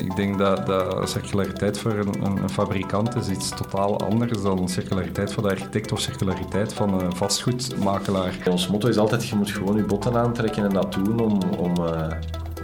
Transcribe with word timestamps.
Ik 0.00 0.16
denk 0.16 0.38
dat, 0.38 0.66
dat 0.66 1.10
circulariteit 1.10 1.78
voor 1.78 1.92
een, 1.92 2.26
een, 2.26 2.50
fabrikant 2.50 3.16
is 3.16 3.28
iets 3.28 3.48
totaal 3.48 4.00
anders 4.00 4.42
dan 4.42 4.68
circulariteit 4.68 5.32
voor 5.32 5.42
de 5.42 5.48
architect 5.48 5.92
of 5.92 6.00
circulariteit 6.00 6.72
van 6.72 7.00
een 7.00 7.16
vastgoedmakelaar. 7.16 8.34
Ons 8.50 8.68
motto 8.68 8.88
is 8.88 8.96
altijd, 8.96 9.28
je 9.28 9.36
moet 9.36 9.50
gewoon 9.50 9.76
je 9.76 9.84
botten 9.84 10.16
aantrekken 10.16 10.64
en 10.64 10.72
dat 10.72 10.92
doen 10.92 11.20
om, 11.20 11.38
om, 11.58 11.72
uh, 11.80 12.06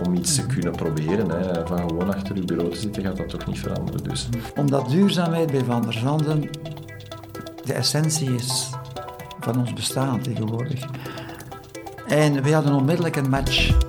om 0.06 0.14
iets 0.14 0.34
te 0.34 0.46
kunnen 0.46 0.72
proberen. 0.72 1.30
Hè. 1.30 1.66
Van 1.66 1.78
gewoon 1.78 2.14
achter 2.14 2.36
je 2.36 2.44
bureau 2.44 2.70
te 2.70 2.80
zitten 2.80 3.02
gaat 3.02 3.16
dat 3.16 3.28
toch 3.28 3.46
niet 3.46 3.58
veranderen. 3.58 4.02
Dus. 4.02 4.28
Omdat 4.56 4.88
duurzaamheid 4.88 5.50
bij 5.50 5.64
Van 5.64 5.82
der 5.82 5.92
Zanden 5.92 6.50
de 7.64 7.72
essentie 7.72 8.34
is 8.34 8.70
van 9.40 9.58
ons 9.58 9.72
bestaan 9.72 10.20
tegenwoordig. 10.20 10.84
En 12.06 12.42
we 12.42 12.52
hadden 12.52 12.74
onmiddellijk 12.74 13.16
een 13.16 13.30
match. 13.30 13.85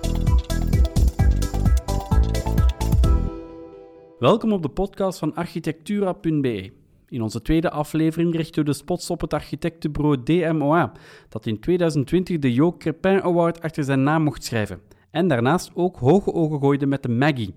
Welkom 4.20 4.52
op 4.52 4.62
de 4.62 4.70
podcast 4.70 5.20
van 5.20 5.36
architectura.be. 5.36 6.72
In 7.10 7.22
onze 7.22 7.42
tweede 7.42 7.70
aflevering 7.70 8.36
richten 8.36 8.64
we 8.64 8.70
de 8.70 8.76
spots 8.76 9.10
op 9.10 9.22
het 9.22 9.34
architectenbureau 9.34 10.24
DMOA, 10.24 10.92
dat 11.30 11.46
in 11.46 11.60
2020 11.60 12.40
de 12.40 12.54
Jo 12.54 12.74
Crepin 12.78 13.22
Award 13.22 13.62
achter 13.62 13.84
zijn 13.84 14.04
naam 14.04 14.24
mocht 14.24 14.44
schrijven. 14.44 14.82
En 15.12 15.28
daarnaast 15.28 15.72
ook 15.74 15.98
hoge 15.98 16.34
ogen 16.34 16.60
gooide 16.60 16.86
met 16.86 17.04
de 17.04 17.10
Maggie. 17.10 17.56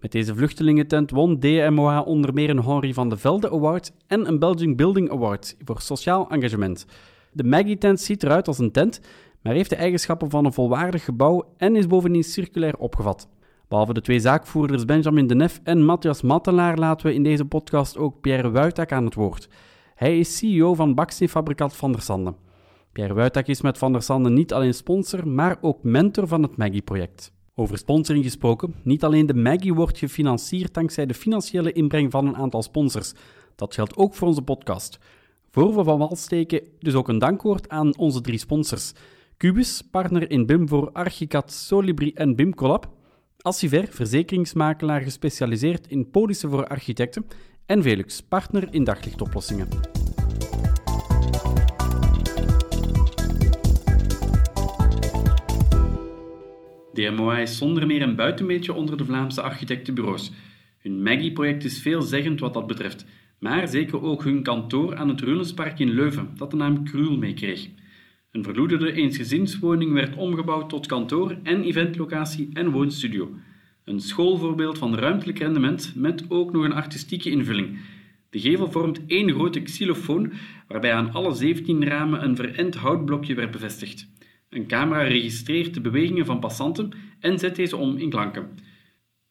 Met 0.00 0.12
deze 0.12 0.34
vluchtelingentent 0.34 1.10
won 1.10 1.40
DMOA 1.40 2.00
onder 2.00 2.34
meer 2.34 2.50
een 2.50 2.64
Henri 2.64 2.94
van 2.94 3.08
de 3.08 3.16
Velde 3.16 3.50
Award 3.50 3.92
en 4.06 4.28
een 4.28 4.38
Belgian 4.38 4.76
Building 4.76 5.10
Award 5.10 5.56
voor 5.64 5.80
sociaal 5.80 6.30
engagement. 6.30 6.86
De 7.32 7.44
Maggie-tent 7.44 8.00
ziet 8.00 8.22
eruit 8.22 8.48
als 8.48 8.58
een 8.58 8.72
tent, 8.72 9.00
maar 9.42 9.54
heeft 9.54 9.70
de 9.70 9.76
eigenschappen 9.76 10.30
van 10.30 10.44
een 10.44 10.52
volwaardig 10.52 11.04
gebouw 11.04 11.54
en 11.56 11.76
is 11.76 11.86
bovendien 11.86 12.24
circulair 12.24 12.76
opgevat. 12.76 13.28
Behalve 13.68 13.92
de 13.92 14.00
twee 14.00 14.20
zaakvoerders 14.20 14.84
Benjamin 14.84 15.26
de 15.26 15.34
Nef 15.34 15.60
en 15.64 15.84
Matthias 15.84 16.22
Mattelaar 16.22 16.78
laten 16.78 17.06
we 17.06 17.14
in 17.14 17.22
deze 17.22 17.44
podcast 17.44 17.96
ook 17.96 18.20
Pierre 18.20 18.50
Wuitak 18.50 18.92
aan 18.92 19.04
het 19.04 19.14
woord. 19.14 19.48
Hij 19.94 20.18
is 20.18 20.36
CEO 20.36 20.74
van 20.74 20.94
baksteenfabrikant 20.94 21.76
Van 21.76 21.92
der 21.92 22.00
Sande. 22.00 22.34
Pierre 22.92 23.14
Wuitak 23.14 23.46
is 23.46 23.60
met 23.60 23.78
Van 23.78 23.92
der 23.92 24.02
Sande 24.02 24.30
niet 24.30 24.52
alleen 24.52 24.74
sponsor, 24.74 25.28
maar 25.28 25.58
ook 25.60 25.82
mentor 25.82 26.26
van 26.26 26.42
het 26.42 26.56
Maggie-project. 26.56 27.32
Over 27.54 27.78
sponsoring 27.78 28.24
gesproken, 28.24 28.74
niet 28.82 29.04
alleen 29.04 29.26
de 29.26 29.34
Maggie 29.34 29.74
wordt 29.74 29.98
gefinancierd 29.98 30.74
dankzij 30.74 31.06
de 31.06 31.14
financiële 31.14 31.72
inbreng 31.72 32.10
van 32.10 32.26
een 32.26 32.36
aantal 32.36 32.62
sponsors. 32.62 33.12
Dat 33.54 33.74
geldt 33.74 33.96
ook 33.96 34.14
voor 34.14 34.28
onze 34.28 34.42
podcast. 34.42 34.98
Voor 35.50 35.76
we 35.76 35.84
van 35.84 35.98
wal 35.98 36.16
steken, 36.16 36.62
dus 36.78 36.94
ook 36.94 37.08
een 37.08 37.18
dankwoord 37.18 37.68
aan 37.68 37.96
onze 37.96 38.20
drie 38.20 38.38
sponsors. 38.38 38.92
Cubus, 39.36 39.82
partner 39.90 40.30
in 40.30 40.46
BIM 40.46 40.68
voor 40.68 40.90
Archicad, 40.92 41.52
Solibri 41.52 42.12
en 42.14 42.36
BIM 42.36 42.54
Collab. 42.54 42.96
Assiver, 43.48 43.86
verzekeringsmakelaar 43.90 45.00
gespecialiseerd 45.00 45.86
in 45.86 46.10
polissen 46.10 46.50
voor 46.50 46.66
architecten. 46.66 47.26
En 47.66 47.82
Velux, 47.82 48.22
partner 48.22 48.68
in 48.70 48.84
daglichtoplossingen. 48.84 49.68
DMOA 56.92 57.38
is 57.38 57.58
zonder 57.58 57.86
meer 57.86 58.02
een 58.02 58.16
buitenbeetje 58.16 58.72
onder 58.72 58.96
de 58.96 59.04
Vlaamse 59.04 59.42
architectenbureaus. 59.42 60.32
Hun 60.78 61.02
Maggie-project 61.02 61.64
is 61.64 61.78
veelzeggend 61.78 62.40
wat 62.40 62.54
dat 62.54 62.66
betreft, 62.66 63.04
maar 63.38 63.68
zeker 63.68 64.02
ook 64.02 64.24
hun 64.24 64.42
kantoor 64.42 64.96
aan 64.96 65.08
het 65.08 65.20
Reulenspark 65.20 65.78
in 65.78 65.90
Leuven, 65.90 66.30
dat 66.36 66.50
de 66.50 66.56
naam 66.56 66.84
Kruul 66.84 67.16
meekreeg. 67.16 67.68
Een 68.38 68.44
verloederde 68.44 68.92
eensgezinswoning 68.92 69.92
werd 69.92 70.16
omgebouwd 70.16 70.68
tot 70.68 70.86
kantoor 70.86 71.36
en 71.42 71.62
eventlocatie 71.62 72.48
en 72.52 72.70
woonstudio. 72.70 73.30
Een 73.84 74.00
schoolvoorbeeld 74.00 74.78
van 74.78 74.94
ruimtelijk 74.94 75.38
rendement 75.38 75.92
met 75.96 76.24
ook 76.28 76.52
nog 76.52 76.64
een 76.64 76.72
artistieke 76.72 77.30
invulling. 77.30 77.78
De 78.30 78.40
gevel 78.40 78.70
vormt 78.70 79.00
één 79.06 79.32
grote 79.32 79.60
xylofoon, 79.60 80.32
waarbij 80.68 80.92
aan 80.92 81.12
alle 81.12 81.34
17 81.34 81.84
ramen 81.84 82.24
een 82.24 82.36
verend 82.36 82.74
houtblokje 82.74 83.34
werd 83.34 83.50
bevestigd. 83.50 84.08
Een 84.48 84.66
camera 84.66 85.02
registreert 85.02 85.74
de 85.74 85.80
bewegingen 85.80 86.26
van 86.26 86.40
passanten 86.40 86.90
en 87.20 87.38
zet 87.38 87.56
deze 87.56 87.76
om 87.76 87.96
in 87.96 88.10
klanken. 88.10 88.48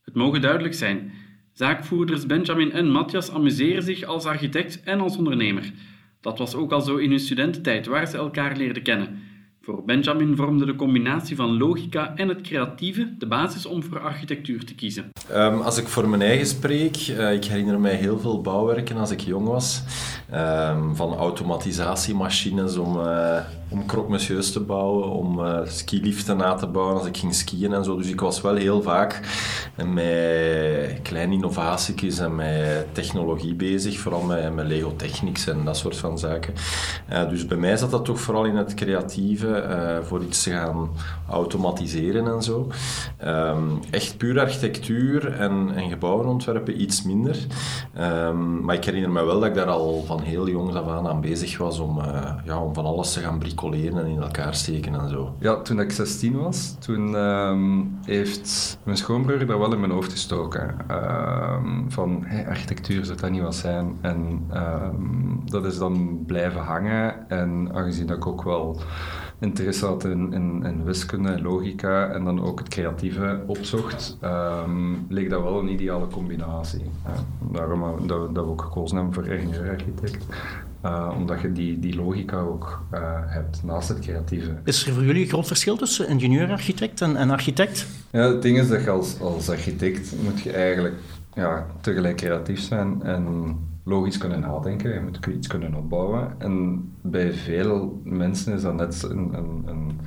Het 0.01 0.13
mogen 0.13 0.41
duidelijk 0.41 0.73
zijn: 0.73 1.11
zaakvoerders 1.53 2.25
Benjamin 2.25 2.71
en 2.71 2.89
Matthias 2.89 3.31
amuseren 3.31 3.83
zich 3.83 4.03
als 4.03 4.25
architect 4.25 4.83
en 4.83 4.99
als 4.99 5.17
ondernemer. 5.17 5.71
Dat 6.27 6.37
was 6.37 6.55
ook 6.55 6.71
al 6.71 6.81
zo 6.81 6.95
in 6.95 7.09
hun 7.09 7.19
studententijd, 7.19 7.85
waar 7.85 8.07
ze 8.07 8.17
elkaar 8.17 8.57
leerden 8.57 8.83
kennen. 8.83 9.19
Voor 9.61 9.83
Benjamin 9.85 10.35
vormde 10.35 10.65
de 10.65 10.75
combinatie 10.75 11.35
van 11.35 11.57
logica 11.57 12.15
en 12.15 12.27
het 12.27 12.41
creatieve 12.41 13.15
de 13.17 13.27
basis 13.27 13.65
om 13.65 13.83
voor 13.83 13.99
architectuur 13.99 14.65
te 14.65 14.75
kiezen. 14.75 15.09
Um, 15.31 15.61
als 15.61 15.77
ik 15.77 15.87
voor 15.87 16.09
mijn 16.09 16.21
eigen 16.21 16.47
spreek, 16.47 17.07
uh, 17.07 17.33
ik 17.33 17.45
herinner 17.45 17.79
mij 17.79 17.95
heel 17.95 18.19
veel 18.19 18.41
bouwwerken 18.41 18.97
als 18.97 19.11
ik 19.11 19.19
jong 19.19 19.47
was. 19.47 19.83
Um, 20.33 20.95
van 20.95 21.15
automatisatiemachines 21.15 22.77
om, 22.77 22.99
uh, 22.99 23.37
om 23.69 23.85
croque 23.85 24.17
te 24.51 24.59
bouwen, 24.59 25.09
om 25.09 25.39
uh, 25.39 25.59
skiliften 25.65 26.37
na 26.37 26.53
te 26.53 26.67
bouwen 26.67 26.97
als 26.97 27.05
ik 27.05 27.17
ging 27.17 27.35
skiën 27.35 27.73
en 27.73 27.83
zo. 27.83 27.97
Dus 27.97 28.09
ik 28.09 28.21
was 28.21 28.41
wel 28.41 28.55
heel 28.55 28.81
vaak 28.81 29.19
met 29.75 30.99
kleine 31.01 31.33
innovaties 31.33 32.19
en 32.19 32.35
met 32.35 32.87
technologie 32.91 33.55
bezig, 33.55 33.99
vooral 33.99 34.21
met, 34.21 34.55
met 34.55 34.67
Lego 34.67 34.95
Technics 34.95 35.47
en 35.47 35.65
dat 35.65 35.77
soort 35.77 35.97
van 35.97 36.19
zaken. 36.19 36.53
dus 37.29 37.45
bij 37.45 37.57
mij 37.57 37.77
zat 37.77 37.91
dat 37.91 38.05
toch 38.05 38.19
vooral 38.19 38.45
in 38.45 38.55
het 38.55 38.73
creatieve, 38.73 40.01
voor 40.03 40.23
iets 40.23 40.43
te 40.43 40.51
gaan 40.51 40.89
automatiseren 41.29 42.27
en 42.27 42.41
zo. 42.41 42.67
Um, 43.25 43.79
echt 43.91 44.17
puur 44.17 44.39
architectuur 44.39 45.31
en, 45.33 45.71
en 45.75 45.89
gebouwen 45.89 46.27
ontwerpen 46.27 46.81
iets 46.81 47.03
minder. 47.03 47.37
Um, 47.99 48.61
maar 48.61 48.75
ik 48.75 48.85
herinner 48.85 49.11
me 49.11 49.23
wel 49.25 49.39
dat 49.39 49.49
ik 49.49 49.55
daar 49.55 49.69
al 49.69 50.03
van 50.05 50.15
heel 50.21 50.49
jongs 50.49 50.75
af 50.75 50.87
aan 50.87 51.07
aan 51.07 51.21
bezig 51.21 51.57
was 51.57 51.79
om, 51.79 51.99
uh, 51.99 52.33
ja, 52.45 52.63
om 52.63 52.73
van 52.73 52.85
alles 52.85 53.13
te 53.13 53.19
gaan 53.19 53.39
bricoleren 53.39 53.99
en 53.99 54.05
in 54.05 54.21
elkaar 54.21 54.55
steken 54.55 54.95
en 54.95 55.09
zo. 55.09 55.35
Ja, 55.39 55.61
toen 55.61 55.79
ik 55.79 55.91
16 55.91 56.37
was, 56.37 56.75
toen 56.79 57.13
um, 57.13 57.97
heeft 58.05 58.77
mijn 58.83 58.97
schoonbroer 58.97 59.45
daar 59.45 59.59
wel 59.59 59.73
in 59.73 59.79
mijn 59.79 59.91
hoofd 59.91 60.11
gestoken. 60.11 60.75
van, 61.87 62.23
hey, 62.25 62.47
architectuur 62.47 63.05
zou 63.05 63.17
dat 63.17 63.29
niet 63.29 63.41
wat 63.41 63.55
zijn. 63.55 63.97
En 64.01 64.47
dat 65.45 65.65
is 65.65 65.77
dan 65.77 66.23
blijven 66.25 66.61
hangen. 66.61 67.29
En 67.29 67.69
aangezien 67.73 68.07
dat 68.07 68.17
ik 68.17 68.27
ook 68.27 68.43
wel 68.43 68.81
interesse 69.39 69.85
had 69.85 70.05
in, 70.05 70.33
in, 70.33 70.63
in 70.65 70.83
wiskunde 70.83 71.29
en 71.29 71.41
logica 71.41 72.07
en 72.07 72.23
dan 72.23 72.43
ook 72.43 72.59
het 72.59 72.67
creatieve 72.67 73.43
opzocht, 73.45 74.17
um, 74.23 75.05
leek 75.09 75.29
dat 75.29 75.43
wel 75.43 75.59
een 75.59 75.71
ideale 75.71 76.07
combinatie. 76.07 76.81
Daarom 77.51 78.07
dat, 78.07 78.35
dat 78.35 78.45
we 78.45 78.51
ook 78.51 78.61
gekozen 78.61 78.95
hebben 78.95 79.13
voor 79.13 79.25
ingenieur-architect. 79.25 80.25
Uh, 80.85 81.13
omdat 81.17 81.41
je 81.41 81.51
die, 81.51 81.79
die 81.79 81.95
logica 81.95 82.39
ook 82.39 82.81
uh, 82.93 82.99
hebt 83.25 83.63
naast 83.63 83.89
het 83.89 83.99
creatieve. 83.99 84.51
Is 84.63 84.87
er 84.87 84.93
voor 84.93 85.03
jullie 85.03 85.21
een 85.21 85.29
groot 85.29 85.47
verschil 85.47 85.77
tussen 85.77 86.07
ingenieur-architect 86.07 87.01
en, 87.01 87.15
en, 87.15 87.29
architect? 87.29 87.87
Ja, 88.11 88.21
het 88.21 88.41
ding 88.41 88.57
is 88.57 88.67
dat 88.67 88.83
je 88.83 88.89
als, 88.89 89.19
als 89.19 89.49
architect 89.49 90.13
moet 90.23 90.41
je 90.41 90.51
eigenlijk 90.51 90.95
ja, 91.33 91.65
tegelijk 91.81 92.15
creatief 92.15 92.59
zijn 92.59 93.01
en 93.03 93.55
logisch 93.87 94.17
kunnen 94.17 94.39
nadenken, 94.39 94.93
je 94.93 94.99
moet 94.99 95.25
iets 95.25 95.47
kunnen 95.47 95.75
opbouwen. 95.75 96.35
En 96.37 96.85
bij 97.01 97.33
veel 97.33 98.01
mensen 98.03 98.53
is 98.53 98.61
dat 98.61 98.75
net 98.75 99.03
een, 99.09 99.33
een, 99.33 99.63
een 99.65 99.99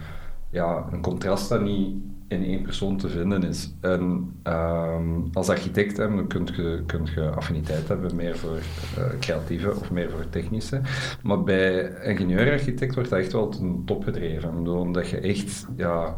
ja, 0.51 0.89
een 0.93 1.01
contrast 1.01 1.49
dat 1.49 1.63
niet 1.63 1.97
in 2.31 2.45
één 2.45 2.63
persoon 2.63 2.97
te 2.97 3.09
vinden 3.09 3.43
is. 3.43 3.75
En 3.81 4.33
ehm, 4.43 5.05
als 5.33 5.49
architect 5.49 5.97
dan 5.97 6.27
kun 6.27 6.49
je, 6.57 6.83
kun 6.87 7.07
je 7.15 7.31
affiniteit 7.31 7.89
hebben 7.89 8.17
meer 8.17 8.37
voor 8.37 8.59
uh, 8.99 9.05
creatieve 9.21 9.75
of 9.75 9.91
meer 9.91 10.11
voor 10.11 10.29
technische. 10.29 10.81
Maar 11.23 11.43
bij 11.43 11.93
ingenieur-architect 12.03 12.95
wordt 12.95 13.11
dat 13.11 13.19
echt 13.19 13.33
wel 13.33 13.49
ten 13.49 13.83
top 13.85 14.05
gedreven. 14.05 14.67
Omdat 14.67 15.09
je 15.09 15.19
echt, 15.19 15.67
ja, 15.77 16.15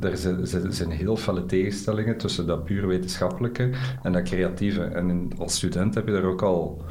er 0.00 0.16
zijn, 0.16 0.72
zijn 0.72 0.90
heel 0.90 1.16
felle 1.16 1.46
tegenstellingen 1.46 2.16
tussen 2.16 2.46
dat 2.46 2.64
puur 2.64 2.86
wetenschappelijke 2.86 3.70
en 4.02 4.12
dat 4.12 4.22
creatieve. 4.22 4.82
En 4.82 5.30
als 5.38 5.54
student 5.54 5.94
heb 5.94 6.06
je 6.06 6.12
daar 6.12 6.24
ook 6.24 6.42
al 6.42 6.82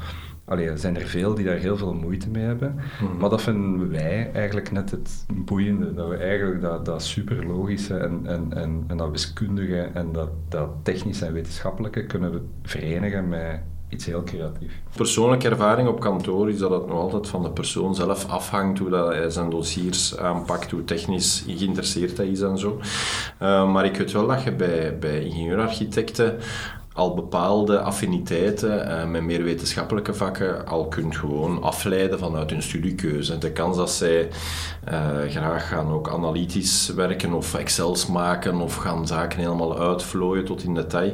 Allee, 0.46 0.68
er 0.68 0.78
zijn 0.78 0.96
er 0.96 1.06
veel 1.06 1.34
die 1.34 1.44
daar 1.44 1.56
heel 1.56 1.76
veel 1.76 1.94
moeite 1.94 2.28
mee 2.28 2.44
hebben. 2.44 2.74
Mhm. 2.74 3.16
Maar 3.16 3.30
dat 3.30 3.42
vinden 3.42 3.90
wij 3.90 4.30
eigenlijk 4.32 4.70
net 4.70 4.90
het 4.90 5.26
boeiende. 5.34 5.94
Dat 5.94 6.08
we 6.08 6.16
eigenlijk 6.16 6.60
dat, 6.60 6.84
dat 6.84 7.02
super 7.02 7.46
logische 7.46 7.96
en, 7.96 8.20
en, 8.24 8.52
en, 8.52 8.84
en 8.86 8.96
dat 8.96 9.10
wiskundige 9.10 9.90
en 9.94 10.12
dat, 10.12 10.30
dat 10.48 10.68
technische 10.82 11.26
en 11.26 11.32
wetenschappelijke 11.32 12.06
kunnen 12.06 12.48
verenigen 12.62 13.28
met 13.28 13.60
iets 13.88 14.06
heel 14.06 14.22
creatief. 14.22 14.82
Persoonlijke 14.96 15.48
ervaring 15.48 15.88
op 15.88 16.00
kantoor 16.00 16.50
is 16.50 16.58
dat 16.58 16.70
het 16.70 16.86
nog 16.86 16.98
altijd 16.98 17.28
van 17.28 17.42
de 17.42 17.50
persoon 17.50 17.94
zelf 17.94 18.28
afhangt 18.28 18.78
hoe 18.78 18.90
dat 18.90 19.08
hij 19.08 19.30
zijn 19.30 19.50
dossiers 19.50 20.18
aanpakt, 20.18 20.70
hoe 20.70 20.84
technisch 20.84 21.44
geïnteresseerd 21.46 22.16
hij 22.16 22.28
is 22.28 22.40
en 22.40 22.58
zo. 22.58 22.80
Uh, 23.42 23.72
maar 23.72 23.84
ik 23.84 23.96
weet 23.96 24.12
wel 24.12 24.26
dat 24.26 24.42
je 24.42 24.52
bij, 24.52 24.98
bij 24.98 25.24
ingenieurarchitecten 25.24 26.36
al 26.94 27.14
bepaalde 27.14 27.80
affiniteiten 27.80 28.88
uh, 28.88 29.04
met 29.04 29.22
meer 29.22 29.42
wetenschappelijke 29.42 30.14
vakken 30.14 30.66
al 30.66 30.88
kunt 30.88 31.16
gewoon 31.16 31.62
afleiden 31.62 32.18
vanuit 32.18 32.50
hun 32.50 32.62
studiekeuze. 32.62 33.38
De 33.38 33.52
kans 33.52 33.76
dat 33.76 33.90
zij 33.90 34.28
uh, 34.88 35.08
graag 35.28 35.68
gaan 35.68 35.90
ook 35.90 36.10
analytisch 36.10 36.88
werken 36.88 37.32
of 37.32 37.54
excels 37.54 38.06
maken 38.06 38.60
of 38.60 38.74
gaan 38.76 39.06
zaken 39.06 39.38
helemaal 39.38 39.78
uitvlooien 39.78 40.44
tot 40.44 40.62
in 40.62 40.74
detail, 40.74 41.12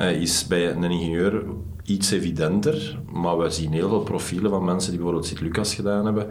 uh, 0.00 0.10
is 0.10 0.46
bij 0.46 0.70
een 0.70 0.84
ingenieur 0.84 1.42
iets 1.84 2.10
evidenter, 2.10 2.98
maar 3.12 3.38
we 3.38 3.50
zien 3.50 3.72
heel 3.72 3.88
veel 3.88 4.00
profielen 4.00 4.50
van 4.50 4.64
mensen 4.64 4.90
die 4.90 4.98
bijvoorbeeld 4.98 5.26
Sint-Lucas 5.26 5.74
gedaan 5.74 6.04
hebben. 6.04 6.28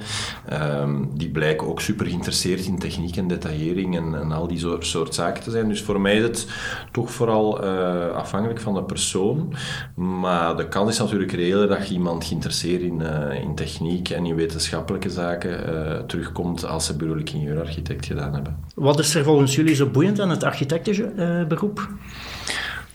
Um, 0.82 1.10
die 1.14 1.30
blijken 1.30 1.68
ook 1.68 1.82
super 1.82 2.06
geïnteresseerd 2.06 2.66
in 2.66 2.80
techniek 2.80 3.16
en 3.16 3.28
detaillering 3.28 3.96
en, 3.96 4.16
en 4.16 4.32
al 4.32 4.48
die 4.48 4.78
soort, 4.80 5.16
zaken 5.16 5.44
te 5.44 5.52
zijn. 5.52 5.68
Dus 5.68 5.82
voor 5.82 6.02
mij 6.02 6.16
is 6.16 6.24
het 6.24 6.48
toch 6.92 7.12
vooral 7.12 7.64
uh, 7.64 8.10
afhankelijk 8.10 8.60
van 8.60 8.74
de 8.74 8.84
persoon. 8.84 9.54
Maar 9.96 10.58
de 10.58 10.68
kans 10.68 10.90
is 10.90 10.98
natuurlijk 10.98 11.32
reëel 11.32 11.68
dat 11.68 11.90
iemand 11.90 12.26
geïnteresseerd 12.26 12.82
in, 12.82 13.02
uh, 13.02 13.42
in 13.42 13.56
techniek 13.56 14.10
en 14.10 14.26
in 14.26 14.36
wetenschappelijke 14.36 15.10
zaken 15.10 15.74
uh, 15.74 16.00
terugkomt 16.00 16.66
als 16.66 16.86
ze 16.86 16.96
burgerlijk 16.96 17.30
ingenieur-architect 17.30 18.06
gedaan 18.06 18.34
hebben. 18.34 18.58
Wat 18.76 19.00
is 19.00 19.16
er 19.16 19.24
volgens 19.24 19.56
jullie 19.56 19.76
zo 19.76 19.88
boeiend 19.88 20.20
aan 20.20 20.30
het 20.30 20.44
architectenberoep? 20.44 21.88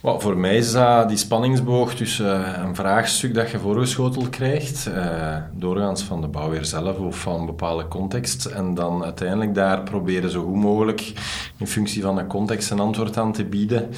Voor 0.01 0.37
mij 0.37 0.57
is 0.57 0.71
dat 0.71 1.07
die 1.07 1.17
spanningsboog 1.17 1.93
tussen 1.95 2.45
eh, 2.45 2.63
een 2.63 2.75
vraagstuk 2.75 3.33
dat 3.33 3.51
je 3.51 3.59
voorgeschoteld 3.59 4.29
krijgt, 4.29 4.89
uh, 4.95 5.35
doorgaans 5.53 6.03
van 6.03 6.21
de 6.21 6.27
bouwer 6.27 6.65
zelf 6.65 6.97
of 6.97 7.19
van 7.19 7.39
een 7.39 7.45
bepaalde 7.45 7.87
context, 7.87 8.45
en 8.45 8.73
dan 8.73 9.03
uiteindelijk 9.03 9.55
daar 9.55 9.83
proberen 9.83 10.29
zo 10.29 10.43
goed 10.43 10.55
mogelijk 10.55 11.13
in 11.57 11.67
functie 11.67 12.01
van 12.01 12.15
de 12.15 12.27
context 12.27 12.71
een 12.71 12.79
antwoord 12.79 13.17
aan 13.17 13.33
te 13.33 13.45
bieden, 13.45 13.89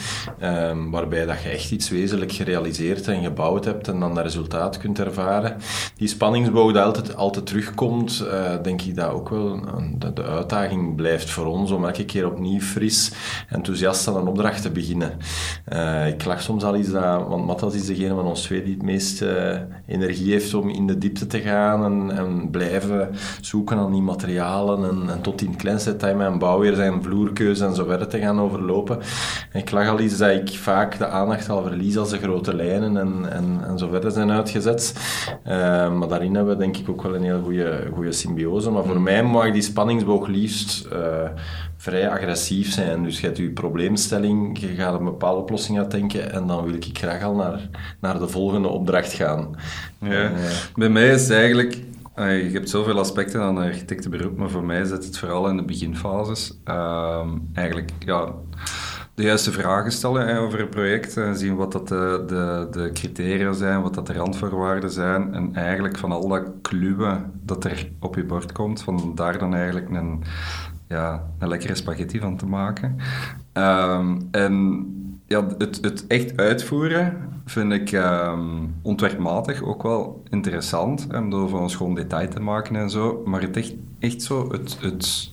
um, 0.43 0.91
waarbij 0.91 1.25
dat 1.25 1.41
je 1.41 1.49
echt 1.49 1.71
iets 1.71 1.89
wezenlijk 1.89 2.31
gerealiseerd 2.31 3.07
en 3.07 3.23
gebouwd 3.23 3.65
hebt 3.65 3.87
en 3.87 3.99
dan 3.99 4.15
dat 4.15 4.23
resultaat 4.23 4.77
kunt 4.77 4.99
ervaren. 4.99 5.57
Die 5.95 6.07
spanningsboog 6.07 6.71
die 6.71 6.81
altijd, 6.81 7.15
altijd 7.15 7.45
terugkomt, 7.45 8.23
uh, 8.25 8.63
denk 8.63 8.81
ik 8.81 8.95
dat 8.95 9.09
ook 9.09 9.29
wel 9.29 9.59
de, 10.13 10.23
uitdaging 10.23 10.95
blijft 10.95 11.29
voor 11.29 11.45
ons 11.45 11.71
om 11.71 11.85
elke 11.85 12.05
keer 12.05 12.25
opnieuw 12.25 12.59
fris, 12.59 13.11
enthousiast 13.49 14.07
aan 14.07 14.15
een 14.15 14.27
opdracht 14.27 14.61
te 14.61 14.71
beginnen. 14.71 15.17
Uh, 15.91 16.07
ik 16.07 16.25
lach 16.25 16.41
soms 16.41 16.63
al 16.63 16.75
eens 16.75 16.91
dat, 16.91 17.27
want 17.27 17.45
Matthias 17.45 17.73
is 17.75 17.85
degene 17.85 18.15
van 18.15 18.25
ons 18.25 18.41
twee 18.41 18.63
die 18.63 18.73
het 18.73 18.83
meest 18.83 19.21
uh, 19.21 19.57
energie 19.87 20.31
heeft 20.31 20.53
om 20.53 20.69
in 20.69 20.87
de 20.87 20.97
diepte 20.97 21.27
te 21.27 21.39
gaan 21.39 21.83
en, 21.85 22.17
en 22.17 22.49
blijven 22.49 23.09
zoeken 23.41 23.77
aan 23.77 23.91
die 23.91 24.01
materialen 24.01 24.89
en, 24.89 25.09
en 25.09 25.21
tot 25.21 25.41
in 25.41 25.47
het 25.47 25.55
kleinste 25.55 25.91
detail 25.91 26.19
een 26.19 26.39
bouwweer 26.39 26.75
zijn 26.75 27.03
vloerkeuze 27.03 27.65
en 27.65 27.75
zo 27.75 27.85
verder 27.85 28.07
te 28.07 28.19
gaan 28.19 28.39
overlopen. 28.39 28.99
En 29.51 29.59
ik 29.59 29.71
lach 29.71 29.87
al 29.87 29.99
eens 29.99 30.17
dat 30.17 30.29
ik 30.29 30.49
vaak 30.49 30.97
de 30.97 31.07
aandacht 31.07 31.49
al 31.49 31.63
verlies 31.63 31.97
als 31.97 32.09
de 32.09 32.17
grote 32.17 32.55
lijnen 32.55 32.97
en, 32.97 33.31
en, 33.31 33.59
en 33.67 33.77
zo 33.77 33.87
verder 33.87 34.11
zijn 34.11 34.31
uitgezet. 34.31 34.93
Uh, 35.47 35.51
maar 35.93 36.07
daarin 36.07 36.35
hebben 36.35 36.53
we 36.53 36.63
denk 36.63 36.77
ik 36.77 36.89
ook 36.89 37.01
wel 37.01 37.15
een 37.15 37.23
heel 37.23 37.41
goede 37.93 38.11
symbiose. 38.11 38.71
Maar 38.71 38.83
voor 38.83 39.01
mij 39.01 39.23
mag 39.23 39.51
die 39.51 39.61
spanningsboog 39.61 40.27
liefst 40.27 40.87
vrij 41.81 42.09
agressief 42.09 42.71
zijn. 42.71 43.03
Dus 43.03 43.19
je 43.19 43.25
hebt 43.25 43.37
je 43.37 43.49
probleemstelling, 43.49 44.59
je 44.59 44.67
gaat 44.67 44.99
een 44.99 45.05
bepaalde 45.05 45.41
oplossing 45.41 45.77
uitdenken 45.77 46.31
en 46.31 46.47
dan 46.47 46.63
wil 46.63 46.73
ik 46.73 46.87
graag 46.93 47.23
al 47.23 47.35
naar, 47.35 47.69
naar 47.99 48.19
de 48.19 48.27
volgende 48.27 48.67
opdracht 48.67 49.13
gaan. 49.13 49.55
Ja. 49.97 50.23
Uh, 50.23 50.29
Bij 50.75 50.89
mij 50.89 51.09
is 51.09 51.21
het 51.21 51.31
eigenlijk... 51.31 51.77
Uh, 52.15 52.43
je 52.43 52.53
hebt 52.53 52.69
zoveel 52.69 52.99
aspecten 52.99 53.41
aan 53.41 53.57
een 53.57 53.67
architectenberoep, 53.67 54.37
maar 54.37 54.49
voor 54.49 54.63
mij 54.63 54.83
zit 54.83 55.05
het 55.05 55.17
vooral 55.17 55.47
in 55.47 55.57
de 55.57 55.63
beginfases. 55.63 56.57
Uh, 56.65 57.27
eigenlijk, 57.53 57.91
ja 57.99 58.33
de 59.15 59.23
juiste 59.23 59.51
vragen 59.51 59.91
stellen 59.91 60.37
over 60.37 60.59
een 60.59 60.69
project 60.69 61.17
en 61.17 61.37
zien 61.37 61.55
wat 61.55 61.71
dat 61.71 61.87
de, 61.87 62.23
de, 62.27 62.67
de, 62.71 62.91
criteria 62.93 63.53
zijn, 63.53 63.81
wat 63.81 63.93
dat 63.93 64.07
de 64.07 64.13
randvoorwaarden 64.13 64.91
zijn 64.91 65.33
en 65.33 65.55
eigenlijk 65.55 65.97
van 65.97 66.11
al 66.11 66.27
dat 66.27 66.43
kluwen 66.61 67.31
dat 67.43 67.63
er 67.63 67.89
op 67.99 68.15
je 68.15 68.23
bord 68.23 68.51
komt, 68.51 68.81
van 68.81 69.11
daar 69.15 69.37
dan 69.37 69.55
eigenlijk 69.55 69.89
een, 69.89 70.23
ja, 70.91 71.23
een 71.39 71.47
lekkere 71.47 71.75
spaghetti 71.75 72.19
van 72.19 72.37
te 72.37 72.45
maken. 72.45 72.95
Um, 73.53 74.27
en 74.31 74.85
ja, 75.25 75.47
het, 75.57 75.79
het 75.81 76.07
echt 76.07 76.37
uitvoeren 76.37 77.29
vind 77.45 77.71
ik 77.73 77.91
um, 77.91 78.75
ontwerpmatig 78.81 79.63
ook 79.63 79.83
wel 79.83 80.23
interessant. 80.29 81.07
Om 81.15 81.29
door 81.29 81.49
van 81.49 81.63
een 81.63 81.69
schoon 81.69 81.95
detail 81.95 82.29
te 82.29 82.39
maken 82.39 82.75
en 82.75 82.89
zo. 82.89 83.21
Maar 83.25 83.41
het 83.41 83.57
echt, 83.57 83.73
echt 83.99 84.21
zo, 84.21 84.51
het, 84.51 84.77
het 84.81 85.31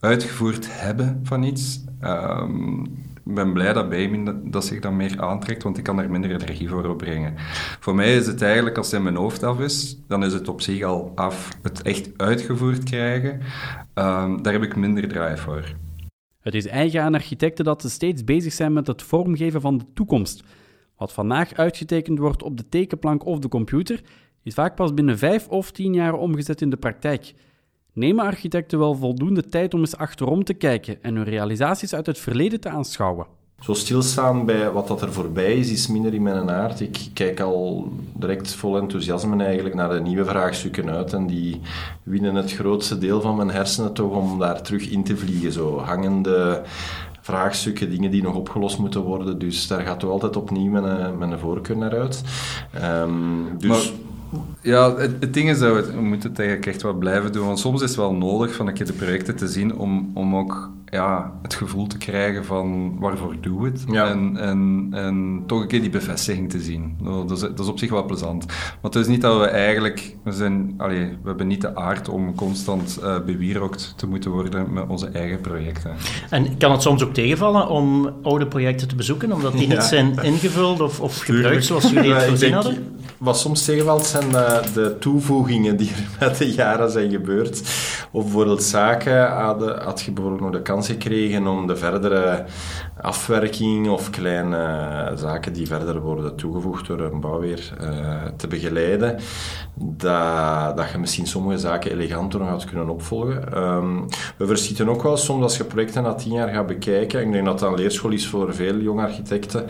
uitgevoerd 0.00 0.66
hebben 0.70 1.20
van 1.22 1.42
iets. 1.42 1.84
Ik 2.00 3.07
ben 3.34 3.52
blij 3.52 3.72
dat 3.72 3.88
Baby 3.88 4.32
dat, 4.44 4.64
zich 4.64 4.80
dan 4.80 4.96
meer 4.96 5.20
aantrekt, 5.20 5.62
want 5.62 5.78
ik 5.78 5.84
kan 5.84 5.98
er 5.98 6.10
minder 6.10 6.30
energie 6.30 6.68
voor 6.68 6.88
opbrengen. 6.88 7.34
Voor 7.80 7.94
mij 7.94 8.16
is 8.16 8.26
het 8.26 8.42
eigenlijk, 8.42 8.76
als 8.76 8.86
het 8.86 8.96
in 8.96 9.02
mijn 9.02 9.16
hoofd 9.16 9.42
af 9.42 9.60
is, 9.60 9.98
dan 10.06 10.24
is 10.24 10.32
het 10.32 10.48
op 10.48 10.60
zich 10.60 10.82
al 10.82 11.12
af. 11.14 11.58
Het 11.62 11.82
echt 11.82 12.10
uitgevoerd 12.16 12.84
krijgen, 12.84 13.32
um, 13.94 14.42
daar 14.42 14.52
heb 14.52 14.62
ik 14.62 14.76
minder 14.76 15.08
drive 15.08 15.36
voor. 15.36 15.74
Het 16.40 16.54
is 16.54 16.66
eigen 16.66 17.02
aan 17.02 17.14
architecten 17.14 17.64
dat 17.64 17.82
ze 17.82 17.90
steeds 17.90 18.24
bezig 18.24 18.52
zijn 18.52 18.72
met 18.72 18.86
het 18.86 19.02
vormgeven 19.02 19.60
van 19.60 19.78
de 19.78 19.84
toekomst. 19.94 20.44
Wat 20.96 21.12
vandaag 21.12 21.54
uitgetekend 21.54 22.18
wordt 22.18 22.42
op 22.42 22.56
de 22.56 22.68
tekenplank 22.68 23.24
of 23.24 23.38
de 23.38 23.48
computer, 23.48 24.00
is 24.42 24.54
vaak 24.54 24.74
pas 24.74 24.94
binnen 24.94 25.18
vijf 25.18 25.48
of 25.48 25.70
tien 25.70 25.94
jaar 25.94 26.14
omgezet 26.14 26.60
in 26.60 26.70
de 26.70 26.76
praktijk. 26.76 27.34
Nemen 27.92 28.24
architecten 28.24 28.78
wel 28.78 28.94
voldoende 28.94 29.48
tijd 29.48 29.74
om 29.74 29.80
eens 29.80 29.96
achterom 29.96 30.44
te 30.44 30.54
kijken 30.54 31.02
en 31.02 31.14
hun 31.14 31.24
realisaties 31.24 31.94
uit 31.94 32.06
het 32.06 32.18
verleden 32.18 32.60
te 32.60 32.68
aanschouwen? 32.68 33.26
Zo 33.60 33.74
stilstaan 33.74 34.46
bij 34.46 34.70
wat 34.70 34.88
dat 34.88 35.02
er 35.02 35.12
voorbij 35.12 35.52
is, 35.52 35.70
is 35.70 35.86
minder 35.86 36.14
in 36.14 36.22
mijn 36.22 36.50
aard. 36.50 36.80
Ik 36.80 36.98
kijk 37.14 37.40
al 37.40 37.92
direct 38.14 38.54
vol 38.54 38.78
enthousiasme 38.78 39.44
eigenlijk 39.44 39.74
naar 39.74 39.88
de 39.88 40.00
nieuwe 40.00 40.24
vraagstukken 40.24 40.90
uit 40.90 41.12
en 41.12 41.26
die 41.26 41.60
winnen 42.02 42.34
het 42.34 42.52
grootste 42.52 42.98
deel 42.98 43.20
van 43.20 43.36
mijn 43.36 43.50
hersenen 43.50 43.92
toch 43.92 44.16
om 44.16 44.38
daar 44.38 44.62
terug 44.62 44.90
in 44.90 45.04
te 45.04 45.16
vliegen. 45.16 45.52
Zo 45.52 45.78
hangende 45.78 46.62
vraagstukken, 47.20 47.90
dingen 47.90 48.10
die 48.10 48.22
nog 48.22 48.34
opgelost 48.34 48.78
moeten 48.78 49.02
worden. 49.02 49.38
Dus 49.38 49.66
daar 49.66 49.80
gaat 49.80 50.00
toch 50.00 50.10
altijd 50.10 50.36
opnieuw 50.36 50.70
mijn, 50.70 51.18
mijn 51.18 51.38
voorkeur 51.38 51.76
naar 51.76 51.98
uit. 51.98 52.22
Um, 52.84 53.58
dus... 53.58 53.68
Maar 53.68 54.06
ja, 54.62 54.96
het, 54.96 55.34
ding 55.34 55.48
is 55.48 55.58
dat 55.58 55.86
we, 55.86 55.92
we 55.92 56.00
moeten 56.00 56.30
het 56.30 56.38
eigenlijk 56.38 56.68
echt 56.68 56.82
wat 56.82 56.98
blijven 56.98 57.32
doen. 57.32 57.46
Want 57.46 57.58
soms 57.58 57.82
is 57.82 57.88
het 57.88 57.98
wel 57.98 58.14
nodig 58.14 58.54
van 58.54 58.66
een 58.66 58.74
keer 58.74 58.86
de 58.86 58.92
projecten 58.92 59.36
te 59.36 59.48
zien 59.48 59.76
om, 59.76 60.10
om 60.14 60.36
ook 60.36 60.70
ja, 60.90 61.32
het 61.42 61.54
gevoel 61.54 61.86
te 61.86 61.98
krijgen 61.98 62.44
van 62.44 62.98
waarvoor 62.98 63.34
doe 63.40 63.64
het. 63.64 63.84
Ja. 63.90 64.08
En, 64.08 64.36
en, 64.36 64.88
en 64.90 65.42
toch 65.46 65.60
een 65.60 65.66
keer 65.66 65.80
die 65.80 65.90
bevestiging 65.90 66.50
te 66.50 66.60
zien. 66.60 66.96
Dat 67.02 67.30
is, 67.30 67.40
dat 67.40 67.58
is 67.58 67.66
op 67.66 67.78
zich 67.78 67.90
wel 67.90 68.04
plezant. 68.04 68.46
Maar 68.46 68.56
het 68.82 68.94
is 68.94 69.06
niet 69.06 69.20
dat 69.20 69.38
we 69.38 69.46
eigenlijk... 69.46 70.16
We, 70.24 70.32
zijn, 70.32 70.74
allee, 70.76 71.08
we 71.22 71.28
hebben 71.28 71.46
niet 71.46 71.60
de 71.60 71.76
aard 71.76 72.08
om 72.08 72.34
constant 72.34 72.98
uh, 73.02 73.20
bewierookt 73.26 73.94
te 73.96 74.06
moeten 74.06 74.30
worden 74.30 74.72
met 74.72 74.84
onze 74.88 75.08
eigen 75.08 75.40
projecten. 75.40 75.94
En 76.30 76.56
kan 76.56 76.72
het 76.72 76.82
soms 76.82 77.02
ook 77.02 77.14
tegenvallen 77.14 77.68
om 77.68 78.10
oude 78.22 78.46
projecten 78.46 78.88
te 78.88 78.94
bezoeken, 78.94 79.32
omdat 79.32 79.52
die 79.52 79.68
ja. 79.68 79.74
niet 79.74 79.82
zijn 79.82 80.18
ingevuld 80.22 80.80
of, 80.80 81.00
of 81.00 81.18
gebruikt 81.18 81.64
zoals 81.64 81.90
jullie 81.90 82.12
het 82.12 82.24
voorzien 82.24 82.52
hadden? 82.52 82.96
Wat 83.18 83.38
soms 83.38 83.64
tegenvalt 83.64 84.06
zijn 84.06 84.28
de, 84.30 84.60
de, 84.74 84.96
toevoegingen 84.98 85.76
die 85.76 85.90
er 85.90 86.26
met 86.26 86.38
de 86.38 86.52
jaren 86.52 86.90
zijn 86.90 87.10
gebeurd. 87.10 87.60
Of 88.10 88.22
bijvoorbeeld 88.22 88.62
zaken 88.62 89.30
hadden, 89.30 89.82
had 89.82 90.00
je 90.00 90.10
bijvoorbeeld 90.10 90.42
nog 90.42 90.52
de 90.52 90.62
kans 90.62 90.77
gekregen 90.86 91.46
om 91.46 91.66
de 91.66 91.76
verdere 91.76 92.44
afwerking 93.00 93.88
of 93.88 94.10
kleine 94.10 95.12
zaken 95.14 95.52
die 95.52 95.66
verder 95.66 96.00
worden 96.00 96.36
toegevoegd 96.36 96.86
door 96.86 97.00
een 97.00 97.20
bouwweer 97.20 97.72
uh, 97.80 98.24
te 98.36 98.46
begeleiden, 98.46 99.18
dat, 99.74 100.76
dat 100.76 100.90
je 100.92 100.98
misschien 100.98 101.26
sommige 101.26 101.58
zaken 101.58 101.90
eleganter 101.90 102.40
nog 102.40 102.48
had 102.48 102.64
kunnen 102.64 102.88
opvolgen. 102.88 103.62
Um, 103.62 104.06
we 104.36 104.46
verschieten 104.46 104.88
ook 104.88 105.02
wel 105.02 105.16
soms 105.16 105.42
als 105.42 105.56
je 105.56 105.64
projecten 105.64 106.02
na 106.02 106.14
tien 106.14 106.32
jaar 106.32 106.48
gaat 106.48 106.66
bekijken. 106.66 107.20
Ik 107.20 107.32
denk 107.32 107.44
dat 107.44 107.58
dat 107.58 107.70
een 107.70 107.76
leerschool 107.76 108.10
is 108.10 108.28
voor 108.28 108.54
veel 108.54 108.76
jonge 108.76 109.02
architecten. 109.02 109.66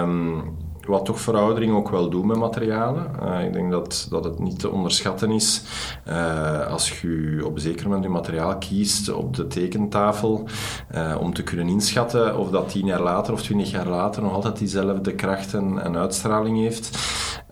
Um, 0.00 0.56
wat 0.88 1.04
toch 1.04 1.20
veroudering 1.20 1.72
ook 1.72 1.90
wel 1.90 2.10
doet 2.10 2.24
met 2.24 2.36
materialen. 2.36 3.10
Uh, 3.22 3.44
ik 3.44 3.52
denk 3.52 3.70
dat, 3.70 4.06
dat 4.10 4.24
het 4.24 4.38
niet 4.38 4.58
te 4.58 4.70
onderschatten 4.70 5.30
is 5.30 5.62
uh, 6.08 6.66
als 6.66 7.00
je 7.00 7.40
op 7.44 7.54
een 7.54 7.60
zeker 7.60 7.84
moment 7.84 8.04
je 8.04 8.10
materiaal 8.10 8.58
kiest 8.58 9.12
op 9.12 9.36
de 9.36 9.46
tekentafel 9.46 10.48
uh, 10.94 11.16
om 11.20 11.34
te 11.34 11.42
kunnen 11.42 11.68
inschatten 11.68 12.38
of 12.38 12.50
dat 12.50 12.68
tien 12.68 12.86
jaar 12.86 13.00
later 13.00 13.32
of 13.32 13.42
twintig 13.42 13.70
jaar 13.70 13.88
later 13.88 14.22
nog 14.22 14.32
altijd 14.32 14.58
diezelfde 14.58 15.14
kracht 15.14 15.54
en, 15.54 15.96
uitstraling 15.96 16.58
heeft. 16.58 16.98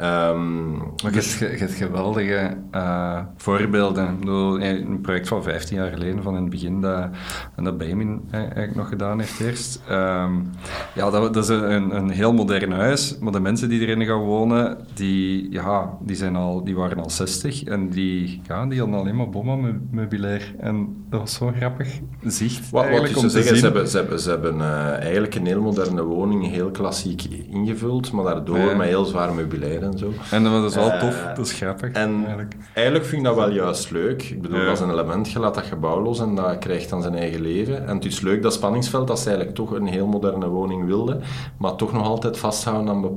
Um, 0.01 0.77
maar 1.03 1.13
dus... 1.13 1.39
je, 1.39 1.45
hebt, 1.45 1.73
geweldige 1.73 2.57
voorbeelden. 3.37 4.29
Een 4.29 5.01
project 5.01 5.29
van 5.29 5.43
15 5.43 5.77
jaar 5.77 5.91
geleden, 5.91 6.23
van 6.23 6.35
in 6.35 6.41
het 6.41 6.51
begin, 6.51 6.81
dat, 6.81 7.09
dat 7.57 7.79
Benjamin 7.79 8.29
eigenlijk 8.31 8.75
nog 8.75 8.89
gedaan 8.89 9.19
heeft 9.19 9.41
eerst. 9.41 9.81
Um, 9.91 10.51
ja, 10.95 11.11
dat, 11.11 11.35
dat 11.35 11.45
is 11.45 11.49
een, 11.49 11.97
een 11.97 12.11
heel 12.11 12.33
modern 12.33 12.73
huis, 12.73 13.19
maar 13.27 13.35
de 13.35 13.41
mensen 13.41 13.69
die 13.69 13.81
erin 13.81 14.05
gaan 14.07 14.21
wonen, 14.21 14.79
die, 14.95 15.51
ja, 15.53 15.97
die, 16.01 16.17
zijn 16.17 16.37
al, 16.37 16.65
die 16.65 16.77
waren 16.77 16.99
al 17.03 17.11
60 17.11 17.65
en 17.65 17.89
die, 17.91 18.41
ja, 18.47 18.67
die 18.67 18.79
hadden 18.81 18.99
alleen 18.99 19.17
maar 19.17 19.29
bomma-meubilair. 19.29 20.55
En 20.59 21.05
dat 21.11 21.21
was 21.21 21.35
zo 21.35 21.53
grappig 21.57 21.89
zicht 22.25 22.71
Wat, 22.71 22.89
wat 22.91 23.01
om 23.01 23.07
te 23.23 23.29
zeggen, 23.29 23.43
zien. 23.43 23.57
ze 23.57 23.65
hebben, 23.65 23.89
ze 23.89 23.97
hebben, 23.97 24.21
ze 24.21 24.31
hebben 24.31 24.61
eh, 24.61 24.93
eigenlijk 24.93 25.35
een 25.35 25.47
heel 25.47 25.61
moderne 25.61 26.03
woning, 26.03 26.47
heel 26.51 26.71
klassiek 26.71 27.23
ingevuld, 27.51 28.13
maar 28.13 28.25
daardoor 28.25 28.59
Ja. 28.59 28.77
met 28.77 28.87
heel 28.89 29.05
zwaar 29.05 29.35
meubilair 29.35 29.83
en 29.83 29.99
zo. 29.99 30.13
En 30.31 30.43
dat 30.45 30.53
was 30.63 30.75
wel 30.75 30.91
Eh, 30.91 31.01
tof, 31.01 31.23
dat 31.37 31.47
is 31.47 31.53
grappig 31.53 31.93
En 31.93 32.15
eigenlijk. 32.17 32.57
eigenlijk 32.75 33.07
vind 33.07 33.21
ik 33.21 33.27
dat 33.27 33.37
wel 33.37 33.51
juist 33.51 33.91
leuk. 33.91 34.23
Ik 34.23 34.43
bedoel, 34.43 34.59
Ja. 34.59 34.65
dat 34.65 34.75
is 34.75 34.81
een 34.81 34.91
element, 34.91 35.31
je 35.33 35.39
laat 35.39 35.55
dat 35.55 35.65
gebouw 35.65 36.03
los 36.03 36.21
en 36.21 36.35
dat 36.35 36.59
krijgt 36.59 36.91
dan 36.91 37.03
zijn 37.03 37.15
eigen 37.15 37.41
leven. 37.41 37.87
En 37.89 37.95
het 37.95 38.05
is 38.05 38.21
leuk 38.21 38.43
dat 38.43 38.53
spanningsveld, 38.53 39.09
dat 39.09 39.19
ze 39.19 39.27
eigenlijk 39.27 39.57
toch 39.57 39.71
een 39.71 39.87
heel 39.87 40.07
moderne 40.07 40.49
woning 40.49 40.85
wilden, 40.87 41.21
maar 41.59 41.75
toch 41.77 41.93
nog 41.93 42.07
altijd 42.07 42.39
vasthouden 42.39 42.89
aan 42.89 43.01
bepaalde 43.01 43.16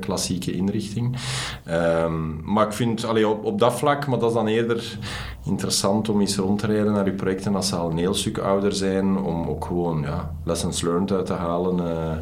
klassieke 0.00 0.52
inrichting. 0.52 1.16
Ehm, 1.64 2.52
maar 2.52 2.66
ik 2.66 2.72
vind, 2.72 3.04
allee, 3.04 3.28
op, 3.28 3.44
op 3.44 3.58
dat 3.58 3.74
vlak, 3.74 4.06
maar 4.06 4.18
dat 4.18 4.28
is 4.28 4.34
dan 4.34 4.46
eerder 4.46 4.98
interessant 5.44 6.08
om 6.08 6.20
eens 6.20 6.36
rond 6.36 6.58
te 6.58 6.66
rijden 6.66 6.92
naar 6.92 7.06
uw 7.06 7.14
projecten 7.14 7.54
als 7.54 7.68
ze 7.68 7.76
al 7.76 7.90
een 7.90 7.98
heel 7.98 8.14
stuk 8.14 8.38
ouder 8.38 8.72
zijn, 8.72 9.16
om 9.18 9.48
ook 9.48 9.64
gewoon 9.64 10.00
ja, 10.02 10.34
lessons 10.44 10.80
learned 10.82 11.12
uit 11.12 11.26
te 11.26 11.32
halen. 11.32 11.78
eh, 11.78 12.16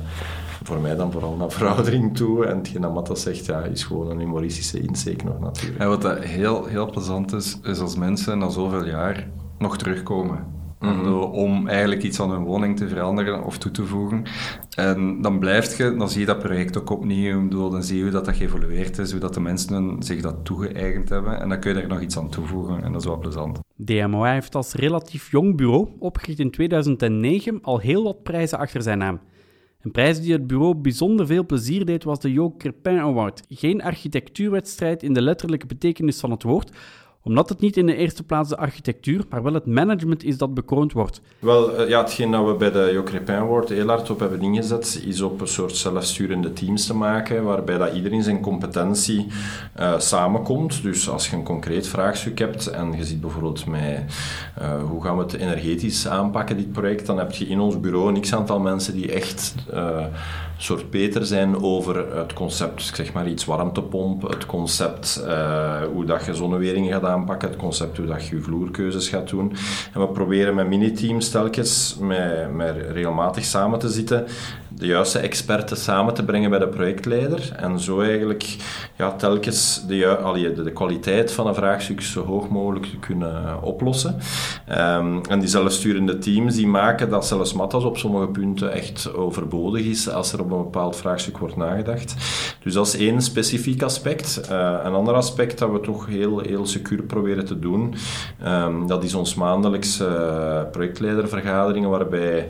voor 0.63 0.81
mij 0.81 0.97
dan 0.97 1.13
vooral 1.13 1.37
naar 1.37 1.51
veroudering 1.61 2.17
toe. 2.17 2.47
En 2.47 2.57
hetgeen 2.57 2.81
dat 2.81 3.19
zegt, 3.19 3.47
ja, 3.47 3.63
is 3.63 3.85
gewoon 3.85 4.11
een 4.11 4.19
humoristische 4.19 4.81
insteek 4.81 5.25
nog 5.25 5.41
natuurlijk. 5.41 5.81
En 5.81 5.89
wat 5.89 6.03
dat 6.03 6.19
heel, 6.19 6.65
heel 6.65 6.91
plezant 6.91 7.33
is, 7.33 7.59
is 7.63 7.81
als 7.81 7.97
mensen 7.97 8.39
na 8.39 8.49
zoveel 8.49 8.85
jaar 8.85 9.29
nog 9.59 9.79
terugkomen. 9.79 10.60
Mhm. 10.81 11.13
Om 11.23 11.69
eigenlijk 11.69 12.03
iets 12.03 12.21
aan 12.21 12.31
hun 12.31 12.45
woning 12.45 12.77
te 12.77 12.89
veranderen 12.89 13.45
of 13.45 13.59
toe 13.59 13.71
te 13.71 13.87
voegen. 13.87 14.23
En 14.77 15.23
dan 15.23 15.39
blijf 15.39 15.77
je, 15.77 15.97
dan 15.97 16.09
zie 16.09 16.21
je 16.21 16.27
dat 16.27 16.39
project 16.39 16.79
ook 16.79 16.91
opnieuw. 16.91 17.43
Bedoel, 17.43 17.71
dan 17.71 17.83
zie 17.83 17.97
je 17.97 18.03
hoe 18.03 18.13
dat, 18.13 18.25
dat 18.25 18.37
geëvolueerd 18.37 18.99
is, 18.99 19.11
hoe 19.11 19.21
dat 19.21 19.35
de 19.35 19.41
mensen 19.41 20.03
zich 20.03 20.21
dat 20.21 20.45
toegeëigend 20.45 21.09
hebben. 21.09 21.41
En 21.41 21.49
dan 21.49 21.61
kun 21.61 21.75
je 21.75 21.81
er 21.81 21.89
nog 21.89 22.01
iets 22.01 22.19
aan 22.19 22.31
toevoegen. 22.31 22.83
En 22.83 22.93
dat 22.93 23.01
is 23.01 23.07
wel 23.07 23.19
plezant. 23.19 23.59
DMOA 23.77 24.33
heeft 24.33 24.55
als 24.55 24.73
relatief 24.73 25.31
jong 25.31 25.57
bureau, 25.57 25.89
opgericht 25.99 26.39
in 26.39 26.51
2009, 26.51 27.59
al 27.63 27.79
heel 27.79 28.03
wat 28.03 28.23
prijzen 28.23 28.59
achter 28.59 28.83
zijn 28.83 28.99
naam. 28.99 29.21
Een 29.81 29.91
prijs 29.91 30.21
die 30.21 30.33
het 30.33 30.47
bureau 30.47 30.75
bijzonder 30.75 31.27
veel 31.27 31.47
plezier 31.47 31.85
deed 31.85 32.05
was 32.05 32.21
de 32.21 32.33
Jo 32.33 32.55
Crepin 32.59 32.99
Award. 32.99 33.43
Geen 33.49 33.83
architectuurwedstrijd 33.83 35.03
in 35.03 35.13
de 35.13 35.23
letterlijke 35.23 35.67
betekenis 35.67 36.21
van 36.21 36.31
het 36.31 36.43
woord, 36.43 36.71
omdat 37.23 37.49
het 37.49 37.61
niet 37.61 37.77
in 37.77 37.87
de 37.87 37.97
eerste 37.97 38.23
plaats 38.23 38.49
de 38.49 38.57
architectuur, 38.57 39.25
maar 39.29 39.43
wel 39.43 39.55
het 39.55 39.67
management 39.67 40.25
is 40.25 40.39
dat 40.39 40.55
bekroond 40.55 40.93
wordt. 40.93 41.21
Wel, 41.39 41.77
eh, 41.77 41.89
ja, 41.89 42.01
hetgeen 42.01 42.31
dat 42.31 42.47
we 42.47 42.55
bij 42.55 42.71
de 42.71 42.91
Jo 42.93 43.35
Award 43.35 43.69
heel 43.69 43.87
hard 43.87 44.11
op 44.11 44.21
hebben 44.21 44.43
ingezet, 44.43 45.03
is 45.07 45.21
op 45.21 45.41
een 45.41 45.49
soort 45.49 45.77
zelfsturende 45.77 46.53
teams 46.53 46.87
te 46.87 46.95
maken, 46.95 47.45
waarbij 47.45 47.79
dat 47.79 47.95
iedereen 47.95 48.23
zijn 48.23 48.41
competentie 48.41 49.27
eh, 49.75 49.99
samenkomt. 49.99 50.83
Dus 50.83 51.09
als 51.09 51.31
je 51.31 51.37
een 51.37 51.43
concreet 51.43 51.89
vraagstuk 51.89 52.39
hebt 52.39 52.67
en 52.67 52.93
je 52.97 53.05
ziet 53.05 53.21
bijvoorbeeld 53.21 53.67
met 53.67 54.05
eh, 54.57 54.83
hoe 54.83 55.03
gaan 55.03 55.17
we 55.17 55.23
het 55.23 55.33
energetisch 55.33 56.09
aanpakken, 56.09 56.57
dit 56.57 56.73
project, 56.73 57.07
dan 57.07 57.19
heb 57.19 57.33
je 57.33 57.47
in 57.47 57.61
ons 57.61 57.81
bureau 57.81 58.15
een 58.15 58.21
x-aantal 58.21 58.61
mensen 58.61 58.95
die 58.95 59.13
echt 59.13 59.55
soort 60.63 60.91
beter 60.91 61.27
zijn 61.27 61.63
over 61.63 62.17
het 62.17 62.33
concept, 62.33 62.89
ik 62.89 62.95
zeg 62.95 63.13
maar 63.13 63.29
iets 63.29 63.45
warmtepomp, 63.45 64.23
het 64.23 64.47
concept 64.47 65.23
eh, 65.27 65.83
hoe 65.93 66.05
dat 66.05 66.25
je 66.25 66.35
zonneweringen 66.35 66.93
gaat 66.93 67.05
aanpakken, 67.05 67.49
het 67.49 67.59
concept 67.59 67.97
hoe 67.97 68.07
dat 68.07 68.27
je 68.27 68.41
vloerkeuzes 68.41 69.09
gaat 69.09 69.29
doen. 69.29 69.53
En 69.93 70.01
we 70.01 70.09
proberen 70.09 70.55
met 70.55 70.69
mini-teams 70.69 71.31
telkens 71.31 71.97
met, 72.01 72.55
met 72.55 72.77
regelmatig 72.93 73.45
samen 73.45 73.79
te 73.79 73.89
zitten, 73.89 74.27
de 74.81 74.87
juiste 74.87 75.19
experten 75.19 75.77
samen 75.77 76.15
te 76.15 76.25
brengen 76.25 76.51
bij 76.51 76.59
de 76.59 76.69
projectleider 76.69 77.53
en 77.57 77.81
zo 77.81 78.01
eigenlijk 78.01 78.57
ja, 78.97 79.13
telkens 79.13 79.85
de, 79.87 80.17
allee, 80.17 80.53
de, 80.53 80.63
de 80.63 80.73
kwaliteit 80.73 81.33
van 81.33 81.47
een 81.47 81.55
vraagstuk 81.55 82.01
zo 82.01 82.25
hoog 82.25 82.49
mogelijk 82.49 82.87
te 82.87 82.97
kunnen 82.97 83.63
oplossen. 83.63 84.19
Ehm, 84.67 85.19
en 85.29 85.39
die 85.39 85.49
zelfsturende 85.49 86.19
teams 86.19 86.55
die 86.55 86.67
maken 86.67 87.11
dat 87.11 87.27
zelfs 87.27 87.53
Matas 87.53 87.85
op 87.85 87.99
sommige 87.99 88.27
punten 88.27 88.73
echt 88.73 89.15
overbodig 89.15 89.85
is 89.85 90.09
als 90.09 90.33
er 90.33 90.41
op 90.41 90.51
een 90.51 90.63
bepaald 90.63 90.97
vraagstuk 90.97 91.39
wordt 91.39 91.57
nagedacht. 91.57 92.15
Dus 92.63 92.75
dat 92.75 92.87
is 92.87 92.97
één 92.97 93.23
specifiek 93.23 93.83
aspect. 93.83 94.41
Eh, 94.41 94.79
een 94.85 94.93
ander 94.93 95.15
aspect 95.15 95.59
dat 95.59 95.71
we 95.71 95.81
toch 95.81 96.07
heel, 96.07 96.39
heel 96.39 96.67
secuur 96.67 97.03
proberen 97.03 97.45
te 97.45 97.59
doen, 97.59 97.95
ehm, 98.43 98.87
dat 98.87 99.05
is 99.05 99.15
ons 99.15 99.35
maandelijkse 99.35 100.07
eh, 100.07 100.71
projectleidervergaderingen 100.71 101.91
waarbij 101.91 102.47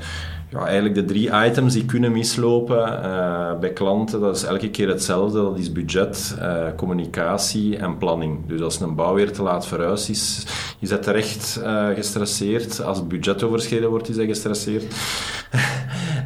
ja, 0.50 0.66
eigenlijk 0.66 0.94
de 0.94 1.04
drie 1.04 1.30
items 1.46 1.72
die 1.72 1.84
kunnen 1.84 2.12
mislopen 2.12 3.02
eh, 3.02 3.58
bij 3.58 3.72
klanten, 3.72 4.20
dat 4.20 4.36
is 4.36 4.44
elke 4.44 4.70
keer 4.70 4.88
hetzelfde. 4.88 5.42
Dat 5.42 5.58
is 5.58 5.72
budget, 5.72 6.36
eh, 6.38 6.66
communicatie 6.76 7.76
en 7.76 7.98
planning. 7.98 8.46
Dus 8.46 8.60
als 8.60 8.80
een 8.80 8.94
bouw 8.94 9.14
weer 9.14 9.32
te 9.32 9.42
laat 9.42 9.66
verhuisd 9.66 10.08
is, 10.08 10.46
is 10.78 10.90
hij 10.90 10.98
terecht 10.98 11.60
eh, 11.64 11.88
gestresseerd. 11.88 12.82
Als 12.82 12.98
het 12.98 13.08
budget 13.08 13.42
overschreden 13.42 13.90
wordt, 13.90 14.08
is 14.08 14.16
hij 14.16 14.26
gestresseerd. 14.26 14.94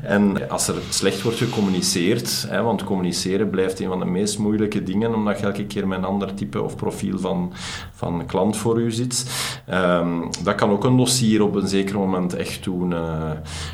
En 0.06 0.50
als 0.50 0.68
er 0.68 0.74
slecht 0.88 1.22
wordt 1.22 1.38
gecommuniceerd, 1.38 2.46
hè, 2.48 2.62
want 2.62 2.84
communiceren 2.84 3.50
blijft 3.50 3.80
een 3.80 3.88
van 3.88 3.98
de 3.98 4.04
meest 4.04 4.38
moeilijke 4.38 4.82
dingen, 4.82 5.14
omdat 5.14 5.38
je 5.38 5.46
elke 5.46 5.66
keer 5.66 5.88
met 5.88 5.98
een 5.98 6.04
ander 6.04 6.34
type 6.34 6.62
of 6.62 6.76
profiel 6.76 7.18
van, 7.18 7.52
van 7.92 8.26
klant 8.26 8.56
voor 8.56 8.80
u 8.80 8.90
zit. 8.90 9.26
Ehm, 9.66 10.20
dat 10.42 10.54
kan 10.54 10.70
ook 10.70 10.84
een 10.84 10.96
dossier 10.96 11.42
op 11.42 11.54
een 11.54 11.68
zeker 11.68 11.98
moment 11.98 12.34
echt 12.34 12.64
doen, 12.64 12.92
eh, 12.92 13.30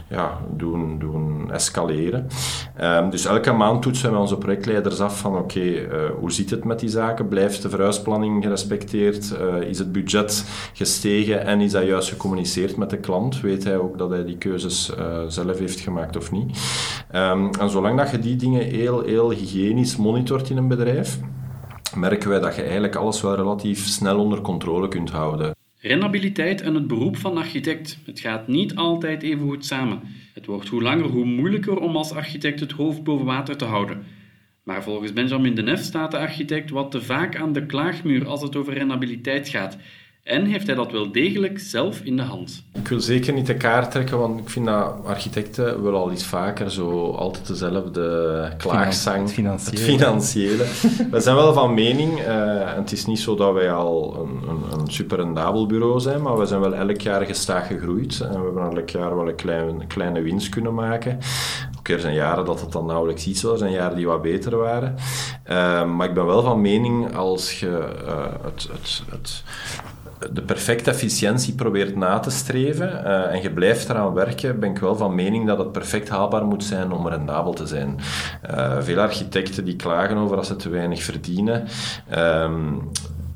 ja, 0.09 0.39
doen, 0.57 0.99
doen 0.99 1.51
escaleren. 1.53 2.27
Ehm, 2.77 3.11
dus 3.11 3.25
elke 3.25 3.53
maand 3.53 3.83
toetsen 3.83 4.11
wij 4.11 4.21
onze 4.21 4.39
projectleiders 4.39 5.01
af 5.01 5.19
van 5.19 5.37
oké, 5.37 5.61
eh, 5.61 5.99
hoe 6.19 6.33
zit 6.33 6.51
het 6.51 6.65
met 6.65 6.81
die 6.81 6.89
zaken? 6.89 7.29
Blijft 7.29 7.63
de 7.63 7.69
verhuisplanning 7.69 8.43
gerespecteerd? 8.43 9.37
Eh, 9.37 9.69
is 9.69 9.79
het 9.79 9.93
budget 9.93 10.45
gestegen 10.73 11.45
en 11.47 11.61
is 11.61 11.73
dat 11.73 11.87
juist 11.87 12.09
gecommuniceerd 12.09 12.77
met 12.77 12.91
de 12.91 12.99
klant? 12.99 13.41
Weet 13.41 13.65
hij 13.65 13.77
ook 13.77 13.99
dat 13.99 14.11
hij 14.11 14.25
die 14.25 14.39
keuzes 14.39 14.93
zelf 15.29 15.59
heeft 15.59 15.81
gemaakt 15.81 16.17
niet? 16.29 16.59
Ehm, 17.11 17.49
en 17.61 17.71
zolang 17.71 17.99
dat 17.99 18.11
je 18.11 18.19
die 18.19 18.37
dingen 18.37 18.63
heel, 18.63 19.03
heel 19.05 19.31
hygiënisch 19.31 19.97
monitort 19.97 20.51
in 20.51 20.57
een 20.57 20.69
bedrijf, 20.69 21.19
merken 21.97 22.29
wij 22.29 22.41
dat 22.41 22.57
je 22.57 22.63
eigenlijk 22.63 22.97
alles 22.97 23.21
wel 23.21 23.35
relatief 23.35 23.87
snel 23.87 24.19
onder 24.19 24.41
controle 24.41 24.89
kunt 24.89 25.11
houden. 25.11 25.55
Renabiliteit 25.83 26.61
en 26.61 26.75
het 26.75 26.87
beroep 26.87 27.17
van 27.17 27.37
architect. 27.37 27.99
Het 28.07 28.21
gaat 28.21 28.49
niet 28.49 28.75
altijd 28.75 29.23
even 29.23 29.47
goed 29.49 29.65
samen. 29.65 30.01
Het 30.35 30.47
wordt 30.47 30.69
hoe 30.69 30.83
langer 30.83 31.07
hoe 31.07 31.25
moeilijker 31.25 31.79
om 31.79 31.97
als 31.97 32.13
architect 32.13 32.61
het 32.61 32.73
hoofd 32.73 33.03
boven 33.03 33.27
water 33.27 33.57
te 33.57 33.65
houden. 33.65 34.03
Maar 34.63 34.83
volgens 34.83 35.13
Benjamin 35.13 35.55
de 35.55 35.63
Nef 35.63 35.81
staat 35.81 36.11
de 36.11 36.19
architect 36.19 36.71
wat 36.71 36.91
te 36.91 37.03
vaak 37.03 37.37
aan 37.37 37.53
de 37.53 37.67
klaagmuur 37.67 38.27
als 38.27 38.43
het 38.43 38.57
over 38.57 38.73
renabiliteit 38.73 39.49
gaat. 39.49 39.77
En 40.23 40.45
heeft 40.45 40.67
hij 40.67 40.75
dat 40.75 40.93
wel 40.93 41.13
degelijk 41.13 41.59
zelf 41.59 42.01
in 42.01 42.17
de 42.17 42.23
hand. 42.23 42.65
Ik 42.73 42.89
wil 42.89 43.01
zeker 43.01 43.33
niet 43.33 43.47
de 43.47 43.57
kaart 43.57 43.91
trekken, 43.91 44.19
want 44.19 44.41
ik 44.41 44.51
vind 44.51 44.67
dat 44.67 45.05
architecten 45.05 45.83
wel 45.83 45.95
al 45.95 46.13
iets 46.13 46.25
vaker 46.25 46.71
zo 46.71 47.11
altijd 47.11 47.47
dezelfde 47.47 48.53
klaagzang. 48.59 49.23
Het 49.23 49.33
financiële. 49.33 49.77
Het 49.77 49.81
financiële. 49.81 50.65
We 51.11 51.21
zijn 51.21 51.37
wel 51.37 51.53
van 51.53 51.75
mening, 51.75 52.19
eh, 52.21 52.71
en 52.71 52.77
het 52.77 52.93
is 52.93 53.07
niet 53.07 53.19
zo 53.19 53.35
dat 53.35 53.53
wij 53.53 53.73
al 53.73 54.17
een, 54.17 54.49
een, 54.49 54.81
een 54.81 54.91
super 54.91 55.17
rendabel 55.17 55.67
bureau 55.67 56.01
zijn, 56.01 56.23
maar 56.23 56.39
we 56.39 56.47
zijn 56.47 56.61
wel 56.61 56.75
elk 56.75 57.01
jaar 57.01 57.27
gestaag 57.27 57.67
gegroeid 57.67 58.21
en 58.21 58.41
we 58.41 58.45
hebben 58.45 58.77
elk 58.77 58.91
jaar 58.91 59.17
wel 59.17 59.29
een 59.29 59.37
klein, 59.37 59.87
kleine 59.87 60.23
winst 60.23 60.49
kunnen 60.49 60.75
maken. 60.75 61.19
Oké, 61.79 61.93
er 61.93 62.01
zijn 62.01 62.15
jaren 62.15 62.45
dat 62.45 62.61
het 62.61 62.73
dan 62.73 62.87
nauwelijks 62.87 63.27
iets 63.27 63.43
was, 63.43 63.53
er 63.53 63.59
zijn 63.59 63.73
jaren 63.73 63.97
die 63.97 64.07
wat 64.07 64.23
beter 64.23 64.57
waren. 64.57 64.95
Eh, 65.43 65.85
maar 65.85 66.09
ik 66.09 66.15
ben 66.15 66.27
wel 66.27 66.43
van 66.43 66.61
mening 66.61 67.17
als 67.17 67.61
je 67.61 67.79
eh, 68.07 68.25
het, 68.43 68.69
het, 68.73 69.03
het 69.11 69.43
de 70.33 70.43
perfecte 70.43 70.91
efficiëntie 70.91 71.55
probeert 71.55 71.97
na 71.97 72.19
te 72.19 72.31
streven 72.31 73.05
eh, 73.05 73.35
en 73.35 73.43
je 73.43 73.51
blijft 73.51 73.89
eraan 73.89 74.13
werken, 74.13 74.61
ben 74.61 74.71
ik 74.71 74.79
wel 74.79 74.97
van 74.97 75.15
mening 75.15 75.47
dat 75.47 75.59
het 75.59 75.73
perfect 75.73 76.09
haalbaar 76.09 76.45
moet 76.45 76.65
zijn 76.65 76.93
om 76.93 77.09
rendabel 77.09 77.53
te 77.53 77.67
zijn. 77.67 77.99
Eh, 78.43 78.77
veel 78.81 78.99
architecten 78.99 79.65
die 79.65 79.77
klagen 79.77 80.17
over 80.17 80.37
als 80.37 80.47
ze 80.47 80.57
te 80.57 80.69
weinig 80.69 81.03
verdienen. 81.03 81.67
Ehm, 82.09 82.75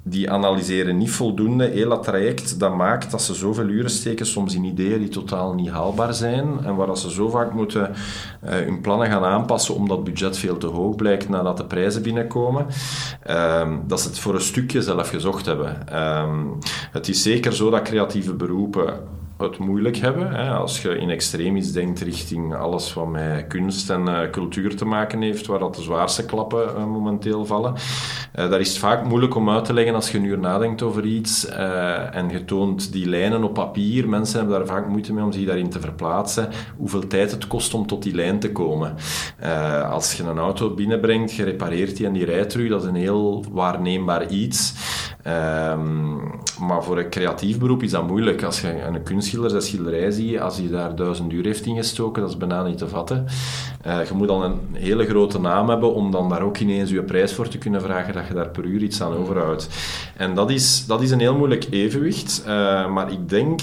die 0.07 0.31
analyseren 0.31 0.97
niet 0.97 1.11
voldoende 1.11 1.65
heel 1.65 1.89
dat 1.89 2.03
traject. 2.03 2.59
Dat 2.61 2.77
maakt 2.77 3.11
dat 3.11 3.23
ze 3.23 3.35
zoveel 3.35 3.69
uren 3.69 3.91
steken, 3.91 4.27
soms 4.27 4.55
in 4.55 4.65
ideeën 4.65 4.99
die 4.99 5.09
totaal 5.09 5.55
niet 5.55 5.69
haalbaar 5.69 6.15
zijn. 6.15 6.59
En 6.65 6.75
waar 6.75 6.97
ze 6.97 7.11
zo 7.11 7.29
vaak 7.29 7.53
moeten 7.53 7.95
eh, 8.41 8.55
hun 8.55 8.81
plannen 8.81 9.11
gaan 9.11 9.25
aanpassen 9.25 9.75
omdat 9.75 9.97
het 9.97 10.07
budget 10.07 10.39
veel 10.39 10.57
te 10.57 10.67
hoog 10.67 10.97
blijkt 10.97 11.29
nadat 11.29 11.57
de 11.57 11.65
prijzen 11.65 12.03
binnenkomen. 12.03 12.67
Ehm, 13.23 13.79
dat 13.87 14.01
ze 14.01 14.09
het 14.09 14.19
voor 14.19 14.35
een 14.35 14.41
stukje 14.41 14.83
zelf 14.83 15.09
gezocht 15.09 15.47
hebben. 15.47 15.89
Ehm, 15.89 16.47
het 16.91 17.09
is 17.09 17.23
zeker 17.23 17.53
zo 17.53 17.71
dat 17.71 17.83
creatieve 17.83 18.35
beroepen 18.35 19.23
het 19.37 19.59
moeilijk 19.59 19.97
hebben. 19.97 20.35
Hè. 20.35 20.51
Als 20.51 20.83
je 20.83 20.99
in 20.99 21.11
extremis 21.11 21.73
denkt 21.73 22.01
richting 22.01 22.55
alles 22.55 22.95
wat 22.95 23.09
met 23.09 23.47
kunst 23.47 23.91
en 23.91 24.09
uh, 24.09 24.31
cultuur 24.31 24.77
te 24.77 24.85
maken 24.85 25.23
heeft, 25.23 25.47
waar 25.47 25.59
dat 25.59 25.75
de 25.75 25.83
zwaarste 25.83 26.25
klappen 26.25 26.69
uh, 26.77 26.87
momenteel 26.87 27.47
vallen, 27.47 27.75
uh, 27.75 28.51
daar 28.51 28.61
is 28.61 28.69
het 28.69 28.79
vaak 28.79 29.05
moeilijk 29.05 29.35
om 29.35 29.51
uit 29.51 29.65
te 29.65 29.73
leggen 29.73 29.95
als 29.95 30.11
je 30.11 30.19
nu 30.19 30.37
nadenkt 30.37 30.83
over 30.83 31.05
iets 31.05 31.47
en 31.47 32.29
je 32.29 32.45
toont 32.45 32.93
die 32.93 33.09
lijnen 33.09 33.45
op 33.45 33.55
papier. 33.55 34.09
Mensen 34.09 34.39
hebben 34.39 34.59
daar 34.59 34.67
vaak 34.67 34.89
moeite 34.89 35.13
mee 35.13 35.25
om 35.25 35.33
zich 35.33 35.47
daarin 35.47 35.71
te 35.71 35.81
verplaatsen, 35.81 36.49
hoeveel 36.77 37.07
tijd 37.07 37.31
het 37.31 37.47
kost 37.47 37.75
om 37.75 37.87
tot 37.87 38.03
die 38.03 38.15
lijn 38.15 38.39
te 38.39 38.53
komen. 38.53 38.95
als 39.91 40.15
je 40.15 40.23
een 40.23 40.39
auto 40.39 40.75
binnenbrengt, 40.75 41.33
je 41.33 41.45
repareert 41.45 41.97
die 41.97 42.07
en 42.07 42.13
die 42.13 42.25
rijdt 42.25 42.51
terug, 42.51 42.69
dat 42.69 42.83
is 42.83 42.89
een 42.89 42.95
heel 42.95 43.45
waarneembaar 43.51 44.29
iets. 44.29 44.75
Um, 45.27 46.21
maar 46.59 46.85
voor 46.85 46.99
een 46.99 47.11
creatief 47.11 47.59
beroep 47.59 47.83
is 47.83 47.91
dat 47.91 48.07
moeilijk. 48.07 48.43
Als 48.43 48.61
je 48.61 48.83
een 48.83 49.03
kunstschilder 49.03 49.51
zijn 49.51 49.63
schilderij 49.63 50.11
ziet, 50.11 50.41
als 50.41 50.57
hij 50.57 50.69
daar 50.69 50.97
duizend 50.97 51.33
uur 51.33 51.45
heeft 51.45 51.67
ingestoken, 51.67 52.23
dat 52.23 52.31
is 52.31 52.37
bijna 52.37 52.63
niet 52.63 52.79
te 52.79 52.89
vatten. 52.89 53.27
Uh, 53.87 54.05
je 54.05 54.15
moet 54.15 54.29
dan 54.29 54.43
een 54.43 54.59
hele 54.73 55.07
grote 55.07 55.41
naam 55.41 55.69
hebben 55.69 55.95
om 55.95 56.11
dan 56.11 56.29
daar 56.29 56.43
ook 56.43 56.59
ineens 56.59 56.91
je 56.91 57.03
prijs 57.03 57.33
voor 57.33 57.49
te 57.49 57.59
kunnen 57.59 57.83
vragen, 57.83 58.15
dat 58.15 58.27
je 58.27 58.35
daar 58.35 58.49
per 58.49 58.65
uur 58.65 58.83
iets 58.83 59.03
aan 59.03 59.17
overhoudt. 59.17 59.69
En 60.17 60.35
dat 60.35 60.51
is, 60.51 60.87
dat 60.87 61.03
is 61.03 61.11
een 61.11 61.21
heel 61.21 61.37
moeilijk 61.37 61.67
evenwicht. 61.71 62.43
Uh, 62.47 62.93
maar 62.93 63.13
ik 63.13 63.29
denk 63.29 63.61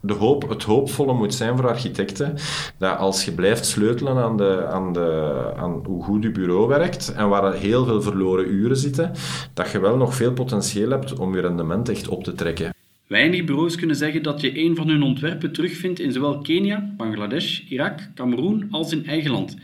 de 0.00 0.12
hoop, 0.12 0.48
het 0.48 0.62
hoopvolle 0.62 1.12
moet 1.12 1.34
zijn 1.34 1.56
voor 1.56 1.68
architecten 1.68 2.34
dat 2.78 2.98
als 2.98 3.24
je 3.24 3.32
blijft 3.32 3.66
sleutelen 3.66 4.16
aan, 4.16 4.36
de, 4.36 4.66
aan, 4.66 4.92
de, 4.92 5.52
aan 5.56 5.82
hoe 5.84 6.02
goed 6.02 6.22
je 6.22 6.30
bureau 6.30 6.68
werkt 6.68 7.12
en 7.12 7.28
waar 7.28 7.54
heel 7.54 7.84
veel 7.84 8.02
verloren 8.02 8.50
uren 8.50 8.76
zitten, 8.76 9.12
dat 9.54 9.70
je 9.70 9.80
wel 9.80 9.96
nog 9.96 10.14
veel 10.14 10.32
potentieel 10.32 10.90
hebt 10.90 11.18
om 11.18 11.34
je 11.34 11.40
rendement 11.40 11.88
echt 11.88 12.08
op 12.08 12.24
te 12.24 12.32
trekken. 12.32 12.74
Weinig 13.06 13.44
bureaus 13.44 13.76
kunnen 13.76 13.96
zeggen 13.96 14.22
dat 14.22 14.40
je 14.40 14.58
een 14.58 14.76
van 14.76 14.88
hun 14.88 15.02
ontwerpen 15.02 15.52
terugvindt 15.52 16.00
in 16.00 16.12
zowel 16.12 16.38
Kenia, 16.38 16.94
Bangladesh, 16.96 17.60
Irak, 17.68 18.08
Cameroen 18.14 18.68
als 18.70 18.92
in 18.92 19.06
eigen 19.06 19.30
land. 19.30 19.56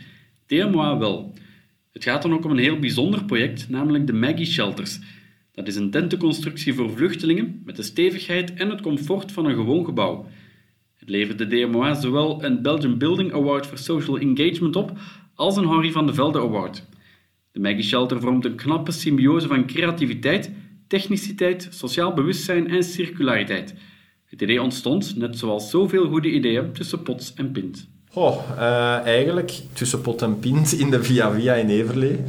DMOA 0.45 0.97
wel. 0.97 1.33
Het 1.93 2.03
gaat 2.03 2.21
dan 2.21 2.33
ook 2.33 2.45
om 2.45 2.51
een 2.51 2.57
heel 2.57 2.79
bijzonder 2.79 3.25
project, 3.25 3.69
namelijk 3.69 4.07
de 4.07 4.13
Maggie 4.13 4.45
Shelters. 4.45 4.99
Dat 5.55 5.67
is 5.67 5.75
een 5.75 5.91
tentenconstructie 5.91 6.73
voor 6.73 6.89
vluchtelingen 6.89 7.61
met 7.65 7.75
de 7.75 7.83
stevigheid 7.83 8.53
en 8.53 8.69
het 8.69 8.81
comfort 8.81 9.31
van 9.31 9.45
een 9.45 9.55
gewoon 9.55 9.85
gebouw. 9.85 10.27
Het 10.93 11.09
levert 11.09 11.37
de 11.37 11.47
DMOA 11.47 11.93
zowel 11.93 12.43
een 12.43 12.61
Belgian 12.61 12.97
Building 12.97 13.33
Award 13.33 13.65
for 13.65 13.77
Social 13.77 14.17
Engagement 14.17 14.75
op 14.75 14.97
als 15.35 15.57
een 15.57 15.67
Henri 15.67 15.91
van 15.91 16.05
de 16.05 16.13
Velde 16.13 16.39
Award. 16.39 16.87
De 17.51 17.59
Maggie 17.59 17.83
Shelter 17.83 18.21
vormt 18.21 18.45
een 18.45 18.55
knappe 18.55 18.91
symbiose 18.91 19.47
van 19.47 19.65
creativiteit, 19.65 20.51
techniciteit, 20.87 21.67
sociaal 21.71 22.13
bewustzijn 22.13 22.67
en 22.67 22.83
circulariteit. 22.83 23.75
Het 24.25 24.41
idee 24.41 24.61
ontstond, 24.61 25.15
net 25.15 25.37
zoals 25.37 25.69
zoveel 25.69 26.07
goede 26.07 26.31
ideeën, 26.31 26.73
tussen 26.73 27.03
pots 27.03 27.33
en 27.33 27.51
pint. 27.51 27.89
Oh, 28.17 28.37
eigenlijk 29.05 29.61
tussen 29.73 30.01
pot 30.01 30.21
en 30.21 30.39
pint 30.39 30.71
in 30.71 30.89
de 30.89 31.03
Via 31.03 31.31
Via 31.31 31.53
in 31.53 31.69
Everlee. 31.69 32.23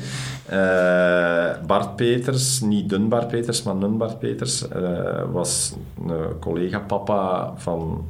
Uh, 0.53 1.67
Bart 1.67 1.97
Peters, 1.97 2.61
niet 2.61 2.89
dun 2.89 3.09
Bart 3.09 3.29
Peters, 3.29 3.63
maar 3.63 3.75
nun 3.75 3.97
Bart 3.97 4.19
Peters, 4.19 4.69
uh, 4.77 5.23
was 5.33 5.75
een 6.07 6.39
collega-papa 6.41 7.53
van 7.57 8.07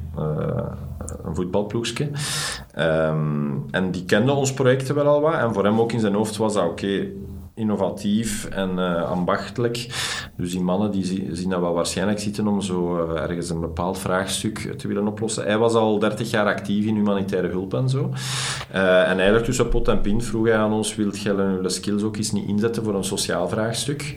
een 1.23 1.35
voetbalploegje. 1.35 2.09
Um, 2.77 3.65
en 3.71 3.91
die 3.91 4.05
kende 4.05 4.31
ons 4.31 4.53
project 4.53 4.93
wel 4.93 5.07
al 5.07 5.21
wat. 5.21 5.33
En 5.33 5.53
voor 5.53 5.63
hem 5.63 5.79
ook 5.79 5.91
in 5.91 5.99
zijn 5.99 6.13
hoofd 6.13 6.37
was 6.37 6.53
dat 6.53 6.63
oké 6.63 7.07
innovatief 7.57 8.45
en 8.45 8.71
uh, 8.77 9.09
ambachtelijk. 9.11 9.87
Dus 10.35 10.51
die 10.51 10.61
mannen 10.61 10.91
die 10.91 11.27
zien 11.35 11.49
dat 11.49 11.59
wel 11.59 11.73
waarschijnlijk 11.73 12.19
zitten 12.19 12.47
om 12.47 12.61
zo 12.61 13.05
uh, 13.05 13.21
ergens 13.21 13.49
een 13.49 13.59
bepaald 13.59 13.97
vraagstuk 13.97 14.57
te 14.77 14.87
willen 14.87 15.07
oplossen. 15.07 15.43
Hij 15.43 15.57
was 15.57 15.73
al 15.73 15.99
30 15.99 16.29
jaar 16.29 16.45
actief 16.45 16.85
in 16.85 16.95
humanitaire 16.95 17.47
hulp 17.47 17.73
en 17.73 17.89
zo. 17.89 18.11
Uh, 18.73 19.01
en 19.01 19.15
eigenlijk 19.15 19.45
tussen 19.45 19.69
pot 19.69 19.87
en 19.87 20.01
pint 20.01 20.25
vroeg 20.25 20.45
hij 20.45 20.57
aan 20.57 20.73
ons, 20.73 20.95
wilt 20.95 21.19
jij 21.19 21.35
de 21.35 21.69
skills 21.69 22.03
ook 22.03 22.17
eens 22.17 22.31
niet 22.31 22.47
inzetten 22.47 22.83
voor 22.83 22.95
een 22.95 23.03
sociaal 23.03 23.49
vraagstuk? 23.49 24.15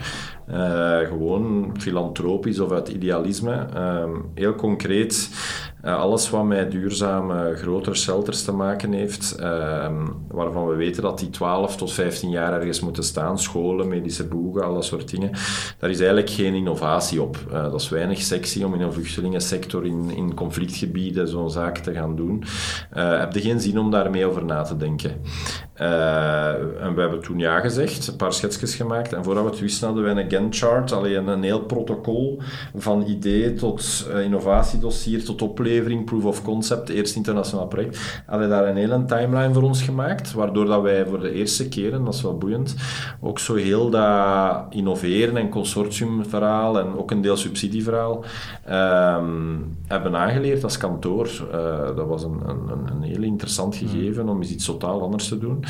gewoon 1.08 1.74
filantropisch 1.78 2.60
of 2.60 2.70
uit 2.70 2.88
idealisme. 2.88 3.66
Ehm, 3.74 4.10
heel 4.34 4.54
concreet 4.54 5.30
uh, 5.84 5.98
alles 5.98 6.30
wat 6.30 6.44
met 6.44 6.70
duurzame 6.70 7.54
grotere 7.56 7.94
shelters 7.94 8.44
te 8.44 8.52
maken 8.52 8.92
heeft, 8.92 9.36
uh, 9.40 9.92
waarvan 10.28 10.66
we 10.66 10.74
weten 10.74 11.02
dat 11.02 11.18
die 11.18 11.30
12 11.30 11.76
tot 11.76 11.92
15 11.92 12.30
jaar 12.30 12.52
ergens 12.52 12.80
moeten 12.80 13.04
staan, 13.04 13.38
scholen, 13.38 13.88
medische 13.88 14.26
boegen, 14.26 14.64
al 14.64 14.74
dat 14.74 14.84
soort 14.84 15.10
dingen, 15.10 15.30
daar 15.78 15.90
is 15.90 15.98
eigenlijk 15.98 16.30
geen 16.30 16.54
innovatie 16.54 17.22
op. 17.22 17.36
Uh, 17.48 17.62
dat 17.62 17.80
is 17.80 17.88
weinig 17.88 18.20
sexy 18.20 18.62
om 18.62 18.74
in 18.74 18.80
een 18.80 18.92
vluchtelingensector 18.92 19.86
in, 19.86 20.10
in 20.10 20.34
conflictgebieden 20.34 21.28
zo'n 21.28 21.50
zaak 21.50 21.78
te 21.78 21.92
gaan 21.92 22.16
doen. 22.16 22.44
Uh, 22.96 23.18
heb 23.18 23.32
je 23.32 23.40
geen 23.40 23.60
zin 23.60 23.78
om 23.78 23.90
daarmee 23.90 24.26
over 24.26 24.44
na 24.44 24.62
te 24.62 24.76
denken. 24.76 25.20
En 25.80 26.94
we 26.94 27.00
hebben 27.00 27.20
toen 27.20 27.38
ja 27.38 27.60
gezegd, 27.60 28.08
een 28.08 28.16
paar 28.16 28.32
schetsjes 28.32 28.74
gemaakt, 28.74 29.12
en 29.12 29.24
voordat 29.24 29.44
we 29.44 29.50
het 29.50 29.60
wisten 29.60 29.86
hadden 29.86 30.04
we 30.04 30.20
een 30.20 30.30
Gantt-chart, 30.30 30.92
alleen 30.92 31.26
een 31.26 31.42
heel 31.42 31.60
protocol 31.60 32.40
van 32.74 33.04
idee 33.06 33.54
tot 33.54 34.08
innovatiedossier 34.22 35.24
tot 35.24 35.42
opleving 35.42 36.04
proof 36.04 36.24
of 36.24 36.42
concept, 36.42 36.88
eerste 36.88 37.16
internationaal 37.16 37.66
project, 37.66 38.22
hadden 38.26 38.48
daar 38.48 38.68
een 38.68 38.76
hele 38.76 39.04
timeline 39.04 39.54
voor 39.54 39.62
ons 39.62 39.82
gemaakt, 39.82 40.32
waardoor 40.32 40.64
dat 40.64 40.82
wij 40.82 41.06
voor 41.06 41.20
de 41.20 41.32
eerste 41.32 41.68
keer, 41.68 41.92
en 41.92 42.04
dat 42.04 42.14
is 42.14 42.22
wel 42.22 42.38
boeiend, 42.38 42.74
ook 43.20 43.38
zo 43.38 43.54
heel 43.54 43.90
dat 43.90 44.64
innoveren 44.70 45.36
en 45.36 45.48
consortiumverhaal 45.48 46.78
en 46.78 46.98
ook 46.98 47.10
een 47.10 47.20
deel 47.20 47.36
subsidieverhaal 47.36 48.24
um, 48.70 49.76
hebben 49.86 50.16
aangeleerd 50.16 50.64
als 50.64 50.76
kantoor. 50.76 51.28
Uh, 51.54 51.96
dat 51.96 52.06
was 52.06 52.22
een, 52.24 52.40
een, 52.46 52.90
een 52.90 53.02
heel 53.02 53.22
interessant 53.22 53.76
hmm. 53.76 53.88
gegeven 53.88 54.28
om 54.28 54.38
eens 54.38 54.50
iets 54.50 54.64
totaal 54.64 55.02
anders 55.02 55.28
te 55.28 55.38
doen. 55.38 55.64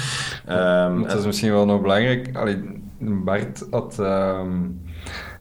Um, 0.48 1.02
dat 1.02 1.18
is 1.18 1.26
misschien 1.26 1.52
wel 1.52 1.66
nog 1.66 1.80
belangrijk. 1.80 2.36
Allee, 2.36 2.82
Bart 2.98 3.66
had... 3.70 3.98
Um 3.98 4.80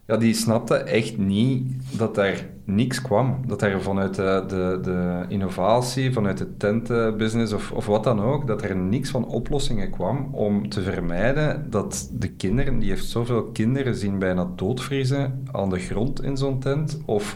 ja, 0.09 0.17
die 0.17 0.33
snapte 0.33 0.75
echt 0.75 1.17
niet 1.17 1.67
dat 1.97 2.17
er 2.17 2.45
niks 2.65 3.01
kwam. 3.01 3.41
Dat 3.47 3.61
er 3.61 3.81
vanuit 3.81 4.15
de, 4.15 4.43
de, 4.47 4.79
de 4.81 5.25
innovatie, 5.27 6.13
vanuit 6.13 6.37
de 6.37 6.57
tentenbusiness 6.57 7.53
of, 7.53 7.71
of 7.71 7.85
wat 7.85 8.03
dan 8.03 8.21
ook, 8.21 8.47
dat 8.47 8.61
er 8.61 8.75
niks 8.75 9.09
van 9.09 9.25
oplossingen 9.25 9.91
kwam 9.91 10.29
om 10.31 10.69
te 10.69 10.81
vermijden 10.81 11.69
dat 11.69 12.09
de 12.13 12.27
kinderen, 12.27 12.79
die 12.79 12.89
heeft 12.89 13.05
zoveel 13.05 13.43
kinderen 13.43 13.95
zien 13.95 14.19
bijna 14.19 14.47
doodvriezen 14.55 15.47
aan 15.51 15.69
de 15.69 15.79
grond 15.79 16.23
in 16.23 16.37
zo'n 16.37 16.59
tent, 16.59 17.01
of 17.05 17.35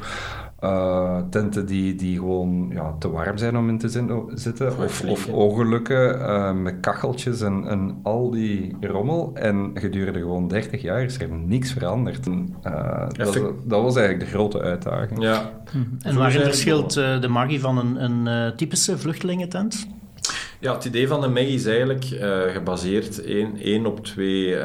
uh, 0.63 1.17
tenten 1.30 1.65
die, 1.65 1.95
die 1.95 2.17
gewoon 2.17 2.69
ja, 2.73 2.95
te 2.99 3.10
warm 3.10 3.38
zijn 3.38 3.58
om 3.58 3.69
in 3.69 3.78
te 3.78 3.89
zitten. 4.34 4.78
Of, 4.78 5.04
of 5.06 5.28
ongelukken 5.28 6.19
uh, 6.19 6.52
met 6.52 6.76
kacheltjes 6.80 7.41
en, 7.41 7.67
en 7.67 7.99
al 8.04 8.30
die 8.30 8.76
rommel. 8.82 9.32
En 9.34 9.71
gedurende 9.73 10.19
gewoon 10.19 10.47
30 10.47 10.82
jaar 10.82 11.04
is 11.04 11.19
er 11.19 11.30
niks 11.30 11.71
veranderd. 11.71 12.26
En, 12.26 12.56
uh, 12.67 13.08
dat, 13.08 13.34
dat, 13.63 13.82
was 13.82 13.95
eigenlijk 13.95 14.30
de 14.30 14.36
grote 14.38 14.62
uitdaging. 14.62 15.21
Ja. 15.21 15.52
Hm. 15.71 15.78
En 16.02 16.15
waarin 16.15 16.41
verschilt 16.41 16.93
de 16.93 17.28
magie 17.30 17.60
van 17.60 17.78
een, 17.78 18.04
een 18.04 18.56
typische 18.56 18.97
vluchtelingentent? 18.97 19.88
Ja, 20.60 20.73
het 20.73 20.86
idee 20.86 21.08
van 21.08 21.21
de 21.21 21.28
Maggie 21.28 21.56
is 21.56 21.65
eigenlijk 21.65 22.06
gebaseerd 22.54 23.23
één, 23.23 23.58
één 23.58 23.86
op 23.86 24.06
twee 24.06 24.56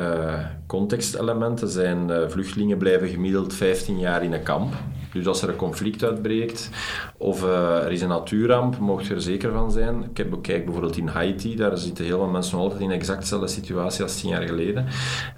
contextelementen. 0.66 1.68
Zijn 1.68 2.10
vluchtelingen 2.30 2.78
blijven 2.78 3.08
gemiddeld 3.08 3.54
15 3.54 3.98
jaar 3.98 4.22
in 4.22 4.32
een 4.32 4.42
kamp. 4.42 4.74
Dus 5.18 5.26
als 5.26 5.42
er 5.42 5.48
een 5.48 5.56
conflict 5.56 6.04
uitbreekt 6.04 6.70
of 7.16 7.44
uh, 7.44 7.84
er 7.84 7.92
is 7.92 8.00
een 8.00 8.08
natuurramp, 8.08 8.78
mocht 8.78 9.06
je 9.06 9.14
er 9.14 9.20
zeker 9.20 9.52
van 9.52 9.72
zijn. 9.72 10.02
Ik 10.10 10.16
heb 10.16 10.30
bekijk 10.30 10.64
bijvoorbeeld 10.64 10.96
in 10.96 11.06
Haiti, 11.06 11.56
daar 11.56 11.78
zitten 11.78 12.04
heel 12.04 12.18
veel 12.18 12.26
mensen 12.26 12.58
altijd 12.58 12.80
in 12.80 12.90
exact 12.90 13.20
dezelfde 13.20 13.48
situatie 13.48 14.02
als 14.02 14.20
tien 14.20 14.30
jaar 14.30 14.42
geleden. 14.42 14.86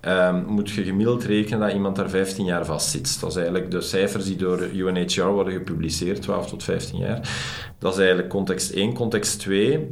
Um, 0.08 0.44
moet 0.46 0.70
je 0.70 0.84
gemiddeld 0.84 1.24
rekenen 1.24 1.60
dat 1.60 1.72
iemand 1.72 1.96
daar 1.96 2.10
15 2.10 2.44
jaar 2.44 2.64
vast 2.64 2.90
zit. 2.90 3.20
Dat 3.20 3.30
is 3.30 3.36
eigenlijk 3.36 3.70
de 3.70 3.80
cijfers 3.80 4.24
die 4.24 4.36
door 4.36 4.68
UNHCR 4.74 5.22
worden 5.22 5.52
gepubliceerd, 5.52 6.22
12 6.22 6.48
tot 6.48 6.64
15 6.64 6.98
jaar. 6.98 7.20
Dat 7.78 7.92
is 7.92 7.98
eigenlijk 7.98 8.28
context 8.28 8.70
1. 8.70 8.94
Context 8.94 9.38
2 9.38 9.90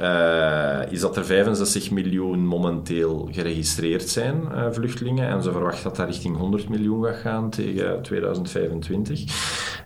uh, 0.00 0.92
is 0.92 1.00
dat 1.00 1.16
er 1.16 1.24
65 1.24 1.90
miljoen 1.90 2.46
momenteel 2.46 3.28
geregistreerd 3.32 4.08
zijn, 4.08 4.42
uh, 4.52 4.66
vluchtelingen. 4.70 5.28
En 5.28 5.42
ze 5.42 5.52
verwachten 5.52 5.84
dat 5.84 5.96
dat 5.96 6.06
richting 6.06 6.36
100 6.36 6.68
miljoen 6.68 7.04
gaat 7.04 7.16
gaan 7.16 7.50
tegen 7.50 8.02
2025. 8.02 9.24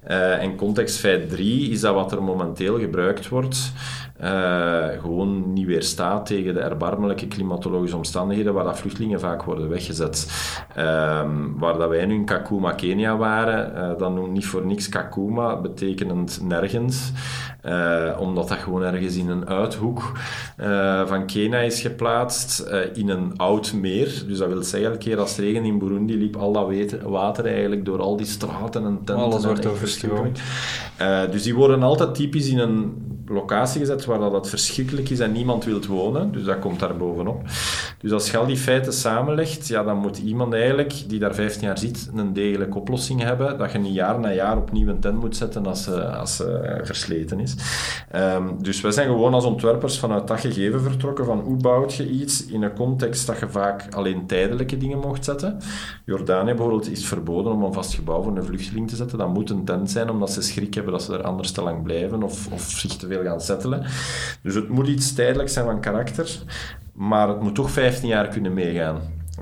Uh, 0.08 0.42
en 0.42 0.56
context 0.56 0.98
feit 0.98 1.28
3 1.28 1.70
is 1.70 1.80
dat 1.80 1.94
wat 1.94 2.12
er 2.12 2.22
momenteel 2.22 2.78
gebruikt 2.78 3.28
wordt 3.28 3.72
gewoon 5.00 5.52
niet 5.52 5.66
weerstaat 5.66 6.26
tegen 6.26 6.54
de 6.54 6.60
erbarmelijke 6.60 7.26
klimatologische 7.26 7.96
omstandigheden 7.96 8.54
waar 8.54 8.64
dat 8.64 8.78
vluchtelingen 8.78 9.20
vaak 9.20 9.42
worden 9.42 9.68
weggezet. 9.68 10.30
Um, 10.78 11.58
waar 11.58 11.78
dat 11.78 11.88
wij 11.88 12.06
nu 12.06 12.14
in 12.14 12.24
Kakuma, 12.24 12.72
Kenia 12.72 13.16
waren, 13.16 13.98
dan 13.98 14.14
noemt 14.14 14.32
niet 14.32 14.46
voor 14.46 14.66
niks 14.66 14.88
Kakuma, 14.88 15.60
betekenend 15.60 16.40
nergens. 16.42 17.12
Uh, 17.66 18.16
omdat 18.18 18.48
dat 18.48 18.58
gewoon 18.58 18.82
ergens 18.82 19.16
in 19.16 19.28
een 19.28 19.48
uithoek 19.48 20.12
uh, 20.60 21.06
van 21.06 21.26
Kenia 21.26 21.58
is 21.58 21.80
geplaatst, 21.80 22.64
uh, 22.68 22.96
in 22.96 23.08
een 23.08 23.36
oud 23.36 23.72
meer. 23.72 24.24
Dus 24.26 24.38
dat 24.38 24.48
wil 24.48 24.62
zeggen, 24.62 24.90
elke 24.90 25.04
keer 25.04 25.18
als 25.18 25.30
het 25.30 25.38
regen 25.38 25.64
in 25.64 25.78
Burundi 25.78 26.18
liep, 26.18 26.36
al 26.36 26.52
dat 26.52 27.00
water 27.02 27.46
eigenlijk 27.46 27.84
door 27.84 28.00
al 28.00 28.16
die 28.16 28.26
straten 28.26 28.84
en 28.84 28.94
tenten. 28.94 29.16
Alles 29.16 29.44
wordt 29.44 29.66
overstroomd. 29.66 30.40
dus 31.30 31.42
die 31.42 31.54
worden 31.54 31.82
altijd 31.82 32.14
typisch 32.14 32.48
in 32.48 32.58
een 32.58 32.94
locatie 33.26 33.80
gezet 33.80 34.04
waar 34.04 34.18
dat 34.18 34.48
verschrikkelijk 34.48 35.10
is 35.10 35.20
en 35.20 35.32
niemand 35.32 35.64
wil 35.64 35.80
wonen. 35.88 36.32
Dus 36.32 36.44
dat 36.44 36.58
komt 36.58 36.80
daar 36.80 36.96
bovenop. 36.96 37.42
Dus 38.02 38.12
als 38.12 38.30
je 38.30 38.36
al 38.36 38.46
die 38.46 38.56
feiten 38.56 38.92
samenlegt, 38.92 39.68
ja, 39.68 39.82
dan 39.82 39.96
moet 39.96 40.18
iemand 40.18 40.52
eigenlijk, 40.52 40.94
die 41.06 41.18
daar 41.18 41.34
15 41.34 41.66
jaar 41.66 41.78
zit, 41.78 42.10
een 42.14 42.32
degelijke 42.32 42.78
oplossing 42.78 43.22
hebben. 43.22 43.58
Dat 43.58 43.72
je 43.72 43.78
niet 43.78 43.94
jaar 43.94 44.20
na 44.20 44.32
jaar 44.32 44.56
opnieuw 44.56 44.88
een 44.88 45.00
tent 45.00 45.20
moet 45.20 45.36
zetten 45.36 45.66
als 45.66 45.82
ze, 45.82 46.06
als 46.06 46.36
ze 46.36 46.80
versleten 46.82 47.40
is. 47.40 47.54
Um, 48.16 48.62
dus 48.62 48.80
wij 48.80 48.90
zijn 48.90 49.06
gewoon 49.06 49.34
als 49.34 49.44
ontwerpers 49.44 49.98
vanuit 49.98 50.28
dat 50.28 50.40
gegeven 50.40 50.80
vertrokken 50.82 51.24
van 51.24 51.38
hoe 51.38 51.56
bouwt 51.56 51.94
je 51.94 52.08
iets 52.10 52.46
in 52.46 52.62
een 52.62 52.74
context 52.74 53.26
dat 53.26 53.38
je 53.38 53.48
vaak 53.48 53.94
alleen 53.94 54.26
tijdelijke 54.26 54.76
dingen 54.76 54.98
mocht 54.98 55.24
zetten. 55.24 55.58
Jordanië 56.04 56.54
bijvoorbeeld 56.54 56.90
is 56.90 57.06
verboden 57.06 57.52
om 57.52 57.62
een 57.62 57.72
vast 57.72 57.94
gebouw 57.94 58.22
voor 58.22 58.36
een 58.36 58.44
vluchteling 58.44 58.88
te 58.88 58.96
zetten. 58.96 59.18
Dat 59.18 59.34
moet 59.34 59.50
een 59.50 59.64
tent 59.64 59.90
zijn, 59.90 60.10
omdat 60.10 60.30
ze 60.30 60.42
schrik 60.42 60.74
hebben 60.74 60.92
dat 60.92 61.02
ze 61.02 61.12
er 61.12 61.22
anders 61.22 61.50
te 61.50 61.62
lang 61.62 61.82
blijven 61.82 62.22
of, 62.22 62.52
of 62.52 62.62
zich 62.62 62.96
te 62.96 63.06
veel 63.06 63.22
gaan 63.22 63.40
settelen. 63.40 63.84
Dus 64.42 64.54
het 64.54 64.68
moet 64.68 64.88
iets 64.88 65.14
tijdelijks 65.14 65.52
zijn 65.52 65.64
van 65.64 65.80
karakter, 65.80 66.38
maar 66.92 67.28
het 67.28 67.40
moet 67.40 67.54
toch 67.54 67.70
15 67.70 68.08
jaar 68.08 68.28
kunnen 68.28 68.54
meegaan. 68.54 69.00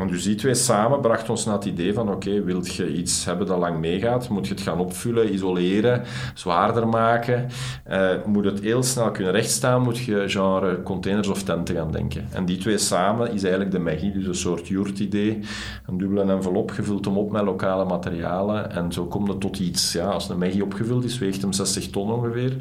Dus 0.08 0.22
die 0.22 0.34
twee 0.34 0.54
samen 0.54 1.00
brachten 1.00 1.30
ons 1.30 1.44
naar 1.44 1.54
het 1.54 1.64
idee 1.64 1.94
van 1.94 2.10
oké, 2.10 2.42
wilt 2.42 2.74
je 2.74 2.92
iets 2.92 3.24
hebben 3.24 3.46
dat 3.46 3.58
lang 3.58 3.78
meegaat, 3.78 4.28
moet 4.28 4.46
je 4.46 4.54
het 4.54 4.62
gaan 4.62 4.78
opvullen, 4.78 5.32
isoleren, 5.32 6.02
zwaarder 6.34 6.88
maken. 6.88 7.48
Uh, 7.90 8.10
moet 8.26 8.44
het 8.44 8.60
heel 8.60 8.82
snel 8.82 9.10
kunnen 9.10 9.32
rechtstaan, 9.32 9.82
moet 9.82 9.98
je 9.98 10.24
genre 10.28 10.82
containers 10.82 11.28
of 11.28 11.42
tenten 11.42 11.74
gaan 11.74 11.92
denken. 11.92 12.28
En 12.32 12.44
die 12.44 12.58
twee 12.58 12.78
samen 12.78 13.32
is 13.32 13.42
eigenlijk 13.42 13.72
de 13.72 13.78
magie, 13.78 14.12
dus 14.12 14.26
een 14.26 14.34
soort 14.34 14.68
jurt-idee. 14.68 15.38
Een 15.86 15.98
dubbele 15.98 16.32
envelop, 16.32 16.70
gevuld 16.70 17.04
hem 17.04 17.16
op 17.16 17.32
met 17.32 17.42
lokale 17.42 17.84
materialen 17.84 18.70
en 18.70 18.92
zo 18.92 19.06
komt 19.06 19.28
het 19.28 19.40
tot 19.40 19.58
iets. 19.58 19.92
Ja, 19.92 20.10
als 20.10 20.28
een 20.28 20.38
magie 20.38 20.64
opgevuld 20.64 21.04
is, 21.04 21.18
weegt 21.18 21.42
hem 21.42 21.52
60 21.52 21.90
ton 21.90 22.12
ongeveer 22.12 22.56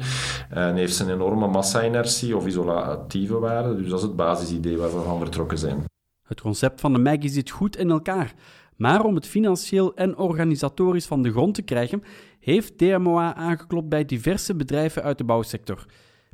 en 0.48 0.76
heeft 0.76 0.98
een 0.98 1.10
enorme 1.10 1.46
massa-inertie 1.46 2.36
of 2.36 2.46
isolatieve 2.46 3.38
waarde. 3.38 3.76
Dus 3.76 3.88
dat 3.88 3.98
is 3.98 4.04
het 4.04 4.16
basisidee 4.16 4.76
waar 4.76 4.94
we 4.94 5.02
van 5.02 5.18
vertrokken 5.18 5.58
zijn. 5.58 5.84
Het 6.30 6.40
concept 6.40 6.80
van 6.80 6.92
de 6.92 6.98
Maggie 6.98 7.30
zit 7.30 7.50
goed 7.50 7.76
in 7.76 7.90
elkaar. 7.90 8.34
Maar 8.76 9.04
om 9.04 9.14
het 9.14 9.26
financieel 9.26 9.94
en 9.94 10.16
organisatorisch 10.16 11.06
van 11.06 11.22
de 11.22 11.30
grond 11.30 11.54
te 11.54 11.62
krijgen, 11.62 12.02
heeft 12.40 12.78
DMOA 12.78 13.34
aangeklopt 13.34 13.88
bij 13.88 14.04
diverse 14.04 14.54
bedrijven 14.54 15.02
uit 15.02 15.18
de 15.18 15.24
bouwsector. 15.24 15.86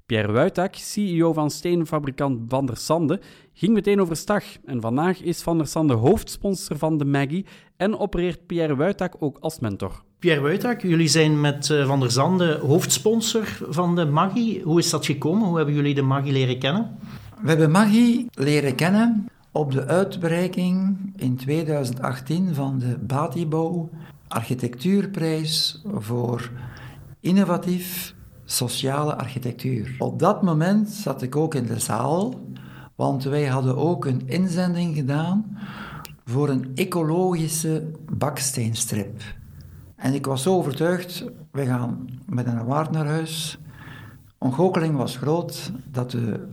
Pierre 0.07 0.33
Wuitak, 0.33 0.75
CEO 0.75 1.33
van 1.33 1.51
steenfabrikant 1.51 2.41
Van 2.49 2.67
der 2.67 2.77
Sande, 2.77 3.21
ging 3.53 3.75
meteen 3.75 4.01
overstag. 4.01 4.45
En 4.65 4.81
vandaag 4.81 5.23
is 5.23 5.43
Van 5.43 5.59
der 5.59 5.67
Sande 5.67 5.95
hoofdsponsor 5.95 6.77
van 6.79 6.99
de 6.99 7.05
Maggie 7.05 7.47
en 7.77 7.99
opereert 7.99 8.47
Pierre 8.47 8.77
Wuitak 8.77 9.15
ook 9.19 9.39
als 9.41 9.59
mentor. 9.59 10.03
Pierre 10.19 10.41
Wuitak, 10.41 10.83
jullie 10.83 11.09
zijn 11.09 11.41
met 11.41 11.71
eh, 11.71 11.87
Van 11.87 12.01
der 12.01 12.11
Sande 12.11 12.59
hoofdsponsor 12.63 13.59
van 13.69 13.97
de 13.97 14.05
Maggie. 14.05 14.63
Hoe 14.63 14.79
is 14.79 14.91
dat 14.91 15.07
gekomen? 15.07 15.49
Hoe 15.49 15.57
hebben 15.57 15.75
jullie 15.75 15.95
de 15.95 16.03
Maggie 16.03 16.33
leren 16.33 16.59
kennen? 16.59 16.99
We 17.43 17.49
hebben 17.49 17.71
Maggie 17.71 18.27
leren 18.31 18.75
kennen 18.75 19.29
op 19.57 19.73
de 19.73 19.87
uitbreiking 19.87 20.97
in 21.16 21.37
2018 21.37 22.55
van 22.55 22.79
de 22.79 22.99
Batibo 22.99 23.90
architectuurprijs 24.29 25.83
voor 25.95 26.51
innovatief 27.21 28.14
sociale 28.45 29.16
architectuur. 29.16 29.95
Op 29.99 30.19
dat 30.19 30.42
moment 30.42 30.90
zat 30.90 31.23
ik 31.23 31.37
ook 31.37 31.55
in 31.55 31.66
de 31.66 31.79
zaal, 31.79 32.40
want 32.95 33.25
wij 33.25 33.47
hadden 33.47 33.77
ook 33.77 34.05
een 34.05 34.23
inzending 34.27 34.95
gedaan 34.95 35.59
voor 36.25 36.49
een 36.49 36.71
ecologische 36.75 37.90
baksteenstrip. 38.12 39.23
En 39.97 40.14
ik 40.14 40.27
was 40.27 40.42
zo 40.42 40.55
overtuigd, 40.55 41.25
we 41.51 41.66
gaan 41.66 42.09
met 42.27 42.47
een 42.47 42.64
waard 42.64 42.90
naar 42.90 43.07
huis. 43.07 43.59
Ontgoocheling 44.38 44.97
was 44.97 45.16
groot 45.16 45.73
dat 45.90 46.11
de 46.11 46.47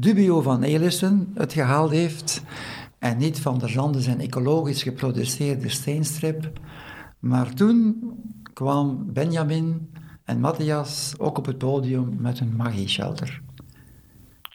Dubio 0.00 0.40
van 0.40 0.62
Elissen 0.62 1.30
het 1.34 1.52
gehaald 1.52 1.90
heeft 1.90 2.42
en 2.98 3.16
niet 3.16 3.40
van 3.40 3.58
der 3.58 3.68
Zanden 3.68 4.02
zijn 4.02 4.20
ecologisch 4.20 4.82
geproduceerde 4.82 5.68
steenstrip. 5.68 6.50
Maar 7.18 7.54
toen 7.54 7.96
kwam 8.52 9.12
Benjamin 9.12 9.90
en 10.24 10.40
Matthias 10.40 11.14
ook 11.18 11.38
op 11.38 11.46
het 11.46 11.58
podium 11.58 12.16
met 12.18 12.40
een 12.40 12.56
magie-shelter. 12.56 13.42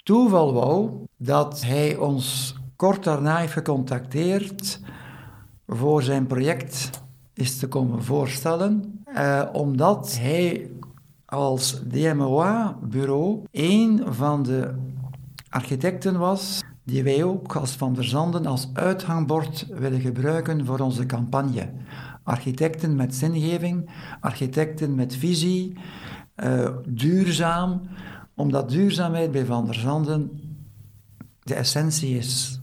Toeval 0.03 0.53
wou 0.53 0.91
dat 1.17 1.61
hij 1.61 1.97
ons 1.97 2.55
kort 2.75 3.03
daarna 3.03 3.37
heeft 3.37 3.53
gecontacteerd 3.53 4.79
voor 5.67 6.03
zijn 6.03 6.27
project 6.27 7.01
is 7.33 7.57
te 7.57 7.67
komen 7.67 8.03
voorstellen, 8.03 9.03
eh, 9.05 9.43
omdat 9.51 10.17
hij 10.19 10.69
als 11.25 11.81
DMOA-bureau 11.87 13.43
een 13.51 14.01
van 14.05 14.43
de 14.43 14.73
architecten 15.53 16.19
was, 16.19 16.63
die 16.83 17.03
wij 17.03 17.23
ook 17.23 17.55
als 17.55 17.71
Van 17.71 17.93
der 17.93 18.03
Zanden 18.03 18.45
als 18.45 18.69
uithangbord 18.73 19.67
willen 19.69 20.01
gebruiken 20.01 20.65
voor 20.65 20.79
onze 20.79 21.05
campagne. 21.05 21.69
Architecten 22.23 22.95
met 22.95 23.15
zingeving, 23.15 23.89
architecten 24.19 24.95
met 24.95 25.15
visie, 25.15 25.77
uh, 26.43 26.69
duurzaam, 26.87 27.81
omdat 28.35 28.69
duurzaamheid 28.69 29.31
bij 29.31 29.45
Van 29.45 29.65
der 29.65 29.75
Zanden 29.75 30.31
de 31.43 31.53
essentie 31.53 32.17
is 32.17 32.61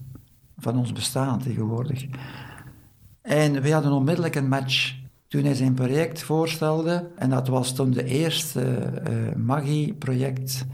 van 0.57 0.77
ons 0.77 0.93
bestaan 0.93 1.39
tegenwoordig. 1.39 2.05
En 3.21 3.61
we 3.61 3.71
hadden 3.71 3.91
onmiddellijk 3.91 4.35
een 4.35 4.47
match 4.47 4.95
toen 5.27 5.43
hij 5.43 5.53
zijn 5.53 5.73
project 5.73 6.23
voorstelde. 6.23 7.09
En 7.15 7.29
dat 7.29 7.47
was 7.47 7.73
toen 7.75 7.91
de 7.91 8.03
eerste 8.03 8.91
uh, 9.09 9.35
Maggie-project 9.35 10.65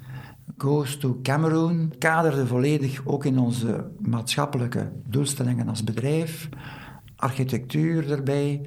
Goes 0.57 0.97
to 0.97 1.19
Cameroon 1.21 1.93
kaderde 1.99 2.47
volledig 2.47 3.01
ook 3.05 3.25
in 3.25 3.39
onze 3.39 3.89
maatschappelijke 3.99 4.91
doelstellingen 5.05 5.67
als 5.67 5.83
bedrijf, 5.83 6.49
architectuur 7.15 8.11
erbij. 8.11 8.61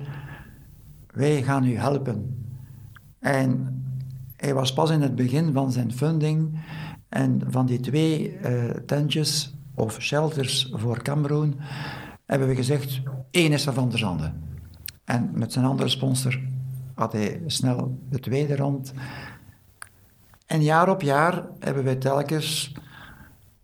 Wij 1.07 1.42
gaan 1.42 1.64
u 1.64 1.76
helpen. 1.76 2.44
En 3.18 3.83
hij 4.37 4.55
was 4.55 4.72
pas 4.72 4.90
in 4.90 5.03
het 5.03 5.14
begin 5.14 5.53
van 5.53 5.72
zijn 5.72 5.92
funding 5.92 6.59
en 7.09 7.42
van 7.46 7.66
die 7.66 7.81
twee 7.81 8.38
uh, 8.38 8.64
tentjes 8.70 9.55
of 9.74 10.03
shelters 10.03 10.72
voor 10.72 11.03
Cameroon 11.03 11.55
hebben 12.26 12.48
we 12.48 12.55
gezegd, 12.55 13.00
één 13.31 13.53
is 13.53 13.66
er 13.66 13.72
van 13.72 13.88
der 13.88 13.98
Zande. 13.98 14.33
En 15.05 15.31
met 15.35 15.53
zijn 15.53 15.64
andere 15.64 15.88
sponsor 15.88 16.40
had 16.94 17.12
hij 17.12 17.42
snel 17.46 17.98
de 18.09 18.18
tweede 18.18 18.57
rond. 18.57 18.92
En 20.51 20.63
jaar 20.63 20.89
op 20.89 21.03
jaar 21.03 21.47
hebben 21.59 21.85
wij 21.85 21.97
telkens, 21.97 22.75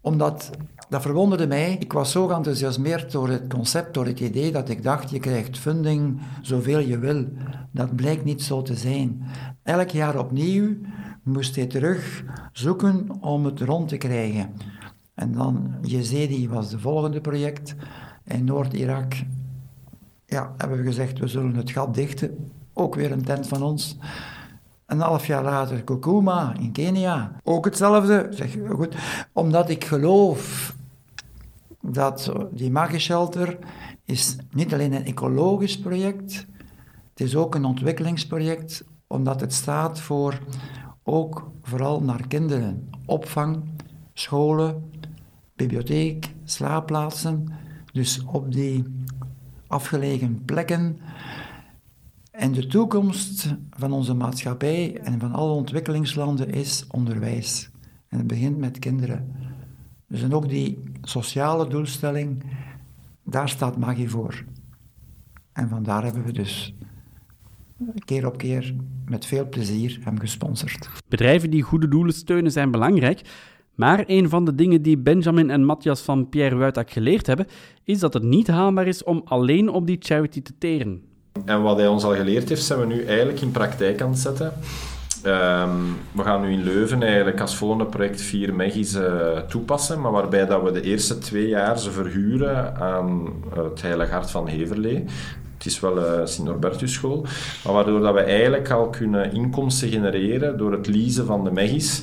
omdat 0.01 0.51
dat 0.89 1.03
verwonderde 1.03 1.47
mij. 1.47 1.77
Ik 1.79 1.93
was 1.93 2.11
zo 2.11 2.27
geenthousiasmeerd 2.27 3.13
door 3.13 3.29
het 3.29 3.49
concept, 3.49 3.95
door 3.95 4.07
het 4.07 4.21
idee 4.21 4.53
dat 4.53 4.69
ik 4.69 4.83
dacht, 4.83 5.11
je 5.11 5.19
krijgt 5.19 5.59
funding 5.59 6.21
zoveel 6.43 6.79
je 6.79 6.99
wil. 6.99 7.29
Dat 7.71 7.97
blijkt 7.97 8.25
niet 8.25 8.43
zo 8.43 8.63
te 8.63 8.75
zijn. 8.75 9.23
Elk 9.63 9.89
jaar 9.89 10.19
opnieuw 10.19 10.77
moest 11.23 11.57
hij 11.57 11.67
terug 11.67 12.25
zoeken 12.53 13.23
om 13.23 13.45
het 13.45 13.61
rond 13.61 13.89
te 13.89 13.97
krijgen. 13.97 14.55
En 15.15 15.33
dan 15.33 15.75
Jezedi 15.83 16.49
was 16.49 16.71
de 16.71 16.79
volgende 16.79 17.21
project. 17.21 17.75
In 18.25 18.45
Noord-Irak 18.45 19.15
ja, 20.27 20.55
hebben 20.57 20.79
we 20.79 20.85
gezegd, 20.85 21.19
we 21.19 21.27
zullen 21.27 21.55
het 21.55 21.71
gat 21.71 21.95
dichten. 21.95 22.51
Ook 22.73 22.95
weer 22.95 23.13
een 23.13 23.25
tent 23.25 23.49
van 23.49 23.63
ons. 23.63 23.97
Een 24.87 25.01
half 25.01 25.27
jaar 25.27 25.43
later 25.43 25.85
Kokuma 25.85 26.55
in 26.59 26.73
Kenia. 26.73 27.41
Ook 27.45 27.65
hetzelfde. 27.65 28.27
Zeg, 28.31 28.57
goed, 28.71 28.95
omdat 29.33 29.69
ik 29.69 29.85
geloof 29.85 30.75
dat 31.81 32.33
die 32.51 32.71
Magishelter 32.71 33.59
is 34.05 34.37
niet 34.51 34.73
alleen 34.73 34.93
een 34.93 35.05
ecologisch 35.05 35.79
project, 35.79 36.47
het 37.11 37.21
is 37.21 37.37
ook 37.37 37.55
een 37.55 37.65
ontwikkelingsproject, 37.65 38.85
omdat 39.07 39.41
het 39.41 39.53
staat 39.53 40.01
voor 40.01 40.39
ook 41.03 41.51
vooral 41.63 42.03
naar 42.03 42.27
kinderen. 42.29 42.89
Opvang, 43.07 43.65
scholen, 44.13 44.91
bibliotheek, 45.57 46.35
slaapplaatsen. 46.45 47.49
Dus 47.93 48.23
op 48.25 48.53
die 48.53 48.85
afgelegen 49.67 50.45
plekken 50.45 50.99
en 52.37 52.53
de 52.53 52.67
toekomst 52.67 53.55
van 53.71 53.93
onze 53.93 54.15
maatschappij 54.15 54.97
en 54.97 55.21
van 55.21 55.33
alle 55.33 55.53
ontwikkelingslanden 55.53 56.51
is 56.51 56.85
onderwijs. 56.89 57.71
En 58.09 58.19
het 58.19 58.27
begint 58.27 58.59
met 58.59 58.79
kinderen. 58.79 59.33
Dus 60.09 60.31
ook 60.31 60.49
die 60.49 60.79
sociale 61.03 61.69
doelstelling, 61.69 62.43
daar 63.25 63.49
staat 63.49 63.77
magie 63.77 64.11
voor. 64.11 64.45
En 65.53 65.69
vandaar 65.69 66.05
hebben 66.05 66.25
we 66.25 66.33
dus 66.33 66.75
keer 68.05 68.27
op 68.27 68.39
keer 68.39 68.75
met 69.07 69.27
veel 69.27 69.49
plezier 69.49 69.99
hem 70.03 70.19
gesponsord. 70.19 70.91
Bedrijven 71.09 71.51
die 71.51 71.63
goede 71.63 71.89
doelen 71.89 72.15
steunen 72.15 72.53
zijn 72.53 72.71
belangrijk, 72.71 73.21
maar 73.75 74.05
een 74.07 74.29
van 74.29 74.45
de 74.45 74.55
dingen 74.55 74.83
die 74.83 74.99
Benjamin 74.99 75.51
en 75.51 75.65
Matthias 75.65 76.01
van 76.01 76.29
Pierre 76.29 76.57
Wuitak 76.57 76.91
geleerd 76.91 77.27
hebben, 77.27 77.47
is 77.85 77.99
dat 77.99 78.15
het 78.15 78.23
niet 78.23 78.47
haalbaar 78.47 78.87
is 78.87 79.05
om 79.05 79.23
alleen 79.25 79.69
op 79.69 79.87
die 79.87 79.97
charity 80.01 80.43
te 80.43 80.59
teren. 80.59 81.03
En 81.45 81.63
wat 81.63 81.77
hij 81.77 81.87
ons 81.87 82.05
al 82.05 82.15
geleerd 82.15 82.49
heeft, 82.49 82.65
zijn 82.65 82.81
we 82.81 82.87
nu 82.87 83.05
eigenlijk 83.05 83.41
in 83.41 83.51
praktijk 83.51 84.03
aan 84.03 84.11
het 84.11 84.19
zetten. 84.19 84.53
Ehm, 85.23 85.71
we 86.13 86.23
gaan 86.23 86.41
nu 86.41 86.53
in 86.53 86.63
Leuven 86.63 87.03
eigenlijk 87.03 87.41
als 87.41 87.57
volgende 87.57 87.85
project 87.85 88.21
vier 88.21 88.55
Megis 88.55 88.95
uh, 88.95 89.39
toepassen, 89.39 90.01
maar 90.01 90.13
waarbij 90.13 90.47
dat 90.47 90.63
we 90.63 90.71
de 90.71 90.83
eerste 90.83 91.19
twee 91.19 91.49
jaar 91.49 91.79
ze 91.79 91.91
verhuren 91.91 92.77
aan 92.77 93.35
het 93.55 93.83
Heilig 93.83 94.11
Hart 94.11 94.31
van 94.31 94.49
Heverlee. 94.49 95.05
Het 95.57 95.67
is 95.67 95.81
wel 95.81 95.99
een 95.99 96.29
Sint-Norbertus 96.29 96.93
school, 96.93 97.27
maar 97.65 97.73
waardoor 97.73 98.01
dat 98.01 98.15
we 98.15 98.21
eigenlijk 98.21 98.71
al 98.71 98.89
kunnen 98.89 99.33
inkomsten 99.33 99.89
genereren 99.89 100.59
door 100.59 100.73
het 100.73 100.87
leasen 100.87 101.27
van 101.27 101.45
de 101.45 101.51
Megis 101.51 102.03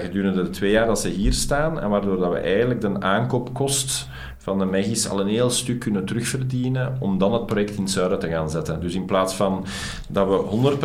gedurende 0.00 0.42
de 0.42 0.50
twee 0.50 0.70
jaar 0.70 0.86
dat 0.86 1.00
ze 1.00 1.08
hier 1.08 1.32
staan 1.32 1.80
en 1.80 1.90
waardoor 1.90 2.18
dat 2.18 2.32
we 2.32 2.38
eigenlijk 2.38 2.80
de 2.80 3.00
aankoopkost 3.00 4.08
van 4.42 4.58
de 4.58 4.64
Megis 4.64 5.08
al 5.08 5.20
een 5.20 5.28
heel 5.28 5.50
stuk 5.50 5.78
kunnen 5.78 6.04
terugverdienen 6.04 6.96
om 7.00 7.18
dan 7.18 7.32
het 7.32 7.46
project 7.46 7.76
in 7.76 7.82
het 7.82 7.90
zuiden 7.90 8.18
te 8.18 8.28
gaan 8.28 8.50
zetten. 8.50 8.80
Dus 8.80 8.94
in 8.94 9.04
plaats 9.04 9.34
van 9.34 9.64
dat 10.08 10.28
we 10.28 10.76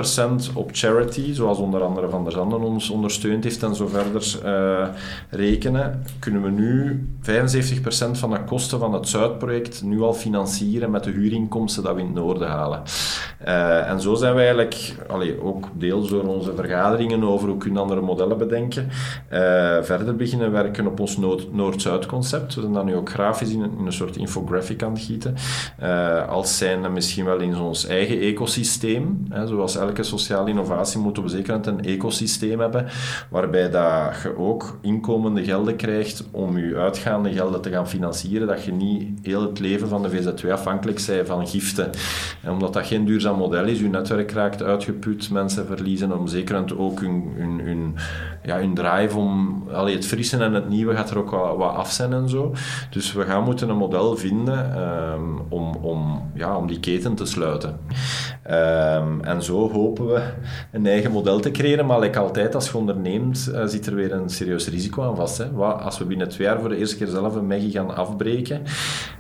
100% 0.52 0.54
op 0.54 0.70
charity, 0.74 1.34
zoals 1.34 1.58
onder 1.58 1.82
andere 1.82 2.10
Van 2.10 2.24
der 2.24 2.32
Zanden 2.32 2.62
ons 2.62 2.90
ondersteund 2.90 3.44
heeft 3.44 3.64
en 3.64 3.76
zo 3.76 3.88
verder 3.88 4.40
uh, 4.46 4.88
rekenen, 5.30 6.04
kunnen 6.20 6.42
we 6.42 6.50
nu 6.50 7.08
75% 7.22 8.12
van 8.12 8.30
de 8.30 8.44
kosten 8.46 8.80
van 8.80 8.94
het 8.94 9.08
Zuidproject 9.08 9.84
nu 9.84 10.02
al 10.02 10.14
financieren 10.14 10.92
met 10.92 11.04
de 11.04 11.12
huurinkomsten 11.12 11.84
dat 11.84 11.96
we 11.96 12.00
in 12.00 12.06
het 12.06 12.16
noorden 12.16 12.48
halen. 12.48 12.82
Uh, 13.48 13.90
en 13.90 14.02
zo 14.02 14.16
zijn 14.16 14.34
we 14.34 14.40
eigenlijk, 14.40 14.96
allee, 15.08 15.44
ook 15.44 15.68
deels 15.74 16.10
door 16.10 16.24
onze 16.24 16.56
vergaderingen 16.56 17.24
over 17.24 17.48
hoe 17.48 17.58
kunnen 17.58 17.82
andere 17.82 18.02
modellen 18.02 18.38
bedenken, 18.38 18.84
uh, 18.86 19.40
verder 19.82 20.16
beginnen 20.16 20.52
werken 20.52 20.88
op 20.88 21.00
ons 21.00 21.18
Noord-Zuid 21.52 22.06
concept. 22.06 22.56
We 22.56 22.62
zijn 22.62 22.74
dan 22.74 22.86
nu 22.86 22.96
ook 22.96 23.10
grafisch 23.10 23.47
in 23.50 23.62
een, 23.62 23.92
soort 23.94 24.18
infographic 24.18 24.84
aan 24.84 24.92
het 24.92 25.02
gieten. 25.02 25.36
Uh, 25.84 26.28
als 26.28 26.58
zijn 26.58 26.94
misschien 26.94 27.26
wel 27.26 27.40
in 27.40 27.58
ons 27.58 27.86
eigen 27.86 28.20
ecosysteem. 28.20 29.26
Hè, 29.30 29.48
zoals 29.48 29.76
elke 29.76 30.04
sociale 30.04 30.50
innovatie 30.50 31.00
moeten 31.00 31.24
we 31.24 31.30
zeker 31.30 31.68
een 31.68 31.84
ecosysteem 31.84 32.60
hebben, 32.60 32.86
waarbij 33.30 33.70
dat 33.70 34.22
je 34.24 34.38
ook 34.38 34.78
inkomende 34.82 35.44
gelden 35.44 35.76
krijgt 35.76 36.24
om 36.32 36.58
je 36.58 36.76
uitgaande 36.76 37.32
gelden 37.34 37.62
te 37.62 37.70
gaan 37.70 37.88
financieren, 37.88 38.48
dat 38.48 38.64
je 38.64 38.72
niet 38.72 39.20
heel 39.22 39.42
het 39.42 39.60
leven 39.60 39.88
van 39.88 40.02
de 40.02 40.10
VZW 40.10 40.52
afhankelijk 40.52 41.06
bent 41.08 41.28
van 41.28 41.48
giften. 41.48 41.90
En 42.44 42.52
omdat 42.52 42.74
dat 42.74 42.86
geen 42.86 43.06
duurzaam 43.06 43.38
model 43.38 43.66
is, 43.66 43.80
je 43.80 43.90
netwerk 43.90 44.32
raakt 44.32 44.64
uitgeput, 44.64 45.30
mensen 45.32 45.66
verliezen 45.66 46.18
om 46.18 46.28
zeker 46.28 46.78
ook 46.78 47.00
hun, 47.00 47.34
hun, 47.36 47.60
hun, 47.60 47.96
ja, 48.44 48.58
hun 48.58 48.74
drive 48.74 49.18
om... 49.18 49.64
Allee, 49.72 49.96
het 49.96 50.06
frissen 50.06 50.42
en 50.42 50.54
het 50.54 50.70
nieuwe 50.70 50.96
gaat 50.96 51.10
er 51.10 51.18
ook 51.18 51.30
wat, 51.30 51.58
wat 51.58 51.76
af 51.76 51.92
zijn 51.92 52.14
en 52.14 52.30
zo. 52.30 52.54
Dus 52.90 53.14
we 53.14 53.24
gaan 53.24 53.37
gaan 53.38 53.46
moeten 53.46 53.70
een 53.70 53.78
model 53.78 54.16
vinden 54.16 54.82
um, 55.14 55.42
om, 55.50 55.76
om, 55.76 56.30
ja, 56.34 56.58
om 56.58 56.68
die 56.68 56.80
keten 56.80 57.16
te 57.16 57.26
sluiten. 57.26 57.80
Um, 58.50 59.24
en 59.24 59.44
zo 59.44 59.72
hopen 59.72 60.08
we 60.08 60.22
een 60.72 60.86
eigen 60.86 61.12
model 61.12 61.40
te 61.40 61.52
creëren, 61.52 61.86
maar 61.86 62.00
like 62.00 62.20
altijd 62.20 62.56
als 62.56 62.70
je 62.70 62.78
onderneemt, 62.78 63.50
uh, 63.54 63.66
zit 63.66 63.86
er 63.86 63.96
weer 63.96 64.14
een 64.14 64.30
serieus 64.30 64.68
risico 64.68 65.04
aan 65.04 65.16
vast. 65.16 65.38
Hè? 65.38 65.52
Wat, 65.52 65.82
als 65.82 65.98
we 65.98 66.06
binnen 66.06 66.30
twee 66.30 66.48
jaar 66.48 66.60
voor 66.60 66.70
de 66.70 66.78
eerste 66.78 66.98
keer 66.98 67.08
zelf 67.08 67.36
een 67.36 67.48
Maggie 67.48 67.72
gaan 67.72 67.96
afbreken, 67.96 68.62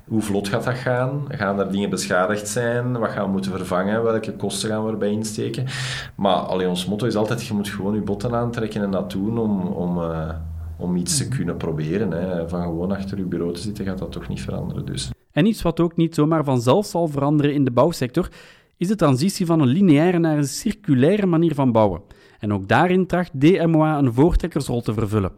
hoe 0.08 0.22
vlot 0.22 0.48
gaat 0.48 0.64
dat 0.64 0.74
gaan? 0.74 1.26
Gaan 1.28 1.60
er 1.60 1.72
dingen 1.72 1.90
beschadigd 1.90 2.48
zijn? 2.48 3.00
Wat 3.00 3.10
gaan 3.10 3.26
we 3.26 3.32
moeten 3.32 3.52
vervangen? 3.52 4.04
Welke 4.04 4.34
kosten 4.34 4.70
gaan 4.70 4.86
we 4.86 4.92
erbij 4.92 5.12
insteken? 5.12 5.66
Maar 6.16 6.36
alleen 6.36 6.70
ons 6.70 6.86
motto 6.86 7.06
is 7.06 7.16
altijd, 7.16 7.46
je 7.46 7.54
moet 7.54 7.70
gewoon 7.70 7.94
je 7.94 8.02
botten 8.02 8.36
aantrekken 8.36 8.82
en 8.82 8.92
dat 8.92 9.12
doen 9.12 9.38
om... 9.38 9.62
om 9.62 9.98
uh, 9.98 10.30
om 10.78 10.96
iets 10.96 11.18
te 11.18 11.26
mhm. 11.26 11.36
kunnen 11.36 11.58
proberen. 11.58 12.12
Hè. 12.12 12.50
Van 12.50 12.62
gewoon 12.62 12.92
achter 12.92 13.18
uw 13.18 13.28
bureau 13.28 13.54
te 13.54 13.62
zitten 13.62 13.86
gaat 13.86 13.98
dat 13.98 14.12
toch 14.12 14.28
niet 14.28 14.42
veranderen. 14.42 14.86
Dus. 14.86 15.12
En 15.32 15.46
iets 15.46 15.62
wat 15.62 15.80
ook 15.80 15.96
niet 15.96 16.16
zomaar 16.16 16.44
vanzelf 16.44 16.86
zal 16.86 17.08
veranderen 17.08 17.54
in 17.54 17.64
de 17.64 17.72
bouwsector, 17.72 18.30
is 18.78 18.88
de 18.88 18.96
transitie 18.96 19.46
van 19.46 19.60
een 19.60 19.68
lineaire 19.68 20.20
naar 20.20 20.38
een 20.38 20.48
circulaire 20.48 21.26
manier 21.26 21.54
van 21.54 21.72
bouwen. 21.72 22.02
En 22.40 22.54
ook 22.54 22.68
daarin 22.68 23.06
tracht 23.08 23.42
DMOA 23.42 23.98
een 23.98 24.14
voortrekkersrol 24.14 24.82
te 24.82 24.94
vervullen. 24.94 25.32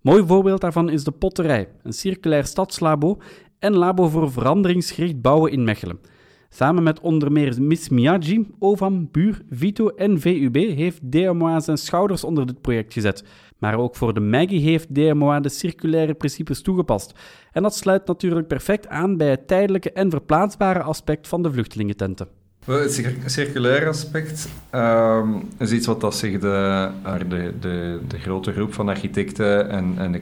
Mooi 0.00 0.26
voorbeeld 0.26 0.60
daarvan 0.60 0.90
is 0.90 1.04
de 1.04 1.10
Potterij, 1.10 1.68
een 1.82 1.92
circulair 1.92 2.44
stadslabo 2.44 3.18
en 3.58 3.76
labo 3.76 4.08
voor 4.08 4.32
veranderingsgericht 4.32 5.20
bouwen 5.20 5.52
in 5.52 5.64
Mechelen. 5.64 6.00
Samen 6.48 6.82
met 6.82 7.00
onder 7.00 7.32
meer 7.32 7.62
Miss 7.62 7.88
Miyagi, 7.88 8.46
Ovam, 8.58 9.08
Buur, 9.10 9.42
Vito 9.50 9.88
en 9.88 10.20
VUB 10.20 10.54
heeft 10.54 11.12
DMOA 11.12 11.60
zijn 11.60 11.78
schouders 11.78 12.24
onder 12.24 12.46
dit 12.46 12.60
project 12.60 12.92
gezet. 12.92 13.24
Maar 13.62 13.78
ook 13.78 13.96
voor 13.96 14.14
de 14.14 14.20
Maggie 14.20 14.60
heeft 14.60 14.94
DMOA 14.94 15.40
de 15.40 15.48
circulaire 15.48 16.14
principes 16.14 16.62
toegepast. 16.62 17.12
En 17.52 17.62
dat 17.62 17.76
sluit 17.76 18.06
natuurlijk 18.06 18.46
perfect 18.46 18.88
aan 18.88 19.16
bij 19.16 19.30
het 19.30 19.46
tijdelijke 19.46 19.92
en 19.92 20.10
verplaatsbare 20.10 20.82
aspect 20.82 21.28
van 21.28 21.42
de 21.42 21.52
vluchtelingententen. 21.52 22.28
Het 22.64 23.02
circulaire 23.26 23.86
aspect 23.86 24.48
um, 24.74 25.48
is 25.58 25.72
iets 25.72 25.86
wat 25.86 26.00
dat 26.00 26.14
zich 26.14 26.38
de, 26.38 26.90
de, 27.28 27.54
de, 27.60 28.00
de 28.08 28.18
grote 28.18 28.52
groep 28.52 28.74
van 28.74 28.88
architecten 28.88 29.70
en, 29.70 29.94
en, 29.98 30.20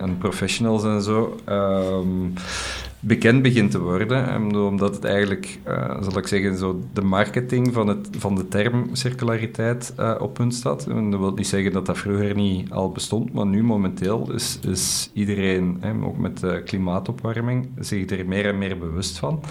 en 0.00 0.18
professionals 0.18 0.84
en 0.84 1.02
zo 1.02 1.36
um, 1.48 2.32
bekend 3.06 3.42
begint 3.42 3.70
te 3.70 3.80
worden. 3.80 4.54
Omdat 4.56 4.94
het 4.94 5.04
eigenlijk, 5.04 5.58
uh, 5.68 6.02
zal 6.02 6.18
ik 6.18 6.26
zeggen, 6.26 6.56
zo 6.56 6.80
de 6.92 7.02
marketing 7.02 7.72
van, 7.72 7.88
het, 7.88 8.08
van 8.18 8.34
de 8.34 8.48
term 8.48 8.88
circulariteit 8.92 9.94
uh, 10.00 10.14
op 10.18 10.34
punt 10.34 10.54
staat. 10.54 10.86
En 10.86 11.10
dat 11.10 11.20
wil 11.20 11.32
niet 11.32 11.46
zeggen 11.46 11.72
dat 11.72 11.86
dat 11.86 11.98
vroeger 11.98 12.34
niet 12.34 12.70
al 12.70 12.92
bestond, 12.92 13.32
maar 13.32 13.46
nu 13.46 13.62
momenteel 13.62 14.32
is, 14.32 14.58
is 14.68 15.10
iedereen, 15.12 15.76
hè, 15.80 15.92
ook 16.04 16.18
met 16.18 16.62
klimaatopwarming, 16.64 17.68
zich 17.78 18.10
er 18.10 18.26
meer 18.26 18.46
en 18.46 18.58
meer 18.58 18.78
bewust 18.78 19.18
van. 19.18 19.42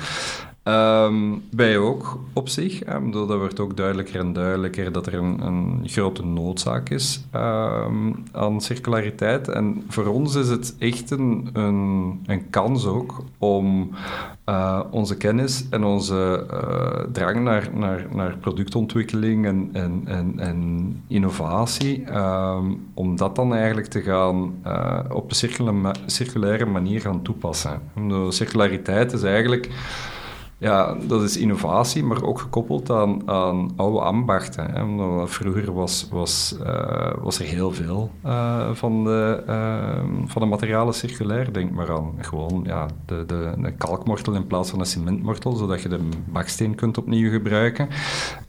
Um, 0.65 1.43
wij 1.51 1.77
ook 1.77 2.19
op 2.33 2.49
zich. 2.49 2.87
Um, 2.93 3.11
dat 3.11 3.27
wordt 3.27 3.59
ook 3.59 3.77
duidelijker 3.77 4.19
en 4.19 4.33
duidelijker 4.33 4.91
dat 4.91 5.07
er 5.07 5.13
een, 5.13 5.45
een 5.45 5.81
grote 5.85 6.25
noodzaak 6.25 6.89
is 6.89 7.23
um, 7.35 8.23
aan 8.31 8.61
circulariteit. 8.61 9.47
En 9.47 9.83
voor 9.87 10.05
ons 10.05 10.35
is 10.35 10.49
het 10.49 10.75
echt 10.79 11.11
een, 11.11 11.49
een, 11.53 12.19
een 12.25 12.49
kans 12.49 12.85
ook 12.85 13.23
om 13.37 13.89
uh, 14.49 14.79
onze 14.91 15.17
kennis 15.17 15.65
en 15.69 15.83
onze 15.83 16.47
uh, 16.53 17.11
drang 17.11 17.43
naar, 17.43 17.69
naar, 17.73 18.05
naar 18.13 18.37
productontwikkeling 18.37 19.45
en, 19.45 19.69
en, 19.73 20.01
en, 20.05 20.33
en 20.39 21.01
innovatie, 21.07 22.03
om 22.93 23.15
dat 23.15 23.35
dan 23.35 23.53
eigenlijk 23.53 23.87
te 23.87 24.01
gaan 24.01 24.53
uh, 24.67 24.99
op 25.09 25.31
een 25.31 25.93
circulaire 26.05 26.65
manier 26.65 27.01
gaan 27.01 27.21
toepassen. 27.21 27.81
De 28.07 28.27
circulariteit 28.29 29.13
is 29.13 29.23
eigenlijk 29.23 29.69
ja, 30.63 30.95
dat 31.07 31.23
is 31.23 31.37
innovatie, 31.37 32.03
maar 32.03 32.23
ook 32.23 32.39
gekoppeld 32.39 32.89
aan, 32.89 33.29
aan 33.29 33.71
oude 33.75 33.99
ambachten. 33.99 34.71
Hè. 34.71 35.27
Vroeger 35.27 35.73
was, 35.73 36.07
was, 36.11 36.55
uh, 36.61 37.11
was 37.21 37.39
er 37.39 37.45
heel 37.45 37.71
veel 37.71 38.11
uh, 38.25 38.69
van, 38.71 39.03
de, 39.03 39.43
uh, 39.47 40.25
van 40.25 40.41
de 40.41 40.47
materialen 40.47 40.93
circulair. 40.93 41.53
Denk 41.53 41.71
maar 41.71 41.91
aan 41.91 42.13
gewoon 42.17 42.63
ja, 42.65 42.87
de, 43.05 43.25
de, 43.25 43.53
de 43.57 43.71
kalkmortel 43.71 44.33
in 44.33 44.47
plaats 44.47 44.69
van 44.69 44.79
een 44.79 44.85
cementmortel, 44.85 45.55
zodat 45.55 45.81
je 45.81 45.89
de 45.89 46.09
baksteen 46.25 46.75
kunt 46.75 46.97
opnieuw 46.97 47.31
gebruiken. 47.31 47.87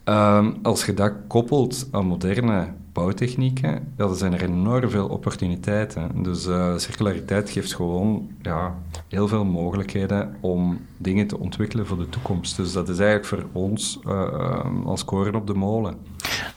Ehm, 0.03 0.51
als 0.63 0.85
je 0.85 0.93
dat 0.93 1.13
koppelt 1.27 1.87
aan 1.91 2.05
moderne 2.05 2.67
bouwtechnieken, 2.95 3.93
ja, 3.97 4.05
er 4.05 4.15
zijn 4.15 4.33
er 4.33 4.43
enorm 4.43 4.89
veel 4.89 5.07
opportuniteiten. 5.07 6.23
Dus 6.23 6.47
uh, 6.47 6.77
circulariteit 6.77 7.49
geeft 7.49 7.75
gewoon 7.75 8.29
ja, 8.41 8.75
heel 9.07 9.27
veel 9.27 9.45
mogelijkheden 9.45 10.35
om 10.39 10.79
dingen 10.97 11.27
te 11.27 11.39
ontwikkelen 11.39 11.87
voor 11.87 11.97
de 11.97 12.09
toekomst. 12.09 12.55
Dus 12.55 12.73
dat 12.73 12.89
is 12.89 12.99
eigenlijk 12.99 13.27
voor 13.27 13.61
ons 13.61 13.99
uh, 14.07 14.85
als 14.85 15.05
koren 15.05 15.35
op 15.35 15.47
de 15.47 15.53
molen. 15.53 15.97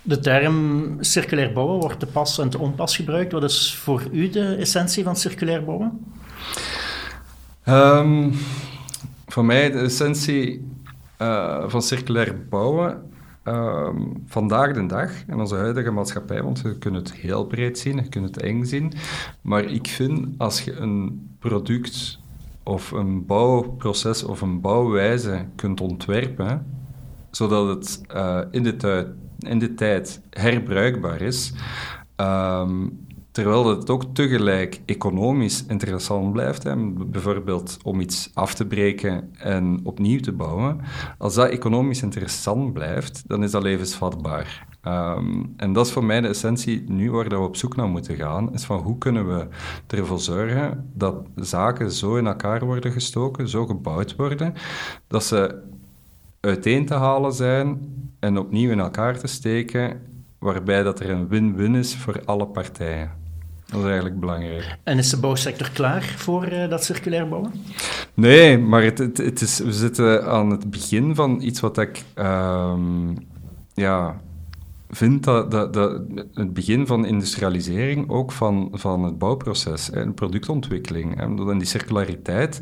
De 0.03 0.19
term 0.19 0.97
circulair 1.01 1.53
bouwen 1.53 1.81
wordt 1.81 2.01
te 2.01 2.07
pas 2.07 2.39
en 2.39 2.49
te 2.49 2.59
onpas 2.59 2.97
gebruikt. 2.97 3.33
Wat 3.33 3.45
is 3.45 3.75
voor 3.75 4.03
u 4.13 4.31
de 4.31 4.55
essentie 4.55 5.05
van 5.05 5.17
circulair 5.17 5.65
bouwen? 5.65 6.05
Um, 7.69 8.33
voor 9.27 9.45
mij 9.45 9.71
de 9.71 9.79
essentie 9.79 10.69
uh, 11.23 11.65
van 11.67 11.83
circulair 11.83 12.47
bouwen 12.49 13.08
Ehm, 13.49 14.03
vandaag 14.27 14.73
de 14.73 14.87
dag 14.87 15.11
in 15.27 15.41
onze 15.41 15.55
huidige 15.55 15.91
maatschappij, 15.91 16.43
want 16.43 16.63
we 16.63 16.79
kunnen 16.79 17.01
het 17.01 17.13
heel 17.13 17.47
breed 17.47 17.79
zien, 17.79 17.97
we 17.97 18.09
kunnen 18.09 18.31
het 18.31 18.43
eng 18.43 18.65
zien, 18.65 18.93
maar 19.41 19.65
ik 19.65 19.87
vind 19.87 20.29
als 20.39 20.63
je 20.63 20.77
een 20.77 21.29
product 21.39 22.19
of 22.63 22.91
een 22.91 23.27
bouwproces 23.27 24.25
of 24.25 24.41
een 24.41 24.61
bouwwijze 24.61 25.47
kunt 25.55 25.81
ontwerpen, 25.81 26.67
zodat 27.31 27.69
het 27.69 28.03
uh, 28.15 28.41
in, 28.51 28.63
de 28.63 29.15
in 29.39 29.75
tijd 29.77 30.21
herbruikbaar 30.31 31.21
is, 31.21 31.53
um, 32.17 33.07
terwijl 33.39 33.67
het 33.67 33.91
ook 33.91 34.05
tegelijk 34.13 34.81
economisch 34.85 35.65
interessant 35.67 36.33
blijft, 36.33 36.63
hè, 36.63 36.77
bijvoorbeeld 36.93 37.79
om 37.83 38.01
iets 38.01 38.31
af 38.35 38.55
te 38.55 38.67
breken 38.67 39.35
en 39.37 39.81
opnieuw 39.83 40.21
te 40.21 40.33
bouwen, 40.33 40.81
als 41.19 41.35
dat 41.35 41.49
economisch 41.49 42.03
interessant 42.03 42.73
blijft, 42.73 43.29
dan 43.29 43.43
is 43.43 43.51
dat 43.51 43.63
levensvatbaar. 43.63 44.67
Ehm, 44.83 45.45
en 45.57 45.73
dat 45.73 45.87
is 45.87 45.93
voor 45.93 46.05
mij 46.05 46.21
de 46.21 46.29
essentie 46.29 46.85
nu 46.89 47.11
waar 47.11 47.29
we 47.29 47.39
op 47.39 47.57
zoek 47.57 47.77
naar 47.77 47.89
moeten 47.89 48.17
gaan, 48.17 48.53
is 48.55 48.65
van 48.65 48.79
hoe 48.79 48.99
kunnen 48.99 49.29
we 49.29 49.47
ervoor 49.87 50.21
zorgen 50.21 50.91
dat 50.95 51.17
zaken 51.35 51.93
zo 51.93 52.17
in 52.17 52.27
elkaar 52.27 52.65
worden 52.65 52.93
gestoken, 52.93 53.49
zo 53.49 53.67
gebouwd 53.67 54.17
worden, 54.17 54.55
dat 55.07 55.25
ze 55.25 55.63
uiteen 56.41 56.87
te 56.87 56.95
halen 56.95 57.33
zijn 57.33 57.79
en 58.19 58.39
opnieuw 58.39 58.71
in 58.71 58.81
elkaar 58.81 59.19
te 59.19 59.27
steken, 59.27 60.01
waarbij 60.39 60.83
dat 60.83 61.01
er 61.01 61.11
een 61.11 61.29
win-win 61.29 61.75
is 61.75 61.97
voor 61.97 62.23
alle 62.25 62.47
partijen. 62.47 63.18
Dat 63.71 63.81
is 63.81 63.87
eigenlijk 63.87 64.21
belangrijk. 64.21 64.77
En 64.83 64.99
is 64.99 65.11
de 65.11 65.17
bouwsector 65.17 65.71
klaar 65.71 66.03
voor 66.17 66.53
uh, 66.53 66.69
dat 66.69 66.85
circulair 66.85 67.29
bouwen? 67.29 67.53
Nee, 68.15 68.59
maar 68.59 68.83
het, 68.83 68.99
het, 68.99 69.17
het, 69.17 69.41
is, 69.41 69.59
we 69.59 69.73
zitten 69.73 70.27
aan 70.27 70.51
het 70.51 70.71
begin 70.71 71.15
van 71.15 71.41
iets 71.41 71.61
wat 71.61 71.79
ik 71.79 72.05
um, 72.15 73.17
ja, 73.75 74.21
vind 74.91 75.25
dat, 75.25 75.51
dat, 75.51 75.73
dat, 75.73 76.01
het 76.35 76.53
begin 76.53 76.87
van 76.87 77.07
industrialisering 77.07 78.11
ook 78.11 78.33
van, 78.33 78.69
van 78.73 79.03
het 79.03 79.19
bouwproces 79.19 79.91
en 79.91 80.15
productontwikkeling 80.15 81.21
en 81.21 81.59
die 81.59 81.67
circulariteit, 81.67 82.59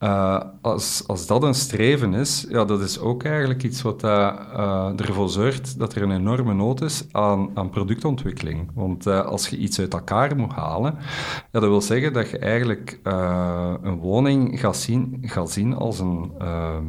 uh, 0.00 0.40
als, 0.60 1.04
als 1.06 1.26
dat 1.26 1.42
een 1.42 1.54
streven 1.54 2.14
is, 2.14 2.46
ja, 2.48 2.64
dat 2.64 2.80
is 2.80 2.98
ook 2.98 3.24
eigenlijk 3.24 3.62
iets 3.62 3.82
wat 3.82 4.04
uh, 4.04 4.32
uh, 4.56 4.90
ervoor 4.96 5.28
zorgt 5.28 5.78
dat 5.78 5.94
er 5.94 6.02
een 6.02 6.10
enorme 6.10 6.54
nood 6.54 6.80
is 6.80 7.04
aan, 7.12 7.50
aan 7.54 7.70
productontwikkeling. 7.70 8.70
Want 8.74 9.06
als 9.06 9.48
je 9.48 9.56
iets 9.56 9.80
uit 9.80 9.94
elkaar 9.94 10.36
moet 10.36 10.52
halen, 10.52 10.96
ja, 11.52 11.60
dat 11.60 11.62
wil 11.62 11.80
zeggen 11.80 12.12
dat 12.12 12.30
je 12.30 12.38
eigenlijk 12.38 13.00
een 13.82 13.98
woning 13.98 14.60
gaat 14.60 14.76
zien, 14.76 15.18
gaat 15.22 15.50
zien 15.50 15.74
als 15.74 15.98
een 15.98 16.32
ehm, 16.38 16.84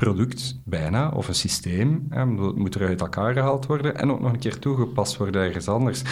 product 0.00 0.60
bijna, 0.64 1.08
of 1.08 1.28
een 1.28 1.34
systeem. 1.34 2.06
Hè, 2.10 2.26
moet 2.26 2.74
er 2.74 2.88
uit 2.88 3.00
elkaar 3.00 3.32
gehaald 3.32 3.66
worden 3.66 3.96
en 3.96 4.10
ook 4.10 4.20
nog 4.20 4.32
een 4.32 4.38
keer 4.38 4.58
toegepast 4.58 5.16
worden 5.16 5.42
ergens 5.42 5.68
anders. 5.68 6.02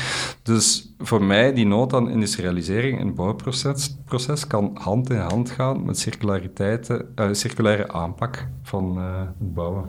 Dus 0.42 0.94
voor 0.98 1.24
mij, 1.24 1.54
die 1.54 1.66
nood 1.66 1.92
aan 1.92 2.10
industrialisering 2.10 3.00
en 3.00 3.06
het 3.06 3.14
bouwproces 3.14 3.96
proces 4.04 4.46
kan 4.46 4.70
hand 4.74 5.10
in 5.10 5.16
hand 5.16 5.50
gaan 5.50 5.84
met 5.84 5.98
circulariteit, 5.98 6.88
uh, 6.90 7.28
circulaire 7.32 7.92
aanpak 7.92 8.46
van 8.62 8.98
uh, 8.98 9.18
het 9.38 9.54
bouwen. 9.54 9.84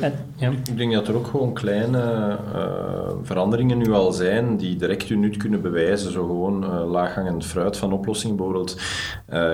En, 0.00 0.12
ja. 0.34 0.50
Ik 0.50 0.76
denk 0.76 0.92
dat 0.92 1.08
er 1.08 1.14
ook 1.14 1.26
gewoon 1.26 1.52
kleine 1.52 2.38
uh, 2.54 3.12
veranderingen 3.22 3.78
nu 3.78 3.92
al 3.92 4.12
zijn 4.12 4.56
die 4.56 4.76
direct 4.76 5.08
hun 5.08 5.20
nut 5.20 5.36
kunnen 5.36 5.62
bewijzen. 5.62 6.12
Zo 6.12 6.26
gewoon 6.26 6.66
laaghangend 6.66 7.46
fruit 7.46 7.76
van 7.76 7.92
oplossing 7.92 8.36
bijvoorbeeld. 8.36 8.72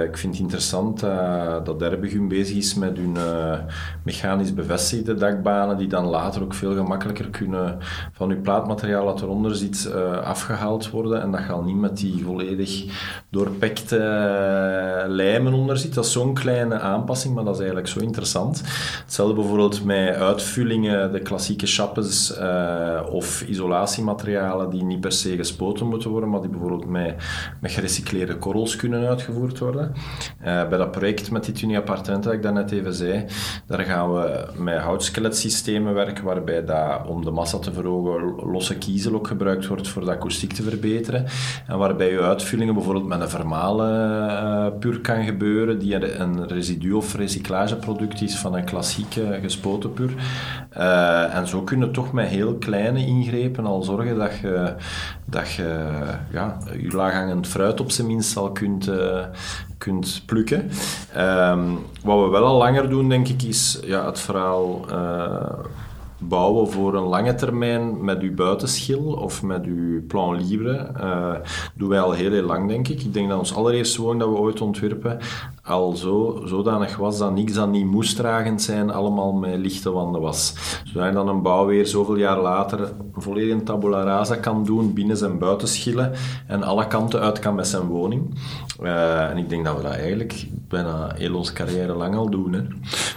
ik 0.07 0.17
vind 0.19 0.33
het 0.33 0.43
interessant 0.43 1.01
dat 1.65 1.79
Derbegum 1.79 2.29
bezig 2.29 2.57
is 2.57 2.75
met 2.75 2.97
hun 2.97 3.17
mechanisch 4.05 4.55
bevestigde 4.55 5.15
dakbanen 5.15 5.77
die 5.77 5.89
dan 5.89 6.05
later 6.05 6.43
ook 6.43 6.55
veel 6.55 6.75
gemakkelijker 6.75 7.31
kunnen 7.31 7.79
van 8.13 8.31
uw 8.31 8.41
plaatmateriaal 8.41 9.07
dat 9.07 9.23
eronder 9.23 9.55
zit 9.55 9.91
uh, 9.95 10.19
afgehaald 10.19 10.91
worden 10.91 11.23
en 11.23 11.31
dat 11.31 11.41
je 11.41 11.53
al 11.53 11.63
niet 11.63 11.77
met 11.77 11.97
die 11.97 12.25
volledig 12.25 12.85
doorpekte 13.31 13.97
uh, 13.97 15.09
lijmen 15.09 15.53
onder 15.53 15.77
zit. 15.77 15.95
Dat 15.95 16.05
is 16.05 16.13
zo'n 16.13 16.35
kleine 16.35 16.79
aanpassing, 16.79 17.35
maar 17.35 17.45
dat 17.45 17.53
is 17.55 17.59
eigenlijk 17.59 17.89
zo 17.89 18.01
interessant. 18.01 18.63
Hetzelfde 19.03 19.35
bijvoorbeeld 19.35 19.85
met 19.85 20.15
uitvullingen, 20.15 21.13
de 21.13 21.21
klassieke 21.21 21.67
chappes 21.67 22.39
uh, 22.39 23.01
of 23.11 23.43
isolatiematerialen 23.43 24.71
die 24.71 24.85
niet 24.85 25.01
per 25.01 25.13
se 25.13 25.37
gespoten 25.37 25.87
moeten 25.87 26.11
worden, 26.11 26.31
maar 26.31 26.41
die 26.41 26.51
bijvoorbeeld 26.51 26.87
met, 26.87 27.15
met 27.61 27.73
gerecycleerde 27.73 28.37
korrels 28.37 28.77
kunnen 28.77 29.09
uitgevoerd 29.09 29.59
worden. 29.59 29.93
bij 30.43 30.69
dat 30.69 30.91
project 30.91 31.31
met 31.31 31.45
die 31.45 31.55
Tunia 31.55 31.79
appartementen 31.79 32.31
dat 32.31 32.39
ik 32.39 32.43
daarnet 32.43 32.71
even 32.71 32.95
zei, 32.95 33.25
daar 33.73 33.85
gaan 33.85 34.13
we 34.13 34.45
met 34.57 34.79
houtskeletsystemen 34.79 35.95
werken, 35.95 36.25
waarbij 36.25 36.65
dat, 36.65 37.07
om 37.07 37.25
de 37.25 37.31
massa 37.31 37.59
te 37.59 37.73
verhogen 37.73 38.51
losse 38.53 38.79
kiezel 38.79 39.15
ook 39.15 39.27
gebruikt 39.27 39.67
wordt 39.67 39.89
voor 39.89 40.05
de 40.05 40.11
akoestiek 40.11 40.53
te 40.53 40.63
verbeteren. 40.63 41.25
En 41.67 41.79
waarbij 41.79 42.11
je 42.11 42.21
uitvullingen 42.21 42.75
bijvoorbeeld 42.75 43.07
met 43.07 43.21
een 43.21 43.29
vermalen 43.29 43.91
uh, 44.31 44.79
puur 44.79 45.01
kan 45.01 45.25
gebeuren, 45.25 45.79
die 45.79 46.19
een 46.19 46.47
residu- 46.47 46.93
of 46.93 47.15
recyclageproduct 47.15 48.23
is 48.23 48.39
van 48.39 48.55
een 48.55 48.65
klassieke 48.65 49.39
gespoten 49.43 49.93
puur. 49.93 50.11
Uh, 50.77 51.35
en 51.35 51.47
zo 51.49 51.63
kunnen 51.63 51.93
toch 51.93 52.13
met 52.13 52.27
heel 52.27 52.55
kleine 52.55 53.07
ingrepen 53.07 53.67
al 53.67 53.83
zorgen 53.83 54.19
dat 54.19 54.39
je, 54.43 54.75
dat 55.33 55.53
je 55.53 55.89
ja, 56.31 56.59
je 56.81 56.91
laaghangend 56.91 57.47
fruit 57.47 57.81
op 57.81 57.91
zijn 57.91 58.07
minst 58.07 58.37
al 58.37 58.53
kunt, 58.53 58.89
uh, 58.89 59.25
kunt 59.79 60.23
plukken. 60.27 60.71
Um, 61.17 61.79
wat 62.03 62.25
we 62.25 62.31
wel 62.31 62.45
al 62.45 62.59
langer 62.59 62.91
doen, 62.91 63.09
denk 63.09 63.29
ik, 63.29 63.43
is 63.43 63.79
ja, 63.85 64.07
het 64.07 64.21
verhaal 64.21 64.85
uh, 64.91 65.59
bouwen 66.29 66.71
voor 66.71 66.95
een 66.95 67.03
lange 67.03 67.35
termijn 67.35 68.05
met 68.05 68.21
uw 68.21 68.35
buitenschil 68.35 69.13
of 69.13 69.43
met 69.43 69.65
uw 69.65 70.07
plan 70.07 70.47
libre. 70.47 70.91
Uh, 71.01 71.35
doen 71.75 71.89
wij 71.89 72.01
al 72.01 72.13
heel, 72.13 72.31
heel 72.31 72.43
lang, 72.43 72.69
denk 72.69 72.89
ik. 72.89 73.03
Ik 73.03 73.13
denk 73.13 73.29
dat 73.29 73.39
ons 73.39 73.55
allereerste 73.55 74.03
woning 74.03 74.21
dat 74.21 74.31
we 74.31 74.39
ooit 74.39 74.61
ontwerpen 74.61 75.19
al 75.63 75.97
zo, 75.97 76.43
zodanig 76.45 76.97
was 76.97 77.19
dat 77.19 77.35
niks 77.35 77.53
dat 77.53 77.69
niet 77.69 77.87
moestragend 77.87 78.63
zijn, 78.63 78.91
allemaal 78.91 79.33
met 79.33 79.59
lichte 79.59 79.91
wanden 79.91 80.21
was. 80.21 80.55
Zodat 80.85 81.09
je 81.09 81.15
dan 81.15 81.29
een 81.29 81.43
bouw 81.43 81.67
weer 81.67 81.87
zoveel 81.87 82.17
jaar 82.17 82.41
later 82.41 82.93
volledig 83.13 83.53
een 83.53 83.65
tabula 83.65 84.03
rasa 84.03 84.37
kan 84.37 84.65
doen, 84.65 84.93
binnen 84.93 85.17
zijn 85.17 85.39
buitenschillen 85.39 86.13
en 86.47 86.63
alle 86.63 86.87
kanten 86.87 87.21
uit 87.21 87.39
kan 87.39 87.55
met 87.55 87.67
zijn 87.67 87.87
woning. 87.87 88.35
Uh, 88.83 89.31
en 89.31 89.37
ik 89.37 89.49
denk 89.49 89.65
dat 89.65 89.77
we 89.77 89.83
dat 89.83 89.93
eigenlijk 89.93 90.47
bijna 90.69 91.13
heel 91.15 91.35
onze 91.35 91.53
carrière 91.53 91.95
lang 91.95 92.15
al 92.15 92.31
doen. 92.31 92.53
Hè. 92.53 92.61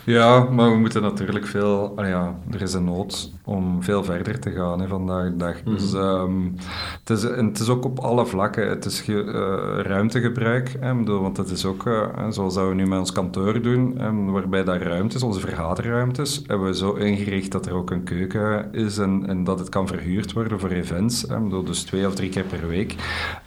Ja, 0.03 0.39
maar 0.39 0.69
we 0.71 0.77
moeten 0.77 1.01
natuurlijk 1.01 1.45
veel... 1.45 1.93
Ah 1.95 2.07
ja, 2.07 2.35
er 2.51 2.61
is 2.61 2.73
een 2.73 2.83
nood 2.83 3.31
om 3.43 3.83
veel 3.83 4.03
verder 4.03 4.39
te 4.39 4.51
gaan 4.51 4.81
hè, 4.81 4.87
vandaag 4.87 5.29
de 5.29 5.35
dag. 5.35 5.63
Mm. 5.63 5.73
Dus 5.73 5.93
um, 5.93 6.55
het, 6.99 7.09
is, 7.09 7.23
en 7.23 7.45
het 7.45 7.59
is 7.59 7.69
ook 7.69 7.85
op 7.85 7.99
alle 7.99 8.25
vlakken. 8.25 8.69
Het 8.69 8.85
is 8.85 9.01
ge, 9.01 9.23
uh, 9.23 9.81
ruimtegebruik, 9.81 10.75
hè, 10.79 10.95
bedoel, 10.95 11.21
want 11.21 11.37
het 11.37 11.49
is 11.49 11.65
ook... 11.65 11.85
Uh, 11.85 12.07
zoals 12.29 12.53
dat 12.53 12.67
we 12.67 12.73
nu 12.73 12.87
met 12.87 12.99
ons 12.99 13.11
kantoor 13.11 13.61
doen, 13.61 13.97
en 13.97 14.31
waarbij 14.31 14.63
dat 14.63 14.81
ruimtes, 14.81 15.23
onze 15.23 15.39
vergaderruimtes, 15.39 16.41
hebben 16.47 16.67
we 16.67 16.75
zo 16.75 16.93
ingericht 16.93 17.51
dat 17.51 17.65
er 17.65 17.73
ook 17.73 17.91
een 17.91 18.03
keuken 18.03 18.73
is 18.73 18.97
en, 18.97 19.23
en 19.27 19.43
dat 19.43 19.59
het 19.59 19.69
kan 19.69 19.87
verhuurd 19.87 20.33
worden 20.33 20.59
voor 20.59 20.69
events. 20.69 21.25
Hè, 21.27 21.63
dus 21.63 21.83
twee 21.83 22.07
of 22.07 22.15
drie 22.15 22.29
keer 22.29 22.43
per 22.43 22.67
week 22.67 22.95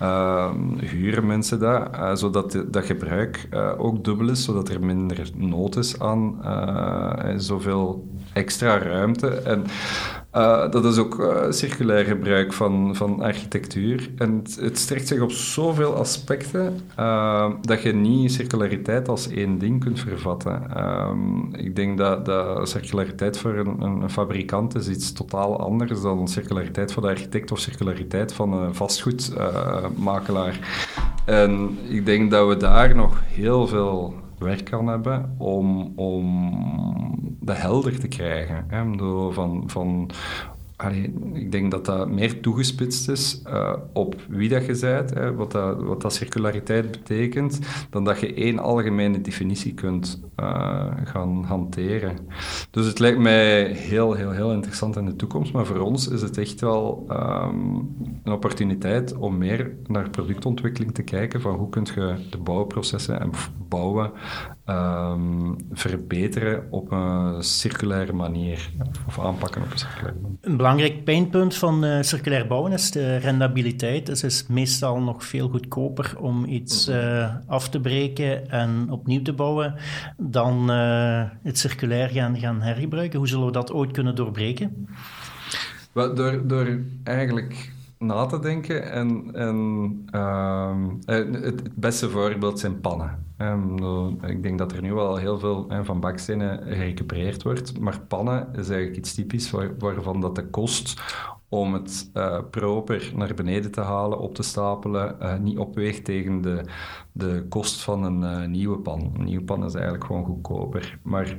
uh, 0.02 0.50
huren 0.80 1.26
mensen 1.26 1.58
dat, 1.58 1.88
uh, 2.08 2.16
zodat 2.16 2.64
dat 2.66 2.84
gebruik 2.84 3.48
uh, 3.50 3.72
ook 3.76 4.04
dubbel 4.04 4.28
is, 4.28 4.44
zodat 4.44 4.68
er 4.68 4.84
minder 4.84 5.30
nood 5.34 5.76
is 5.76 6.00
aan 6.00 6.40
zoveel 7.36 8.08
extra 8.32 8.78
ruimte. 8.78 9.28
En 9.28 9.64
dat 10.70 10.84
is 10.84 10.98
ook 10.98 11.46
circulair 11.50 12.04
gebruik 12.04 12.52
van, 12.52 12.96
van 12.96 13.20
architectuur. 13.20 14.10
En 14.16 14.40
het, 14.42 14.58
het 14.60 14.78
strekt 14.78 15.08
zich 15.08 15.20
op 15.20 15.30
zoveel 15.30 15.94
aspecten 15.94 16.80
dat 17.60 17.82
je 17.82 17.94
niet 17.94 18.32
circulariteit 18.32 19.08
als 19.08 19.28
één 19.28 19.58
ding 19.58 19.84
kunt 19.84 20.00
vervatten. 20.00 20.84
Um, 20.84 21.54
ik 21.54 21.76
denk 21.76 21.98
dat, 21.98 22.30
circulariteit 22.68 23.38
voor 23.38 23.54
een, 23.54 23.80
een, 23.82 24.10
fabrikant 24.10 24.74
is 24.74 24.88
iets 24.88 25.12
totaal 25.12 25.60
anders 25.60 26.00
dan 26.00 26.28
circulariteit 26.28 26.92
voor 26.92 27.02
de 27.02 27.08
architect 27.08 27.52
of 27.52 27.58
circulariteit 27.58 28.32
van 28.32 28.52
een 28.52 28.74
vastgoedmakelaar. 28.74 30.58
en 31.24 31.78
denk 32.06 32.30
dat 32.30 32.48
we 32.48 32.56
daar 32.56 32.94
nog 32.94 33.22
heel 33.26 33.66
veel 33.66 34.14
werk 34.38 34.64
kan 34.64 34.86
hebben 34.86 35.34
om, 35.38 35.92
om 35.96 36.50
dat 37.40 37.56
helder 37.56 38.00
te 38.00 38.08
krijgen. 38.08 38.64
Hè? 38.68 39.32
Van, 39.32 39.62
van 39.66 40.10
Ik 41.32 41.52
denk 41.52 41.70
dat 41.70 41.84
dat 41.84 42.08
meer 42.08 42.40
toegespitst 42.40 43.08
is 43.08 43.42
uh, 43.46 43.72
op 43.92 44.14
wie 44.28 44.48
dat 44.48 44.66
je 44.66 44.78
bent, 44.80 45.14
hè, 45.14 45.34
wat, 45.34 45.52
dat, 45.52 45.82
wat 45.82 46.02
dat 46.02 46.14
circulariteit 46.14 46.90
betekent, 46.90 47.58
dan 47.90 48.04
dat 48.04 48.20
je 48.20 48.34
één 48.34 48.58
algemene 48.58 49.20
definitie 49.20 49.74
kunt 49.74 50.20
uh, 50.40 50.86
gaan 51.04 51.44
hanteren. 51.44 52.16
Dus 52.70 52.86
het 52.86 52.98
lijkt 52.98 53.18
mij 53.18 53.72
heel, 53.72 54.12
heel, 54.12 54.30
heel 54.30 54.52
interessant 54.52 54.96
in 54.96 55.04
de 55.04 55.16
toekomst, 55.16 55.52
maar 55.52 55.66
voor 55.66 55.80
ons 55.80 56.08
is 56.08 56.22
het 56.22 56.38
echt 56.38 56.60
wel 56.60 57.06
um, 57.10 57.96
een 58.24 58.32
opportuniteit 58.32 59.16
om 59.16 59.38
meer 59.38 59.72
naar 59.86 60.10
productontwikkeling 60.10 60.94
te 60.94 61.02
kijken, 61.02 61.40
van 61.40 61.54
hoe 61.54 61.68
kun 61.68 61.86
je 61.94 62.14
de 62.30 62.38
bouwprocessen 62.38 63.20
en 63.20 63.30
bouwen 63.68 64.12
um, 64.68 65.56
verbeteren 65.72 66.66
op 66.70 66.92
een 66.92 67.42
circulaire 67.42 68.12
manier, 68.12 68.70
of 69.06 69.20
aanpakken 69.20 69.62
op 69.62 69.70
een 69.70 69.78
circulaire 69.78 70.20
manier 70.20 70.28
belangrijk 70.56 71.04
pijnpunt 71.04 71.54
van 71.54 71.84
uh, 71.84 72.02
circulair 72.02 72.46
bouwen 72.46 72.72
is 72.72 72.90
de 72.90 73.16
rendabiliteit. 73.16 74.06
Dus 74.06 74.22
het 74.22 74.32
is 74.32 74.46
meestal 74.46 75.00
nog 75.00 75.24
veel 75.24 75.48
goedkoper 75.48 76.14
om 76.20 76.44
iets 76.44 76.88
uh, 76.88 77.34
af 77.46 77.68
te 77.68 77.80
breken 77.80 78.50
en 78.50 78.90
opnieuw 78.90 79.22
te 79.22 79.32
bouwen 79.32 79.74
dan 80.16 80.70
uh, 80.70 81.22
het 81.42 81.58
circulair 81.58 82.08
gaan, 82.08 82.38
gaan 82.38 82.62
hergebruiken. 82.62 83.18
Hoe 83.18 83.28
zullen 83.28 83.46
we 83.46 83.52
dat 83.52 83.72
ooit 83.72 83.90
kunnen 83.90 84.14
doorbreken? 84.14 84.88
Wel, 85.92 86.14
door, 86.14 86.46
door 86.46 86.78
eigenlijk 87.04 87.72
na 87.98 88.26
te 88.26 88.38
denken. 88.38 88.90
En, 88.90 89.30
en 89.34 90.02
ehm, 90.10 90.88
eh, 91.04 91.42
het, 91.42 91.74
beste 91.74 92.10
voorbeeld 92.10 92.58
zijn 92.58 92.80
pannen. 92.80 93.26
Um, 93.38 94.24
ik 94.24 94.42
denk 94.42 94.58
dat 94.58 94.72
er 94.72 94.82
nu 94.82 94.94
wel 94.94 95.16
heel 95.16 95.38
veel 95.38 95.70
van 95.82 96.00
bakstenen 96.00 96.62
gerecupereerd 96.62 97.42
wordt. 97.42 97.80
Maar 97.80 98.00
pannen 98.00 98.48
is 98.52 98.68
eigenlijk 98.68 98.96
iets 98.96 99.14
typisch 99.14 99.50
waar, 99.50 99.78
waarvan 99.78 100.20
dat 100.20 100.34
de 100.34 100.46
kost 100.46 101.02
om 101.48 101.72
het 101.72 102.10
uh, 102.14 102.38
proper 102.50 103.12
naar 103.14 103.34
beneden 103.34 103.70
te 103.70 103.80
halen, 103.80 104.18
op 104.18 104.34
te 104.34 104.42
stapelen, 104.42 105.42
niet 105.42 105.58
opweegt 105.58 106.04
tegen 106.04 106.40
de, 106.40 106.64
de 107.12 107.46
kost 107.48 107.82
van 107.82 108.02
een 108.02 108.50
nieuwe 108.50 108.78
pan. 108.78 109.12
Een 109.14 109.24
nieuwe 109.24 109.44
pan 109.44 109.64
is 109.64 109.74
eigenlijk 109.74 110.04
gewoon 110.04 110.24
goedkoper. 110.24 110.98
Maar 111.02 111.36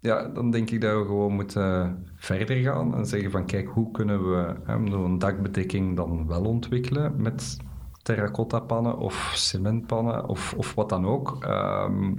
ja, 0.00 0.28
dan 0.28 0.50
denk 0.50 0.70
ik 0.70 0.80
dat 0.80 0.98
we 0.98 1.04
gewoon 1.04 1.32
moeten 1.32 1.98
verder 2.16 2.56
gaan 2.56 2.94
en 2.96 3.06
zeggen 3.06 3.30
van 3.30 3.46
kijk, 3.46 3.68
hoe 3.68 3.90
kunnen 3.90 4.30
we 4.30 4.54
een 4.66 5.18
dakbedekking 5.18 5.96
dan 5.96 6.26
wel 6.26 6.44
ontwikkelen 6.44 7.22
met 7.22 7.56
terracotta 8.02 8.60
pannen 8.60 8.98
of 8.98 9.32
cementpannen 9.34 10.28
of, 10.28 10.54
of 10.56 10.74
wat 10.74 10.88
dan 10.88 11.06
ook. 11.06 11.44
Um, 11.44 12.18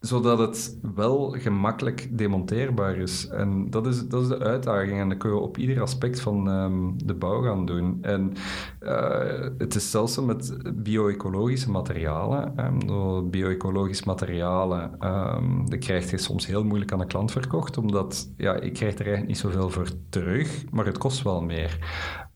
zodat 0.00 0.38
het 0.38 0.78
wel 0.94 1.30
gemakkelijk 1.38 2.18
demonteerbaar 2.18 2.96
is. 2.96 3.28
En 3.28 3.70
dat 3.70 3.86
is, 3.86 4.08
dat 4.08 4.22
is 4.22 4.28
de 4.28 4.38
uitdaging. 4.38 5.00
En 5.00 5.08
dat 5.08 5.18
kunnen 5.18 5.38
we 5.38 5.44
op 5.44 5.58
ieder 5.58 5.80
aspect 5.80 6.20
van 6.20 6.48
um, 6.48 7.06
de 7.06 7.14
bouw 7.14 7.42
gaan 7.42 7.66
doen. 7.66 7.98
En 8.02 8.32
uh, 8.80 9.48
het 9.58 9.74
is 9.74 9.90
zelfs 9.90 10.20
met 10.20 10.58
bio-ecologische 10.74 11.70
materialen. 11.70 12.54
Um, 12.88 13.30
bio-ecologische 13.30 14.06
materialen, 14.06 15.06
um, 15.06 15.70
dat 15.70 15.78
krijg 15.78 16.10
je 16.10 16.18
soms 16.18 16.46
heel 16.46 16.64
moeilijk 16.64 16.92
aan 16.92 16.98
de 16.98 17.06
klant 17.06 17.32
verkocht, 17.32 17.78
omdat 17.78 18.32
ja, 18.36 18.54
ik 18.54 18.72
krijg 18.72 18.94
er 18.94 19.06
eigenlijk 19.06 19.26
niet 19.26 19.38
zoveel 19.38 19.70
voor 19.70 19.88
terug, 20.08 20.64
maar 20.70 20.86
het 20.86 20.98
kost 20.98 21.22
wel 21.22 21.42
meer. 21.42 21.78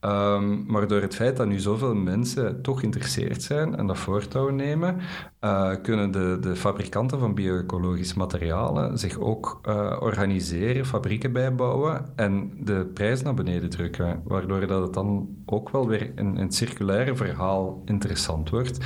Um, 0.05 0.65
maar 0.67 0.89
door 0.89 1.01
het 1.01 1.15
feit 1.15 1.37
dat 1.37 1.47
nu 1.47 1.59
zoveel 1.59 1.95
mensen 1.95 2.63
toch 2.63 2.81
geïnteresseerd 2.81 3.43
zijn 3.43 3.77
en 3.77 3.87
dat 3.87 3.99
voortouw 3.99 4.49
nemen, 4.49 4.97
uh, 5.41 5.71
kunnen 5.83 6.11
de, 6.11 6.39
de 6.41 6.57
fabrikanten 6.57 7.19
van 7.19 7.35
bio-ecologische 7.35 8.19
materialen 8.19 8.99
zich 8.99 9.19
ook 9.19 9.61
uh, 9.69 9.97
organiseren, 10.01 10.87
fabrieken 10.87 11.33
bijbouwen 11.33 12.05
en 12.17 12.53
de 12.61 12.91
prijs 12.95 13.23
naar 13.23 13.35
beneden 13.35 13.71
drukken. 13.71 14.21
Waardoor 14.25 14.67
dat 14.67 14.83
het 14.83 14.95
dan 14.95 15.29
ook 15.47 15.71
wel 15.71 15.89
weer 15.89 16.13
een, 16.15 16.37
een 16.41 16.53
circulaire 16.53 17.17
verhaal 17.17 17.83
interessant 17.85 18.51
wordt. 18.51 18.79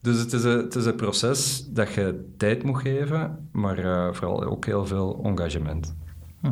Dus 0.00 0.18
het 0.18 0.32
is, 0.32 0.44
een, 0.44 0.58
het 0.58 0.74
is 0.74 0.86
een 0.86 0.96
proces 0.96 1.68
dat 1.70 1.92
je 1.92 2.32
tijd 2.36 2.62
moet 2.62 2.80
geven, 2.80 3.48
maar 3.52 3.84
uh, 3.84 4.12
vooral 4.12 4.44
ook 4.44 4.64
heel 4.64 4.86
veel 4.86 5.20
engagement. 5.22 5.96
Hm. 6.40 6.48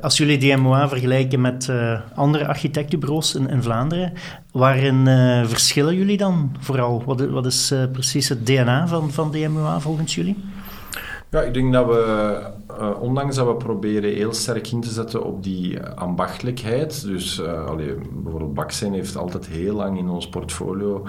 Als 0.00 0.16
jullie 0.16 0.38
DMOA 0.38 0.88
vergelijken 0.88 1.40
met 1.40 1.66
uh, 1.70 2.00
andere 2.14 2.46
architectenbureaus 2.46 3.34
in, 3.34 3.62
Vlaanderen, 3.62 4.12
waarin 4.52 5.06
uh, 5.06 5.46
verschillen 5.46 5.96
jullie 5.96 6.16
dan 6.16 6.56
vooral? 6.58 7.02
Wat, 7.04 7.26
wat 7.26 7.46
is 7.46 7.72
uh, 7.72 7.84
precies 7.92 8.28
het 8.28 8.46
DNA 8.46 8.86
van, 8.86 9.12
van 9.12 9.30
DMOA 9.30 9.80
volgens 9.80 10.14
jullie? 10.14 10.44
Ja, 11.34 11.42
ik 11.42 11.54
denk 11.54 11.72
dat 11.72 11.86
we, 11.86 12.40
uh, 12.70 12.90
ondanks 13.00 13.36
dat 13.36 13.46
we 13.46 13.54
proberen 13.54 14.12
heel 14.12 14.32
sterk 14.32 14.72
in 14.72 14.80
te 14.80 14.88
zetten 14.88 15.24
op 15.24 15.42
die 15.42 15.82
ambachtelijkheid, 15.82 17.04
dus 17.04 17.38
uh, 17.38 17.70
bijvoorbeeld 18.12 18.80
heeft 18.80 19.16
altijd 19.16 19.46
heel 19.46 19.74
lang 19.74 19.98
in 19.98 20.08
ons 20.08 20.28
portfolio 20.28 21.06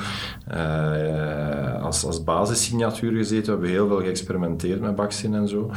uh, 0.54 1.84
als, 1.84 2.06
als 2.06 2.24
basissignatuur 2.24 3.12
gezeten. 3.12 3.46
We 3.46 3.52
hebben 3.52 3.70
heel 3.70 3.88
veel 3.88 4.06
geëxperimenteerd 4.06 4.82
met 4.82 4.96
Baksen 4.96 5.34
en 5.34 5.48
zo. 5.48 5.72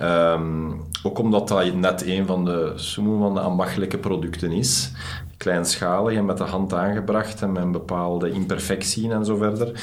Um, 0.00 0.82
ook 1.02 1.18
omdat 1.18 1.48
dat 1.48 1.74
net 1.74 2.06
een 2.06 2.26
van 2.26 2.44
de, 2.44 2.72
van 2.94 3.34
de 3.34 3.40
ambachtelijke 3.40 3.98
producten 3.98 4.52
is 4.52 4.92
kleinschalig 5.36 6.16
en 6.16 6.24
met 6.24 6.38
de 6.38 6.44
hand 6.44 6.74
aangebracht 6.74 7.42
en 7.42 7.52
met 7.52 7.72
bepaalde 7.72 8.30
imperfectie 8.30 9.12
en 9.12 9.24
zo 9.24 9.36
verder. 9.36 9.82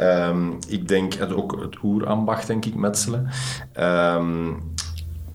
Um, 0.00 0.58
ik 0.68 0.88
denk 0.88 1.14
het, 1.14 1.34
ook 1.34 1.60
het 1.60 1.76
oerambacht, 1.82 2.46
denk 2.46 2.64
ik, 2.64 2.74
metselen. 2.74 3.28
Um, 3.80 4.56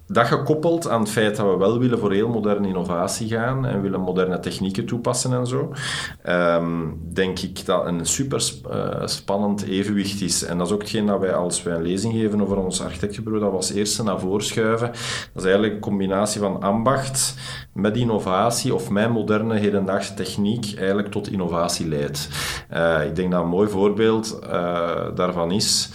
dat 0.07 0.27
gekoppeld 0.27 0.89
aan 0.89 0.99
het 0.99 1.09
feit 1.09 1.35
dat 1.35 1.51
we 1.51 1.57
wel 1.57 1.79
willen 1.79 1.99
voor 1.99 2.11
heel 2.11 2.29
moderne 2.29 2.67
innovatie 2.67 3.27
gaan 3.27 3.65
en 3.65 3.81
willen 3.81 3.99
moderne 3.99 4.39
technieken 4.39 4.85
toepassen 4.85 5.33
en 5.33 5.47
zo, 5.47 5.73
um, 6.25 6.99
denk 7.13 7.39
ik 7.39 7.65
dat 7.65 7.85
een 7.85 8.05
super 8.05 8.51
uh, 8.71 9.05
spannend 9.05 9.63
evenwicht 9.63 10.21
is. 10.21 10.43
En 10.43 10.57
dat 10.57 10.67
is 10.67 10.73
ook 10.73 10.81
hetgeen 10.81 11.05
dat 11.05 11.19
wij 11.19 11.33
als 11.33 11.63
wij 11.63 11.75
een 11.75 11.81
lezing 11.81 12.13
geven 12.13 12.41
over 12.41 12.57
ons 12.57 12.81
architectenbureau, 12.81 13.43
dat 13.43 13.51
we 13.51 13.57
als 13.57 13.71
eerste 13.71 14.03
naar 14.03 14.19
voren 14.19 14.45
schuiven. 14.45 14.87
Dat 14.87 15.43
is 15.43 15.43
eigenlijk 15.43 15.73
een 15.73 15.79
combinatie 15.79 16.41
van 16.41 16.61
ambacht 16.61 17.35
met 17.73 17.97
innovatie 17.97 18.73
of 18.73 18.89
mijn 18.89 19.11
moderne 19.11 19.55
hedendaagse 19.55 20.13
techniek 20.13 20.73
eigenlijk 20.77 21.11
tot 21.11 21.31
innovatie 21.31 21.87
leidt. 21.87 22.29
Uh, 22.73 23.05
ik 23.05 23.15
denk 23.15 23.31
dat 23.31 23.41
een 23.41 23.49
mooi 23.49 23.69
voorbeeld 23.69 24.39
uh, 24.43 24.95
daarvan 25.15 25.51
is. 25.51 25.89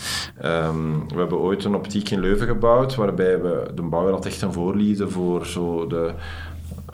Um, 0.45 1.09
we 1.09 1.18
hebben 1.18 1.39
ooit 1.39 1.64
een 1.64 1.74
optiek 1.74 2.11
in 2.11 2.20
Leuven 2.20 2.47
gebouwd 2.47 2.95
waarbij 2.95 3.41
we 3.41 3.70
de 3.74 3.83
bouwer 3.83 4.12
had 4.12 4.26
echt 4.26 4.43
een 4.43 4.53
voorliefde 4.53 5.09
voor 5.09 5.47
zo 5.47 5.87
de 5.87 6.12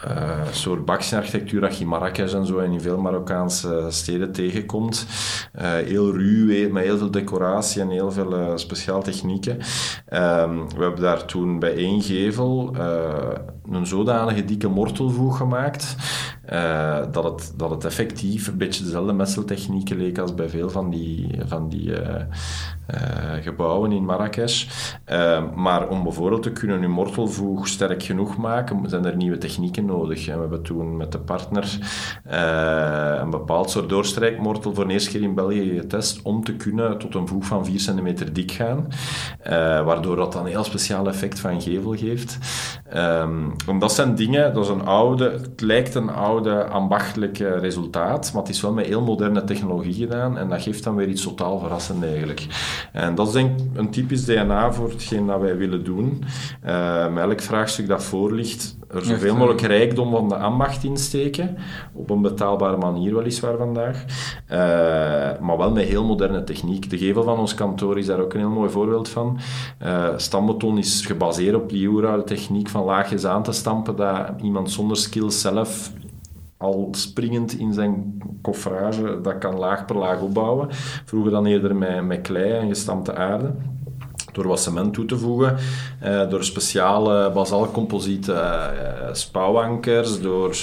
uh, 0.07 0.40
soort 0.51 0.84
baksenarchitectuur 0.84 1.61
dat 1.61 1.76
je 1.76 1.82
in 1.82 1.88
Marrakesh 1.88 2.34
en 2.34 2.47
zo 2.47 2.59
en 2.59 2.72
in 2.72 2.80
veel 2.80 2.99
Marokkaanse 2.99 3.86
steden 3.88 4.32
tegenkomt. 4.32 5.07
Uh, 5.59 5.62
heel 5.62 6.12
ruw, 6.12 6.72
met 6.72 6.84
heel 6.84 6.99
veel 6.99 7.11
decoratie 7.11 7.82
en 7.82 7.90
heel 7.90 8.12
veel 8.12 8.38
uh, 8.38 8.53
speciaal 8.55 9.03
technieken. 9.03 9.53
Um, 9.53 10.68
we 10.68 10.82
hebben 10.82 11.01
daar 11.01 11.24
toen 11.24 11.59
bij 11.59 11.74
één 11.74 12.03
gevel 12.03 12.76
een 13.70 13.86
zodanige 13.86 14.45
dikke 14.45 14.68
mortelvoeg 14.68 15.36
gemaakt 15.36 15.97
dat, 17.12 17.24
het, 17.24 17.53
dat 17.57 17.70
het 17.70 17.84
effectief 17.84 18.47
een 18.47 18.57
beetje 18.57 18.84
dezelfde 18.84 19.12
messeltechnieken 19.12 19.97
leek 19.97 20.18
als 20.18 20.34
bij 20.34 20.49
veel 20.49 20.70
van 20.70 20.90
die, 20.90 21.38
van 21.47 21.68
die 21.68 21.92
gebouwen 23.40 23.92
in 23.92 24.05
Marrakesh. 24.05 24.66
maar 25.55 25.88
om 25.88 26.03
bijvoorbeeld 26.03 26.42
te 26.42 26.53
kunnen 26.53 26.80
je 26.80 26.88
mortelvoeg 26.88 27.68
sterk 27.68 28.03
genoeg 28.03 28.36
maken, 28.36 28.88
zijn 28.88 29.05
er 29.05 29.16
nieuwe 29.16 29.38
technieken 29.38 29.84
nodig. 29.84 30.28
En 30.28 30.34
we 30.34 30.40
hebben 30.40 30.62
toen 30.62 30.97
met 30.97 31.12
de 31.12 31.18
partner 31.18 31.78
een 33.20 33.30
bepaald 33.30 33.70
soort 33.70 33.88
doorstrijkmortel 33.88 34.74
voor 34.74 34.86
de 34.86 34.92
eerste 34.92 35.11
keer 35.11 35.22
in 35.22 35.34
België 35.34 35.78
getest 35.80 36.22
om 36.22 36.45
te 36.45 36.55
kunnen 36.55 36.99
tot 36.99 37.14
een 37.14 37.28
voeg 37.28 37.45
van 37.45 37.64
4 37.64 37.80
centimeter 37.80 38.32
dik 38.32 38.53
gaan. 38.53 38.88
Waardoor 39.84 40.16
dat 40.16 40.32
dan 40.32 40.45
een 40.45 40.51
heel 40.51 40.64
speciaal 40.64 41.09
effect 41.09 41.40
van 41.40 41.62
gevel 41.62 41.95
geeft. 41.97 42.38
Um, 42.97 43.55
dat 43.78 43.92
zijn 43.92 44.14
dingen, 44.14 44.55
dat 44.55 44.64
is 44.64 44.70
een 44.70 44.86
oude, 44.86 45.30
het 45.30 45.61
lijkt 45.61 45.95
een 45.95 46.11
oude 46.11 46.34
ambachtelijk 46.70 47.39
resultaat, 47.39 48.32
maar 48.32 48.43
het 48.43 48.51
is 48.51 48.61
wel 48.61 48.72
met 48.72 48.87
heel 48.87 49.03
moderne 49.03 49.45
technologie 49.45 49.95
gedaan 49.95 50.39
en 50.39 50.49
dat 50.49 50.62
geeft 50.62 50.85
dan 50.85 50.95
weer 50.95 51.09
iets 51.09 51.22
totaal 51.22 51.59
verrassend 51.59 52.05
eigenlijk. 52.05 52.47
En 52.93 53.14
dat 53.14 53.26
is 53.26 53.32
denk 53.32 53.61
ik 53.61 53.66
een 53.74 53.91
typisch 53.91 54.24
DNA 54.24 54.72
voor 54.72 54.89
hetgeen 54.89 55.26
dat 55.26 55.41
wij 55.41 55.57
willen 55.57 55.85
doen. 55.85 56.24
Uh, 56.66 57.12
met 57.12 57.24
elk 57.24 57.41
vraagstuk 57.41 57.89
dat 57.89 58.03
voor 58.03 58.32
ligt, 58.32 58.76
er 58.91 59.05
zoveel 59.05 59.37
mogelijk 59.37 59.61
rijkdom 59.61 60.11
van 60.11 60.28
de 60.28 60.37
ambacht 60.37 60.85
insteken. 60.85 61.57
Op 61.93 62.11
een 62.11 62.22
betaalbare 62.22 62.76
manier 62.76 63.14
weliswaar 63.14 63.57
vandaag. 63.57 64.05
Uh, 64.51 64.57
maar 65.41 65.57
wel 65.59 65.70
met 65.70 65.85
heel 65.85 66.05
moderne 66.05 66.45
techniek. 66.45 66.91
De 66.91 66.99
gevel 66.99 67.22
van 67.22 67.39
ons 67.39 67.55
kantoor 67.55 67.99
is 67.99 68.07
daar 68.07 68.20
ook 68.20 68.32
een 68.32 68.41
heel 68.41 68.49
mooi 68.49 68.70
voorbeeld 68.70 69.09
van. 69.09 69.39
Uh, 69.82 70.09
stambeton 70.16 70.78
is 70.78 71.07
gebaseerd 71.07 71.55
op 71.55 71.70
Liura, 71.70 72.16
de 72.16 72.24
techniek 72.24 72.68
van 72.68 72.85
laagjes 72.85 73.26
aan 73.26 73.43
te 73.43 73.53
stampen, 73.53 73.97
dat 73.97 74.28
iemand 74.43 74.70
zonder 74.70 74.97
skills 74.97 75.41
zelf 75.41 75.93
al 76.65 76.89
springend 76.91 77.59
in 77.59 77.73
zijn 77.73 78.23
coffrage 78.43 79.21
dat 79.21 79.39
kan 79.39 79.59
laag 79.59 79.85
per 79.85 79.97
laag 79.97 80.21
opbouwen. 80.21 80.69
Vroeger 81.05 81.31
dan 81.31 81.47
eerder 81.47 81.77
met, 81.77 82.05
met 82.05 82.21
klei 82.21 82.53
en 82.53 82.69
gestampte 82.69 83.15
aarde 83.15 83.55
door 84.33 84.47
wat 84.47 84.61
toe 84.93 85.05
te 85.05 85.19
voegen, 85.19 85.57
uh, 86.05 86.31
door 86.31 86.45
speciale 86.45 87.31
basalcomposiete 87.31 88.33
uh, 88.33 89.09
spouwankers, 89.12 90.21
door 90.21 90.57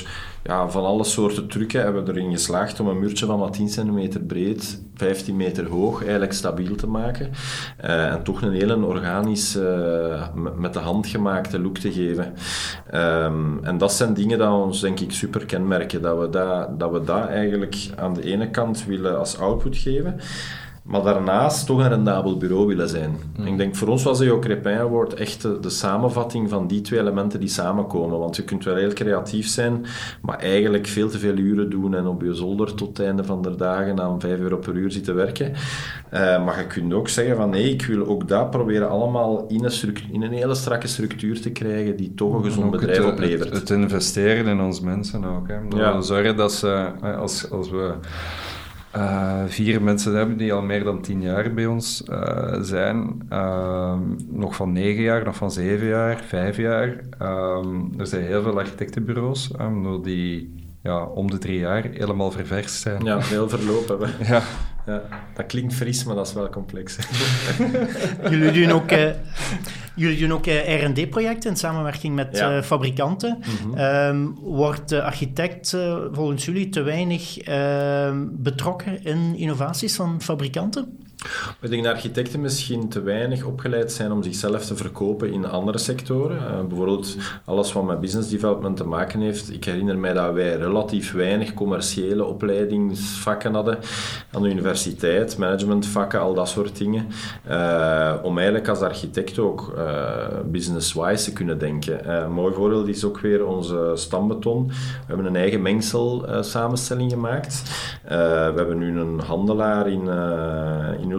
ja, 0.43 0.69
van 0.69 0.85
alle 0.85 1.03
soorten 1.03 1.47
trucken 1.47 1.81
hebben 1.81 2.05
we 2.05 2.11
erin 2.11 2.31
geslaagd 2.31 2.79
om 2.79 2.87
een 2.87 2.99
muurtje 2.99 3.25
van 3.25 3.39
wat 3.39 3.53
10 3.53 3.69
centimeter 3.69 4.21
breed, 4.21 4.81
15 4.95 5.35
meter 5.35 5.67
hoog, 5.67 6.01
eigenlijk 6.01 6.33
stabiel 6.33 6.75
te 6.75 6.87
maken. 6.87 7.29
Uh, 7.85 8.11
en 8.11 8.23
toch 8.23 8.41
een 8.41 8.53
hele 8.53 8.85
organisch, 8.85 9.57
met 10.55 10.73
de 10.73 10.79
hand 10.79 11.07
gemaakte 11.07 11.59
look 11.59 11.77
te 11.77 11.91
geven. 11.91 12.33
Um, 12.93 13.63
en 13.63 13.77
dat 13.77 13.93
zijn 13.93 14.13
dingen 14.13 14.37
die 14.37 14.47
ons 14.47 14.81
denk 14.81 14.99
ik 14.99 15.11
super 15.11 15.45
kenmerken, 15.45 16.01
dat 16.01 16.19
we 16.19 16.29
dat, 16.29 16.79
dat 16.79 16.91
we 16.91 17.03
dat 17.03 17.27
eigenlijk 17.27 17.89
aan 17.95 18.13
de 18.13 18.23
ene 18.23 18.49
kant 18.49 18.85
willen 18.85 19.19
als 19.19 19.37
output 19.37 19.77
geven. 19.77 20.19
Maar 20.83 21.01
daarnaast 21.01 21.65
toch 21.65 21.79
een 21.79 21.89
rendabel 21.89 22.37
bureau 22.37 22.67
willen 22.67 22.89
zijn. 22.89 23.17
Mm. 23.37 23.47
Ik 23.47 23.57
denk 23.57 23.75
voor 23.75 23.87
ons 23.87 24.03
was 24.03 24.17
de 24.17 24.25
Jo 24.25 24.39
Crepin 24.39 24.77
Award 24.77 25.13
echt 25.13 25.41
de, 25.41 25.59
de 25.59 25.69
samenvatting 25.69 26.49
van 26.49 26.67
die 26.67 26.81
twee 26.81 26.99
elementen 26.99 27.39
die 27.39 27.49
samenkomen. 27.49 28.19
Want 28.19 28.35
je 28.35 28.43
kunt 28.43 28.63
wel 28.63 28.75
heel 28.75 28.93
creatief 28.93 29.47
zijn, 29.47 29.85
maar 30.21 30.39
eigenlijk 30.39 30.87
veel 30.87 31.09
te 31.09 31.19
veel 31.19 31.35
uren 31.35 31.69
doen 31.69 31.95
en 31.95 32.07
op 32.07 32.21
je 32.21 32.33
zolder 32.33 32.73
tot 32.73 32.97
het 32.97 33.07
einde 33.07 33.23
van 33.23 33.41
de 33.41 33.55
dagen 33.55 34.01
aan 34.01 34.19
5 34.19 34.39
euro 34.39 34.57
per 34.57 34.73
uur 34.73 34.91
zitten 34.91 35.15
werken. 35.15 35.53
Eh, 36.09 36.45
maar 36.45 36.59
je 36.59 36.67
kunt 36.67 36.93
ook 36.93 37.09
zeggen 37.09 37.35
van 37.35 37.49
nee, 37.49 37.69
ik 37.69 37.85
wil 37.85 38.05
ook 38.05 38.27
dat 38.27 38.49
proberen 38.49 38.89
allemaal 38.89 39.45
in 39.47 39.63
een, 39.63 39.95
in 40.11 40.21
een 40.21 40.33
hele 40.33 40.55
strakke 40.55 40.87
structuur 40.87 41.41
te 41.41 41.51
krijgen 41.51 41.95
die 41.95 42.13
toch 42.13 42.33
een 42.33 42.43
gezond 42.43 42.65
Ook 42.65 42.71
bedrijf 42.71 42.97
het, 42.97 43.11
oplevert. 43.11 43.49
Het, 43.49 43.69
het 43.69 43.69
investeren 43.69 44.47
in 44.47 44.61
ons 44.61 44.79
mensen 44.79 45.25
ook. 45.25 45.47
Hè. 45.47 45.77
Ja. 45.77 46.01
zorgen 46.01 46.35
dat 46.35 46.53
ze, 46.53 46.91
eh, 47.01 47.17
als, 47.17 47.51
als 47.51 47.69
we 47.69 47.93
eh, 48.91 49.43
vier 49.47 49.81
mensen 49.81 50.15
hebben 50.15 50.37
die 50.37 50.53
al 50.53 50.61
meer 50.61 50.83
dan 50.83 51.01
tien 51.01 51.21
jaar 51.21 51.53
bij 51.53 51.65
ons 51.65 52.03
eh, 52.03 52.57
zijn, 52.61 53.25
ehm, 53.29 53.99
nog 54.27 54.55
van 54.55 54.71
negen 54.71 55.01
jaar, 55.01 55.23
nog 55.23 55.35
van 55.35 55.51
zeven 55.51 55.87
jaar, 55.87 56.21
vijf 56.27 56.57
jaar. 56.57 56.99
ehm, 57.17 57.99
er 57.99 58.07
zijn 58.07 58.23
heel 58.23 58.41
veel 58.41 58.59
architectenburea's 58.59 59.51
ehm, 59.57 60.01
die 60.01 60.59
ja, 60.83 61.03
om 61.05 61.31
de 61.31 61.37
drie 61.37 61.59
jaar 61.59 61.83
helemaal 61.91 62.31
ververst 62.31 62.81
zijn. 62.81 63.03
Ja, 63.03 63.19
heel 63.19 63.49
verloop 63.49 63.87
hebben. 63.87 64.09
Ja. 64.23 64.41
Ja, 64.85 65.01
dat 65.33 65.45
klinkt 65.45 65.73
fris, 65.73 66.03
maar 66.03 66.15
dat 66.15 66.27
is 66.27 66.33
wel 66.33 66.49
complex. 66.49 66.97
Jullie 68.29 68.51
doen 68.51 68.71
ook, 68.71 68.91
eh, 68.91 69.09
jullie 69.95 70.19
doen 70.19 70.31
ook 70.33 70.45
eh, 70.47 70.83
R&D-projecten 70.83 71.49
in 71.49 71.55
samenwerking 71.55 72.15
met 72.15 72.37
Ja. 72.37 72.57
eh, 72.57 72.63
fabrikanten. 72.63 73.39
Ehm, 73.75 74.25
wordt 74.41 74.89
de 74.89 75.03
architect 75.03 75.77
volgens 76.11 76.45
jullie 76.45 76.69
te 76.69 76.81
weinig 76.81 77.37
ehm, 77.37 78.25
betrokken 78.31 79.03
in 79.03 79.35
innovaties 79.35 79.95
van 79.95 80.21
fabrikanten? 80.21 80.97
Ik 81.61 81.69
denk 81.69 81.83
dat 81.83 81.93
architecten 81.93 82.41
misschien 82.41 82.89
te 82.89 83.01
weinig 83.01 83.43
opgeleid 83.43 83.91
zijn 83.91 84.11
om 84.11 84.23
zichzelf 84.23 84.65
te 84.65 84.75
verkopen 84.75 85.33
in 85.33 85.45
andere 85.45 85.77
sectoren. 85.77 86.37
Eh, 86.37 86.63
bijvoorbeeld 86.67 87.15
alles 87.45 87.73
wat 87.73 87.83
met 87.83 87.99
business 87.99 88.29
development 88.29 88.77
te 88.77 88.83
maken 88.83 89.19
heeft. 89.19 89.53
Ik 89.53 89.63
herinner 89.63 89.97
mij 89.97 90.13
dat 90.13 90.33
wij 90.33 90.55
relatief 90.55 91.11
weinig 91.11 91.53
commerciële 91.53 92.25
opleidingsvakken 92.25 93.53
hadden 93.53 93.77
aan 94.31 94.41
de 94.41 94.49
universiteit, 94.49 95.37
managementvakken, 95.37 96.19
al 96.19 96.33
dat 96.33 96.49
soort 96.49 96.77
dingen. 96.77 97.07
Eh, 97.43 98.13
om 98.23 98.35
eigenlijk 98.37 98.67
als 98.67 98.81
architect 98.81 99.39
ook 99.39 99.73
eh, 99.77 100.27
business-wise 100.45 101.23
te 101.23 101.33
kunnen 101.33 101.57
denken. 101.57 102.23
Een 102.23 102.31
mooi 102.31 102.53
voorbeeld 102.53 102.87
is 102.87 103.03
ook 103.03 103.19
weer 103.19 103.45
onze 103.45 103.91
stambeton. 103.93 104.67
We 104.67 104.73
hebben 105.05 105.25
een 105.25 105.35
eigen 105.35 105.61
mengsel 105.61 106.25
samenstelling 106.41 107.11
gemaakt. 107.11 107.63
We 108.07 108.53
hebben 108.55 108.77
nu 108.77 108.99
een 108.99 109.19
handelaar 109.19 109.87
in, 109.87 110.07
in 111.01 111.10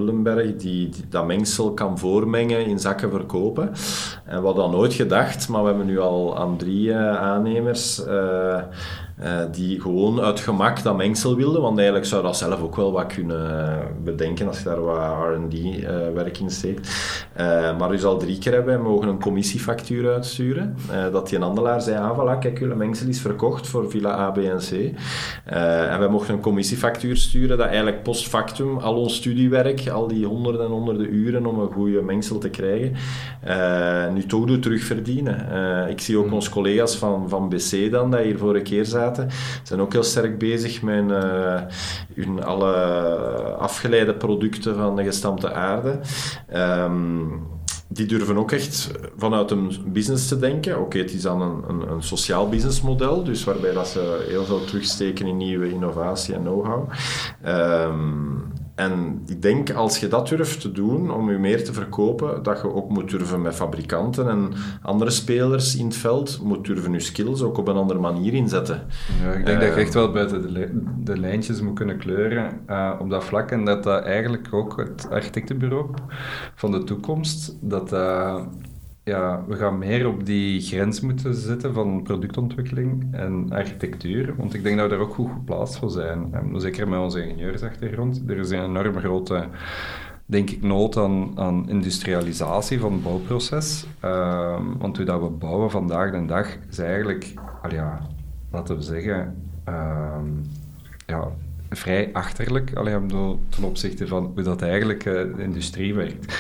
Die, 0.59 0.91
dat 1.09 1.27
mengsel 1.27 1.75
kan 1.75 1.99
voormengen, 1.99 2.67
in 2.67 2.79
zakken 2.79 3.11
verkopen. 3.11 3.73
En 4.25 4.41
we 4.41 4.47
hadden 4.47 4.71
nooit 4.71 4.95
gedacht, 4.95 5.49
maar 5.49 5.63
we 5.63 5.69
hebben 5.69 5.87
nu 5.87 5.99
al 5.99 6.39
aan 6.39 6.57
drie 6.57 6.93
eh, 6.93 7.17
aannemers 7.17 8.05
eh, 9.23 9.33
eh, 9.43 9.53
die 9.53 9.81
gewoon 9.81 10.21
uit 10.21 10.41
gemak 10.41 10.83
dat 10.83 10.97
mengsel 10.97 11.37
wilden, 11.37 11.63
want 11.63 11.77
eigenlijk 11.77 12.07
zou 12.07 12.23
dat 12.23 12.37
zelf 12.37 12.63
ook 12.63 12.77
wel 12.77 12.93
wat 12.93 13.07
kunnen 13.07 13.69
eh, 13.69 13.87
bedenken 14.05 14.47
als 14.47 14.59
je 14.59 14.65
daar 14.65 14.81
wat 14.81 14.99
R&D-werk 14.99 16.39
in 16.39 16.51
steekt. 16.51 16.89
Eh, 17.33 17.79
maar 17.79 17.89
dus 17.89 18.05
al 18.05 18.17
drie 18.17 18.39
keer 18.39 18.53
hebben 18.53 18.77
we 18.77 18.83
mogen 18.83 19.09
een 19.09 19.21
commissiefactuur 19.21 20.13
uitsturen, 20.13 20.77
eh, 20.91 21.13
dat 21.13 21.29
die 21.29 21.37
een 21.39 21.45
handelaar 21.45 21.81
zei, 21.81 21.97
ah 21.97 22.19
voilà, 22.19 22.39
kijk, 22.39 22.59
jullie 22.59 22.75
mengsel 22.75 23.09
is 23.09 23.21
verkocht 23.21 23.67
voor 23.67 23.91
Villa 23.91 24.19
A, 24.19 24.31
B 24.31 24.39
en 24.39 24.59
C. 24.59 24.71
Eh, 25.45 25.93
en 25.93 25.99
wij 25.99 26.09
mochten 26.09 26.35
een 26.35 26.41
commissiefactuur 26.41 27.17
sturen 27.17 27.59
dat 27.59 27.67
eigenlijk 27.67 28.03
post 28.03 28.29
factum 28.29 28.79
al 28.79 28.97
ons 28.97 29.17
studiewerk, 29.17 29.89
al 29.89 30.09
die 30.09 30.27
honderden 30.27 30.65
en 30.67 30.73
honderden 30.73 31.15
uren 31.15 31.47
om 31.47 31.59
een 31.59 31.73
goede 31.73 32.03
mengsel 32.03 32.39
te 32.39 32.51
krijgen, 32.51 32.93
eh, 33.41 34.13
nu 34.13 34.27
toch 34.27 34.45
doet 34.45 34.63
terugverdienen. 34.63 35.51
Eh, 35.51 35.91
ik 35.91 36.01
zie 36.01 36.19
ook 36.19 36.33
onze 36.33 36.51
collega's 36.51 36.97
van, 36.97 37.29
van 37.29 37.49
BC 37.49 37.91
dan, 37.91 38.11
die 38.11 38.21
hier 38.21 38.39
vorige 38.39 38.63
keer 38.63 38.85
zaten, 38.85 39.12
zijn 39.63 39.81
ook 39.81 39.93
heel 39.93 40.03
sterk 40.03 40.39
bezig 40.39 40.83
met 40.83 41.11
eh, 41.11 41.61
hun 42.15 42.45
alle 42.45 42.73
afgeleide 43.59 44.15
producten 44.15 44.75
van 44.75 44.97
de 44.97 45.05
gestampte 45.05 45.53
aarde. 45.53 45.99
Ehm, 46.49 47.25
die 47.89 48.07
durven 48.07 48.37
ook 48.37 48.53
echt 48.53 48.91
vanuit 49.17 49.51
een 49.51 49.73
business 49.87 50.29
te 50.29 50.39
denken. 50.39 50.81
Oké, 50.81 50.99
het 50.99 51.13
is 51.13 51.23
dan 51.23 51.41
een, 51.43 51.65
een, 51.69 51.91
een 51.91 52.03
sociaal 52.03 52.49
businessmodel, 52.49 53.25
dus 53.25 53.45
waarbij 53.45 53.73
dat 53.73 53.89
ze 53.89 54.25
heel 54.29 54.45
veel 54.45 54.65
terugsteken 54.65 55.27
in 55.27 55.37
nieuwe 55.37 55.71
innovatie 55.71 56.35
en 56.35 56.41
know-how. 56.41 56.91
Ehm, 57.43 58.39
en 58.85 59.23
ik 59.27 59.43
denk 59.43 59.71
als 59.71 59.99
je 59.99 60.09
dat 60.09 60.29
durft 60.29 60.61
te 60.61 60.73
doen 60.73 61.11
om 61.11 61.31
je 61.31 61.39
meer 61.39 61.65
te 61.65 61.73
verkopen, 61.73 62.43
dat 62.43 62.61
je 62.61 62.75
ook 62.75 62.91
moet 62.91 63.11
durven 63.11 63.43
met 63.43 63.55
fabrikanten 63.55 64.29
en 64.29 64.53
andere 64.83 65.11
spelers 65.11 65.77
in 65.77 65.85
het 65.85 65.97
veld, 65.97 66.41
moet 66.43 66.65
durven 66.67 66.93
je 66.93 67.01
skills 67.01 67.43
ook 67.43 67.59
op 67.59 67.69
een 67.69 67.77
andere 67.77 68.01
manier 68.01 68.35
inzetten. 68.35 68.83
Ja, 69.23 69.31
ik 69.33 69.47
denk 69.47 69.59
dat 69.61 69.69
je 69.69 69.73
Ehm, 69.75 69.81
echt 69.81 69.95
wel 69.95 70.13
buiten 70.13 70.43
de, 70.43 70.51
li- 70.51 70.71
de 71.05 71.19
lijntjes 71.19 71.61
moet 71.61 71.75
kunnen 71.75 71.99
kleuren 71.99 72.61
eh, 72.67 72.93
op 73.01 73.11
dat 73.11 73.25
vlak. 73.25 73.51
En 73.51 73.65
dat 73.65 73.83
dat 73.83 74.05
eigenlijk 74.05 74.49
ook 74.51 74.77
het 74.77 75.07
architectenbureau 75.11 75.87
van 76.55 76.71
de 76.71 76.85
toekomst, 76.85 77.57
dat 77.61 77.89
dat 77.89 78.47
ja, 79.05 79.45
we 79.49 79.57
gaan 79.57 79.79
meer 79.79 80.09
op 80.09 80.27
die 80.27 80.61
grens 80.61 81.01
moeten 81.01 81.35
zitten 81.35 81.75
van 81.75 82.03
productontwikkeling 82.03 83.15
en 83.15 83.51
architectuur. 83.51 84.35
Want 84.37 84.55
ik 84.55 84.63
denk 84.63 84.77
dat 84.77 84.91
we 84.91 84.97
daar 84.97 85.05
ook 85.05 85.15
goed 85.15 85.31
geplaatst 85.31 85.79
voor 85.79 85.91
zijn. 85.91 86.35
Zeker 86.55 86.89
met 86.89 87.01
onze 87.01 87.27
ingenieursachtergrond. 87.27 88.23
Er 88.27 88.39
is 88.39 88.51
een 88.51 88.65
enorm 88.65 88.99
grote 88.99 89.49
denk 90.33 90.51
ik, 90.51 90.63
nood 90.63 90.97
aan, 90.97 91.39
aan 91.39 91.69
industrialisatie 91.69 92.81
van 92.81 92.93
het 92.93 93.03
bouwproces. 93.03 93.87
Ehm, 94.01 94.65
want 94.79 94.97
hoe 94.97 95.07
dat 95.07 95.21
we 95.21 95.29
bouwen 95.29 95.71
vandaag 95.71 96.11
de 96.11 96.25
dag 96.27 96.57
is 96.71 96.79
eigenlijk, 96.79 97.35
al 97.63 97.71
ja, 97.71 98.01
laten 98.51 98.77
we 98.77 98.83
zeggen, 98.83 99.43
ehm, 99.65 100.27
ja, 101.07 101.29
vrij 101.71 102.11
achterlijk 102.13 102.71
ten 103.49 103.65
opzichte 103.65 104.07
van 104.07 104.31
hoe 104.35 104.43
dat 104.43 104.63
eigenlijk 104.63 105.05
eh, 105.05 105.13
de 105.13 105.43
industrie 105.43 105.95
werkt. 105.95 106.35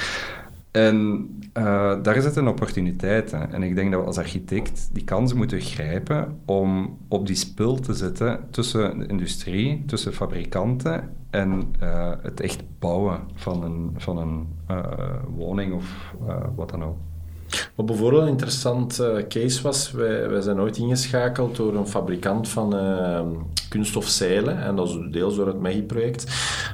En 0.72 1.28
eh, 1.52 2.02
daar 2.02 2.20
zitten 2.20 2.48
opportuniteiten. 2.48 3.52
En 3.52 3.62
ik 3.62 3.74
denk 3.74 3.90
dat 3.92 4.00
we 4.00 4.06
als 4.06 4.18
architect 4.18 4.88
die 4.92 5.04
kans 5.04 5.32
moeten 5.32 5.60
grijpen 5.60 6.40
om 6.44 6.98
op 7.08 7.26
die 7.26 7.36
spul 7.36 7.74
te 7.74 7.94
zitten 7.94 8.40
tussen 8.50 8.98
de 8.98 9.06
industrie, 9.06 9.84
tussen 9.86 10.12
fabrikanten 10.12 11.10
en 11.30 11.74
eh, 11.78 12.12
het 12.22 12.40
echt 12.40 12.62
bouwen 12.78 13.20
van 13.34 13.62
een, 13.62 13.94
van 13.96 14.18
een 14.18 14.46
eh, 14.66 14.82
woning 15.36 15.74
of 15.74 16.14
wat 16.56 16.70
dan 16.70 16.84
ook. 16.84 16.96
Wat 17.74 17.86
bijvoorbeeld 17.86 18.22
een 18.22 18.28
interessant 18.28 18.98
eh, 18.98 19.26
case 19.28 19.62
was, 19.62 19.90
wij, 19.90 20.28
wij 20.28 20.40
zijn 20.40 20.60
ooit 20.60 20.76
ingeschakeld 20.76 21.56
door 21.56 21.74
een 21.74 21.86
fabrikant 21.86 22.48
van 22.48 22.76
eh, 22.76 23.20
kunststof 23.68 24.06
zeilen, 24.06 24.62
en 24.62 24.76
dat 24.76 24.88
is 24.88 24.98
deels 25.10 25.36
door 25.36 25.46
het 25.46 25.60
MEGI-project, 25.60 26.26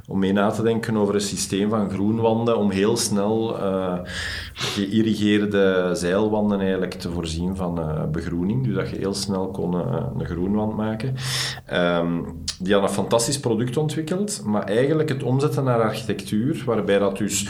om 0.06 0.18
mee 0.18 0.32
na 0.32 0.50
te 0.50 0.62
denken 0.62 0.96
over 0.96 1.14
een 1.14 1.20
systeem 1.20 1.70
van 1.70 1.90
groenwanden, 1.90 2.58
om 2.58 2.70
heel 2.70 2.96
snel 2.96 3.56
uh, 3.60 3.98
geïrrigeerde 4.52 5.90
zeilwanden 5.92 6.60
eigenlijk 6.60 6.94
te 6.94 7.10
voorzien 7.10 7.56
van 7.56 7.78
uh, 7.78 8.04
begroening, 8.04 8.64
dus 8.64 8.74
dat 8.74 8.90
je 8.90 8.96
heel 8.96 9.14
snel 9.14 9.48
kon 9.48 9.74
uh, 9.74 10.06
een 10.18 10.26
groenwand 10.26 10.76
maken. 10.76 11.14
Um, 11.72 12.42
die 12.60 12.74
had 12.74 12.82
een 12.82 12.88
fantastisch 12.88 13.40
product 13.40 13.76
ontwikkeld, 13.76 14.42
maar 14.44 14.62
eigenlijk 14.62 15.08
het 15.08 15.22
omzetten 15.22 15.64
naar 15.64 15.82
architectuur, 15.82 16.62
waarbij 16.66 16.98
dat 16.98 17.18
dus 17.18 17.48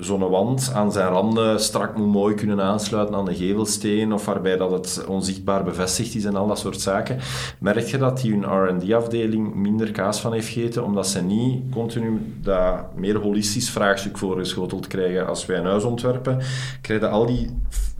zo'n 0.00 0.28
wand 0.28 0.72
aan 0.74 0.92
zijn 0.92 1.08
randen 1.08 1.60
strak 1.60 1.96
moet 1.96 2.12
mooi 2.12 2.34
kunnen 2.34 2.60
aansluiten 2.60 3.14
aan 3.14 3.24
de 3.24 3.34
gevelsteen, 3.34 4.12
of 4.12 4.24
waarbij 4.24 4.56
dat 4.56 4.70
het 4.70 5.04
onzichtbaar 5.08 5.64
bevestigd 5.64 6.14
is 6.14 6.24
en 6.24 6.36
al 6.36 6.46
dat 6.46 6.58
soort 6.58 6.80
zaken, 6.80 7.18
merk 7.58 7.86
je 7.86 7.98
dat 7.98 8.20
die 8.20 8.32
hun 8.32 8.44
R&D-afdeling 8.44 9.54
minder 9.54 9.90
kaas 9.90 10.20
van 10.20 10.32
heeft 10.32 10.48
gegeten, 10.48 10.84
omdat 10.84 11.06
ze 11.06 11.22
niet 11.22 11.62
continu 11.70 12.34
dat 12.42 12.96
meer 12.96 13.16
holistisch 13.18 13.70
vraagstuk 13.70 14.18
voorgeschoteld 14.18 14.86
krijgen. 14.86 15.26
Als 15.26 15.46
wij 15.46 15.58
een 15.58 15.64
huis 15.64 15.84
ontwerpen, 15.84 16.38
krijgen 16.80 17.10
al 17.10 17.26
die 17.26 17.50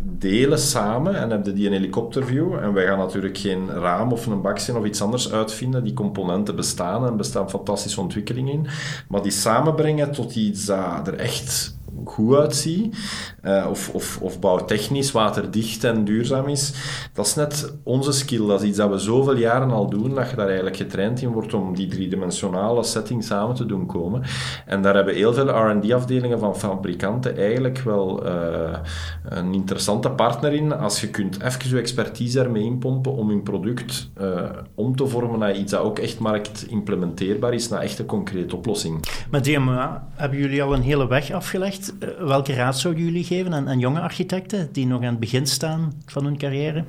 delen 0.07 0.59
samen 0.59 1.14
en 1.14 1.30
hebben 1.30 1.55
die 1.55 1.66
een 1.66 1.72
helikopterview. 1.72 2.55
En 2.55 2.72
wij 2.72 2.86
gaan 2.86 2.98
natuurlijk 2.98 3.38
geen 3.38 3.70
raam 3.70 4.12
of 4.12 4.26
een 4.26 4.42
baksteen 4.42 4.76
of 4.76 4.84
iets 4.84 5.02
anders 5.02 5.32
uitvinden. 5.32 5.84
Die 5.84 5.94
componenten 5.94 6.57
bestaan 6.57 7.07
en 7.07 7.16
bestaan 7.16 7.50
fantastische 7.50 8.00
ontwikkelingen 8.00 8.52
in. 8.52 8.66
Maar 9.09 9.22
die 9.22 9.32
samenbrengen 9.32 10.12
tot 10.12 10.36
iets 10.36 10.64
dat 10.64 11.07
er 11.07 11.14
echt 11.14 11.76
goed 12.05 12.36
uitziet, 12.36 12.97
uh, 13.42 13.66
of, 13.70 13.90
of, 13.95 14.18
of 14.20 14.40
bouwtechnisch 14.40 15.12
waterdicht 15.12 15.84
en 15.84 16.05
duurzaam 16.05 16.49
is, 16.49 16.72
dat 17.12 17.26
is 17.26 17.34
net 17.34 17.72
onze 17.82 18.12
skill. 18.12 18.47
Dat 18.47 18.62
is 18.62 18.68
iets 18.68 18.78
dat 18.78 18.90
we 18.90 18.99
zoveel 18.99 19.36
jaren 19.36 19.70
al 19.70 19.90
doen, 19.90 20.14
dat 20.14 20.30
je 20.30 20.36
daar 20.36 20.47
eigenlijk 20.47 20.76
getraind 20.76 21.22
in 21.22 21.28
wordt 21.28 21.55
om 21.55 21.74
die 21.74 21.86
driedimensionale 21.86 22.84
setting 22.84 23.24
samen 23.24 23.55
te 23.55 23.66
doen 23.66 23.86
komen. 23.86 24.22
En 24.66 24.82
daar 24.82 24.95
hebben 24.95 25.14
heel 25.14 25.34
veel 25.34 25.49
R&D-afdelingen 25.49 26.38
van 26.38 26.57
fabrikanten 26.57 27.36
eigenlijk 27.36 27.78
wel 27.78 28.26
uh, 28.26 28.78
een 29.24 29.55
interessante 29.55 30.11
partner 30.11 30.53
in, 30.53 30.72
als 30.72 31.01
je 31.01 31.09
kunt 31.09 31.42
even 31.42 31.68
je 31.68 31.78
expertise 31.78 32.40
ermee 32.40 32.62
inpompen 32.62 33.12
om 33.12 33.30
je 33.30 33.38
product 33.38 34.11
uh, 34.20 34.51
om 34.74 34.97
te 34.97 35.07
vormen 35.07 35.38
naar 35.38 35.57
iets 35.57 35.72
dat 35.72 35.80
ook 35.80 35.99
echt 35.99 36.18
markt 36.18 36.66
implementeerbaar 36.68 37.55
is, 37.55 37.68
naar 37.68 37.80
echt 37.80 37.99
een 37.99 38.07
concrete 38.07 38.57
oplossing. 38.57 39.05
Met 39.30 39.45
DMA 39.45 40.09
hebben 40.14 40.38
jullie 40.38 40.62
al 40.62 40.74
een 40.74 40.82
hele 40.82 41.09
weg 41.09 41.30
afgelegd. 41.30 41.84
Uh, 42.01 42.09
welke 42.26 42.55
raad 42.55 42.78
zouden 42.78 43.05
jullie 43.05 43.24
geven 43.24 43.55
aan, 43.55 43.68
aan, 43.68 43.78
jonge 43.78 44.01
architecten 44.01 44.68
die 44.72 44.87
nog 44.87 45.03
aan 45.03 45.07
het 45.07 45.20
begin 45.20 45.47
staan 45.47 45.93
van 46.07 46.24
hun 46.24 46.39
carrière? 46.39 46.85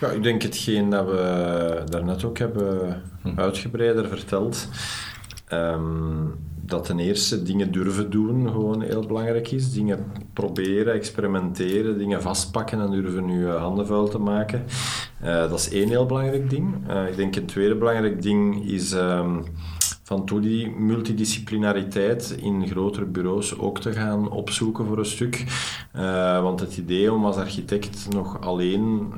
Ja, 0.00 0.08
ik 0.08 0.22
denk 0.22 0.42
hetgeen 0.42 0.90
dat 0.90 1.06
we 1.06 1.82
daarnet 1.88 2.24
ook 2.24 2.38
hebben 2.38 3.02
uitgebreider 3.36 4.08
verteld. 4.08 4.68
Um, 5.52 6.34
dat 6.64 6.84
ten 6.84 6.98
eerste 6.98 7.42
dingen 7.42 7.72
durven 7.72 8.10
doen 8.10 8.48
gewoon 8.48 8.82
heel 8.82 9.06
belangrijk 9.06 9.50
is. 9.50 9.72
Dingen 9.72 10.06
proberen, 10.32 10.94
experimenteren, 10.94 11.98
dingen 11.98 12.22
vastpakken 12.22 12.80
en 12.80 12.90
durven 12.90 13.28
je 13.28 13.46
handen 13.46 13.86
vuil 13.86 14.08
te 14.08 14.18
maken. 14.18 14.64
Uh, 15.24 15.28
dat 15.34 15.58
is 15.58 15.70
één 15.70 15.88
heel 15.88 16.06
belangrijk 16.06 16.50
ding. 16.50 16.74
Uh, 16.88 17.08
ik 17.08 17.16
denk 17.16 17.36
een 17.36 17.46
tweede 17.46 17.74
belangrijk 17.74 18.22
ding 18.22 18.64
is 18.70 18.92
um, 18.92 19.44
van 20.12 20.24
toe 20.24 20.40
die 20.40 20.70
multidisciplinariteit 20.70 22.36
in 22.40 22.68
grotere 22.68 23.04
bureaus 23.04 23.58
ook 23.58 23.80
te 23.80 23.92
gaan 23.92 24.30
opzoeken 24.30 24.86
voor 24.86 24.98
een 24.98 25.04
stuk. 25.04 25.44
Uh, 25.96 26.42
want 26.42 26.60
het 26.60 26.76
idee 26.76 27.12
om 27.12 27.24
als 27.24 27.36
architect 27.36 28.06
nog 28.10 28.40
alleen, 28.40 29.12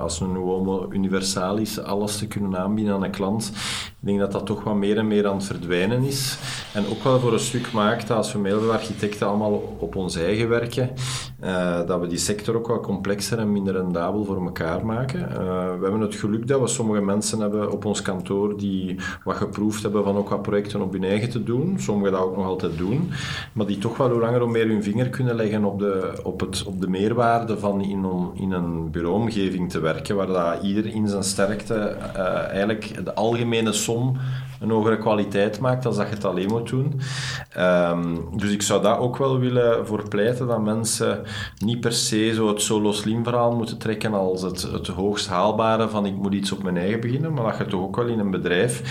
als 0.00 0.20
een 0.20 0.34
homo 0.34 0.86
universalis, 0.90 1.82
alles 1.82 2.18
te 2.18 2.26
kunnen 2.26 2.58
aanbieden 2.58 2.94
aan 2.94 3.04
een 3.04 3.10
klant, 3.10 3.52
ik 4.00 4.08
denk 4.08 4.18
dat 4.18 4.32
dat 4.32 4.46
toch 4.46 4.64
wat 4.64 4.74
meer 4.74 4.98
en 4.98 5.06
meer 5.06 5.26
aan 5.26 5.36
het 5.36 5.44
verdwijnen 5.44 6.02
is. 6.02 6.38
En 6.74 6.86
ook 6.90 7.02
wel 7.02 7.20
voor 7.20 7.32
een 7.32 7.38
stuk 7.38 7.72
maakt 7.72 8.08
dat 8.08 8.16
als 8.16 8.32
we 8.32 8.38
met 8.38 8.68
architecten 8.68 9.26
allemaal 9.26 9.76
op 9.78 9.96
ons 9.96 10.16
eigen 10.16 10.48
werken, 10.48 10.90
uh, 11.44 11.86
dat 11.86 12.00
we 12.00 12.06
die 12.06 12.18
sector 12.18 12.56
ook 12.56 12.66
wat 12.66 12.82
complexer 12.82 13.38
en 13.38 13.52
minder 13.52 13.74
rendabel 13.74 14.24
voor 14.24 14.44
elkaar 14.44 14.86
maken. 14.86 15.28
We 15.78 15.82
hebben 15.82 16.00
het 16.00 16.14
geluk 16.14 16.46
dat 16.46 16.60
we 16.60 16.66
sommige 16.66 17.00
mensen 17.00 17.40
hebben 17.40 17.72
op 17.72 17.84
ons 17.84 18.02
kantoor 18.02 18.58
die 18.58 18.96
wat 19.24 19.36
geproefd 19.36 19.82
hebben 19.82 20.04
van 20.04 20.16
ook 20.22 20.28
wat 20.28 20.42
projecten 20.42 20.82
op 20.82 20.92
hun 20.92 21.04
eigen 21.04 21.30
te 21.30 21.42
doen. 21.42 21.74
Sommigen 21.78 22.12
dat 22.12 22.20
ook 22.20 22.36
nog 22.36 22.46
altijd 22.46 22.78
doen. 22.78 23.10
Maar 23.52 23.66
die 23.66 23.78
toch 23.78 23.96
wel 23.96 24.10
hoe 24.10 24.20
langer 24.20 24.40
hoe 24.40 24.50
meer 24.50 24.68
hun 24.68 24.82
vinger 24.82 25.08
kunnen 25.08 25.34
leggen 25.34 25.64
op 25.64 25.78
de, 25.78 26.20
op 26.22 26.40
het, 26.40 26.64
op 26.66 26.80
de 26.80 26.88
meerwaarde 26.88 27.58
van 27.58 27.80
in, 27.80 28.06
in 28.34 28.52
een 28.52 28.90
bureauomgeving 28.90 29.70
te 29.70 29.80
werken, 29.80 30.16
waar 30.16 30.26
dat 30.26 30.62
ieder 30.62 30.86
in 30.86 31.08
zijn 31.08 31.22
sterkte 31.22 31.96
uh, 32.16 32.48
eigenlijk 32.48 33.04
de 33.04 33.14
algemene 33.14 33.72
som 33.72 34.16
een 34.60 34.70
hogere 34.70 34.98
kwaliteit 34.98 35.60
maakt 35.60 35.86
als 35.86 35.96
dat 35.96 36.08
je 36.08 36.14
het 36.14 36.24
alleen 36.24 36.48
moet 36.48 36.68
doen. 36.68 37.00
Um, 37.58 38.28
dus 38.36 38.52
ik 38.52 38.62
zou 38.62 38.82
dat 38.82 38.98
ook 38.98 39.16
wel 39.16 39.38
willen 39.38 39.86
voor 39.86 40.08
pleiten, 40.08 40.46
dat 40.46 40.62
mensen 40.62 41.22
niet 41.58 41.80
per 41.80 41.92
se 41.92 42.34
zo 42.34 42.48
het 42.48 42.62
solo 42.62 42.92
slim 42.92 43.24
verhaal 43.24 43.56
moeten 43.56 43.78
trekken 43.78 44.14
als 44.14 44.42
het, 44.42 44.62
het 44.62 44.86
hoogst 44.86 45.28
haalbare 45.28 45.88
van 45.88 46.06
ik 46.06 46.16
moet 46.16 46.34
iets 46.34 46.52
op 46.52 46.62
mijn 46.62 46.76
eigen 46.76 47.00
beginnen, 47.00 47.32
maar 47.32 47.44
dat 47.44 47.56
je 47.58 47.66
toch 47.66 47.82
ook 47.82 47.96
wel 47.96 48.06
in 48.06 48.18
een 48.18 48.30
bedrijf, 48.30 48.82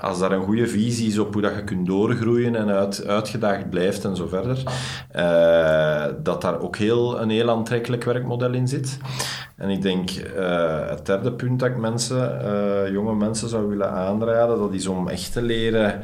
als 0.00 0.18
daar 0.18 0.32
een 0.32 0.44
goede 0.44 0.66
visie 0.66 1.08
is 1.08 1.18
op 1.18 1.32
hoe 1.32 1.42
dat 1.42 1.54
je 1.54 1.64
kunt 1.64 1.86
doorgroeien 1.86 2.56
en 2.56 2.68
uit, 2.68 3.06
uitgedaagd 3.06 3.70
blijft 3.70 4.04
en 4.04 4.16
zo 4.16 4.26
verder, 4.26 4.62
uh, 5.16 6.04
dat 6.22 6.42
daar 6.42 6.60
ook 6.60 6.76
heel, 6.76 7.20
een 7.20 7.30
heel 7.30 7.50
aantrekkelijk 7.50 8.04
werkmodel 8.04 8.52
in 8.52 8.68
zit. 8.68 8.98
En 9.56 9.68
ik 9.68 9.82
denk, 9.82 10.10
uh, 10.10 10.88
het 10.88 11.06
derde 11.06 11.32
punt 11.32 11.60
dat 11.60 11.68
ik 11.68 11.76
mensen, 11.76 12.40
uh, 12.44 12.92
jonge 12.92 13.14
mensen 13.14 13.48
zou 13.48 13.68
willen 13.68 13.90
aanraden, 13.90 14.58
dat 14.58 14.72
is 14.72 14.86
om 14.86 15.08
echt 15.08 15.32
te 15.32 15.42
leren 15.42 16.00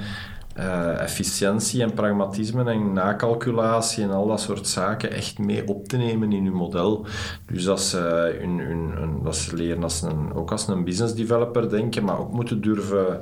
efficiëntie 0.98 1.82
en 1.82 1.94
pragmatisme 1.94 2.70
en 2.70 2.92
nakalculatie 2.92 4.02
en 4.04 4.10
al 4.10 4.26
dat 4.26 4.40
soort 4.40 4.66
zaken 4.66 5.10
echt 5.10 5.38
mee 5.38 5.68
op 5.68 5.88
te 5.88 5.96
nemen 5.96 6.32
in 6.32 6.46
uw 6.46 6.54
model. 6.54 7.06
Dus 7.46 7.64
dat 7.64 7.80
ze, 7.80 8.36
hun, 8.40 8.58
hun, 8.58 9.20
dat 9.22 9.36
ze 9.36 9.56
leren 9.56 9.82
als 9.82 10.02
een, 10.02 10.34
ook 10.34 10.50
als 10.50 10.68
een 10.68 10.84
business 10.84 11.14
developer 11.14 11.70
denken, 11.70 12.04
maar 12.04 12.18
ook 12.18 12.32
moeten 12.32 12.60
durven 12.60 13.18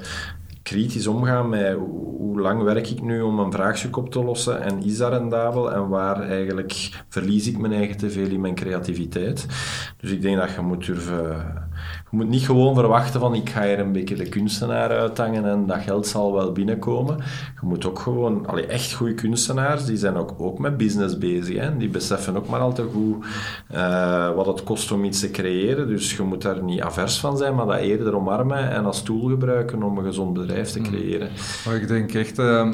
kritisch 0.70 1.06
omgaan 1.06 1.48
met 1.48 1.76
hoe 2.18 2.40
lang 2.40 2.62
werk 2.62 2.90
ik 2.90 3.02
nu 3.02 3.20
om 3.20 3.38
een 3.38 3.52
vraagstuk 3.52 3.96
op 3.96 4.10
te 4.10 4.24
lossen 4.24 4.62
en 4.62 4.82
is 4.82 4.96
dat 4.96 5.12
rendabel 5.12 5.72
en 5.72 5.88
waar 5.88 6.20
eigenlijk 6.20 7.02
verlies 7.08 7.48
ik 7.48 7.58
mijn 7.58 7.72
eigen 7.72 7.96
te 7.96 8.10
veel 8.10 8.28
in 8.28 8.40
mijn 8.40 8.54
creativiteit. 8.54 9.46
Dus 9.96 10.10
ik 10.10 10.22
denk 10.22 10.36
dat 10.36 10.54
je 10.54 10.60
moet 10.60 10.86
durven 10.86 11.44
je 12.10 12.16
moet 12.16 12.28
niet 12.28 12.44
gewoon 12.44 12.74
verwachten 12.74 13.20
van 13.20 13.34
ik 13.34 13.50
ga 13.50 13.62
hier 13.62 13.78
een 13.78 13.92
beetje 13.92 14.14
de 14.14 14.28
kunstenaar 14.28 14.90
uithangen 14.90 15.44
en 15.44 15.66
dat 15.66 15.82
geld 15.82 16.06
zal 16.06 16.32
wel 16.32 16.52
binnenkomen. 16.52 17.16
Je 17.60 17.66
moet 17.66 17.86
ook 17.86 17.98
gewoon, 17.98 18.46
allee, 18.46 18.66
echt 18.66 18.92
goede 18.92 19.14
kunstenaars, 19.14 19.84
die 19.84 19.96
zijn 19.96 20.16
ook, 20.16 20.34
ook 20.38 20.58
met 20.58 20.76
business 20.76 21.18
bezig. 21.18 21.58
Hè? 21.58 21.76
Die 21.76 21.88
beseffen 21.88 22.36
ook 22.36 22.48
maar 22.48 22.60
al 22.60 22.72
te 22.72 22.82
goed 22.92 23.24
uh, 23.74 24.34
wat 24.34 24.46
het 24.46 24.64
kost 24.64 24.92
om 24.92 25.04
iets 25.04 25.20
te 25.20 25.30
creëren. 25.30 25.88
Dus 25.88 26.16
je 26.16 26.22
moet 26.22 26.42
daar 26.42 26.62
niet 26.62 26.80
avers 26.80 27.18
van 27.18 27.36
zijn, 27.36 27.54
maar 27.54 27.66
dat 27.66 27.78
eerder 27.78 28.16
omarmen 28.16 28.70
en 28.70 28.84
als 28.84 29.02
tool 29.02 29.28
gebruiken 29.28 29.82
om 29.82 29.98
een 29.98 30.04
gezond 30.04 30.32
bedrijf 30.32 30.70
te 30.70 30.78
hmm. 30.78 30.88
creëren. 30.88 31.28
Maar 31.66 31.74
ik 31.74 31.88
denk 31.88 32.14
echt... 32.14 32.38
Uh 32.38 32.68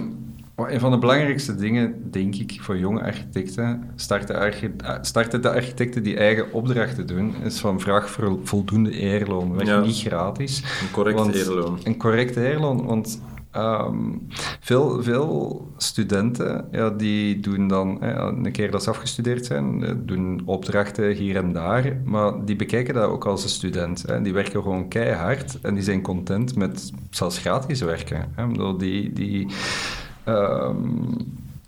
een 0.57 0.81
van 0.81 0.91
de 0.91 0.99
belangrijkste 0.99 1.55
dingen, 1.55 2.11
denk 2.11 2.35
ik, 2.35 2.59
voor 2.61 2.79
jonge 2.79 3.03
architecten, 3.03 3.91
starten, 3.97 4.53
starten 5.01 5.43
de 5.43 5.51
architecten 5.51 6.03
die 6.03 6.17
eigen 6.17 6.53
opdrachten 6.53 7.07
doen, 7.07 7.35
is 7.45 7.59
van 7.59 7.81
vraag 7.81 8.11
voor 8.11 8.39
voldoende 8.43 8.91
eerloon. 8.91 9.57
Weg 9.57 9.85
niet 9.85 9.97
gratis. 9.97 10.63
Een 10.83 10.91
correct 10.91 11.35
eerloon. 11.35 11.79
Een 11.85 11.97
correct 11.97 12.37
eerloon, 12.37 12.87
want 12.87 13.21
um, 13.57 14.27
veel, 14.61 15.03
veel 15.03 15.67
studenten, 15.77 16.69
ja, 16.71 16.91
die 16.91 17.41
doen 17.41 17.69
dan, 17.69 18.03
een 18.03 18.53
keer 18.53 18.71
dat 18.71 18.83
ze 18.83 18.91
afgestudeerd 18.91 19.47
zijn, 19.47 19.85
eh, 19.85 19.95
doen 19.99 20.43
opdrachten 20.45 21.13
hier 21.13 21.37
en 21.37 21.53
daar, 21.53 22.01
maar 22.05 22.45
die 22.45 22.57
bekijken 22.57 22.95
dat 22.95 23.09
ook 23.09 23.27
als 23.27 23.43
een 23.43 23.49
student. 23.49 24.03
Hè. 24.07 24.23
Die 24.23 24.33
werken 24.33 24.63
gewoon 24.63 24.89
keihard 24.89 25.59
en 25.63 25.75
die 25.75 25.83
zijn 25.83 26.03
content 26.03 26.57
met 26.57 26.93
zelfs 27.11 27.39
gratis 27.39 27.81
werken. 27.81 28.33
Hè. 28.35 28.77
Die... 28.77 29.13
die 29.13 29.47
Um, 30.29 31.17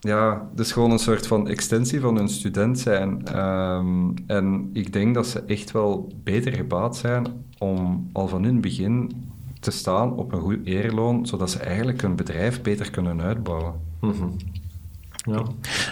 ja, 0.00 0.48
dus 0.54 0.72
gewoon 0.72 0.90
een 0.90 0.98
soort 0.98 1.26
van 1.26 1.48
extensie 1.48 2.00
van 2.00 2.16
hun 2.16 2.28
student 2.28 2.78
zijn. 2.78 3.38
Um, 3.38 4.14
en 4.26 4.70
ik 4.72 4.92
denk 4.92 5.14
dat 5.14 5.26
ze 5.26 5.42
echt 5.46 5.70
wel 5.70 6.12
beter 6.22 6.52
gebaat 6.52 6.96
zijn 6.96 7.26
om 7.58 8.08
al 8.12 8.28
van 8.28 8.44
hun 8.44 8.60
begin 8.60 9.12
te 9.60 9.70
staan 9.70 10.12
op 10.12 10.32
een 10.32 10.40
goed 10.40 10.64
eerloon, 10.64 11.26
zodat 11.26 11.50
ze 11.50 11.58
eigenlijk 11.58 12.02
hun 12.02 12.16
bedrijf 12.16 12.62
beter 12.62 12.90
kunnen 12.90 13.20
uitbouwen. 13.20 13.74
Mm 14.00 14.10
-hmm. 14.10 14.36
Ja. 15.22 15.42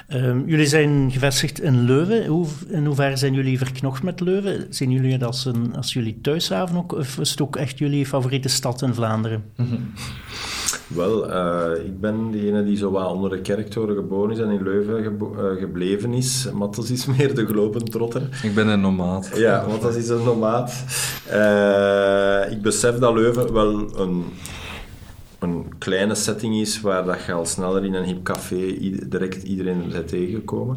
Um, 0.08 0.44
jullie 0.46 0.66
zijn 0.66 1.10
gevestigd 1.10 1.60
in 1.60 1.80
Leuven. 1.80 2.26
Hoe, 2.26 2.46
in 2.68 2.86
hoeverre 2.86 3.16
zijn 3.16 3.34
jullie 3.34 3.58
verknocht 3.58 4.02
met 4.02 4.20
Leuven? 4.20 4.66
Zien 4.70 4.90
jullie 4.90 5.12
het 5.12 5.24
als, 5.24 5.44
een, 5.44 5.76
als 5.76 5.92
jullie 5.92 6.20
thuishaven 6.20 6.76
ook, 6.76 6.92
of 6.92 7.18
is 7.18 7.30
het 7.30 7.40
ook 7.40 7.56
echt 7.56 7.78
jullie 7.78 8.06
favoriete 8.06 8.48
stad 8.48 8.82
in 8.82 8.94
Vlaanderen? 8.94 9.44
Mm 9.56 9.66
-hmm. 9.66 9.92
Wel, 10.86 11.30
uh, 11.30 11.84
ik 11.84 12.00
ben 12.00 12.30
degene 12.30 12.64
die 12.64 12.76
zo 12.76 12.90
wat 12.90 13.10
onder 13.10 13.30
de 13.30 13.40
kerktoren 13.40 13.94
geboren 13.94 14.30
is 14.30 14.38
en 14.38 14.50
in 14.50 14.62
Leuven 14.62 15.18
uh, 15.20 15.60
gebleven 15.60 16.14
is. 16.14 16.48
Mattels 16.52 16.90
is 16.90 17.06
meer 17.16 17.34
de 17.34 17.46
globentrotter. 17.46 18.22
Ik 18.42 18.54
ben 18.54 18.68
een 18.68 18.80
nomaat. 18.80 19.30
Ja, 19.34 19.64
Mattels 19.68 19.96
is 19.96 20.08
een 20.08 20.24
nomaat. 20.24 20.84
Uh, 21.30 22.50
ik 22.50 22.62
besef 22.62 22.98
dat 22.98 23.14
Leuven 23.14 23.52
wel 23.52 23.98
een 23.98 24.24
kleine 25.78 26.14
setting 26.14 26.54
is 26.54 26.80
waar 26.80 27.04
dat 27.04 27.24
je 27.24 27.32
al 27.32 27.46
sneller 27.46 27.84
in 27.84 27.94
een 27.94 28.04
hip 28.04 28.22
café 28.22 28.76
direct 29.08 29.42
iedereen 29.42 29.88
bent 29.92 30.08
tegengekomen. 30.08 30.76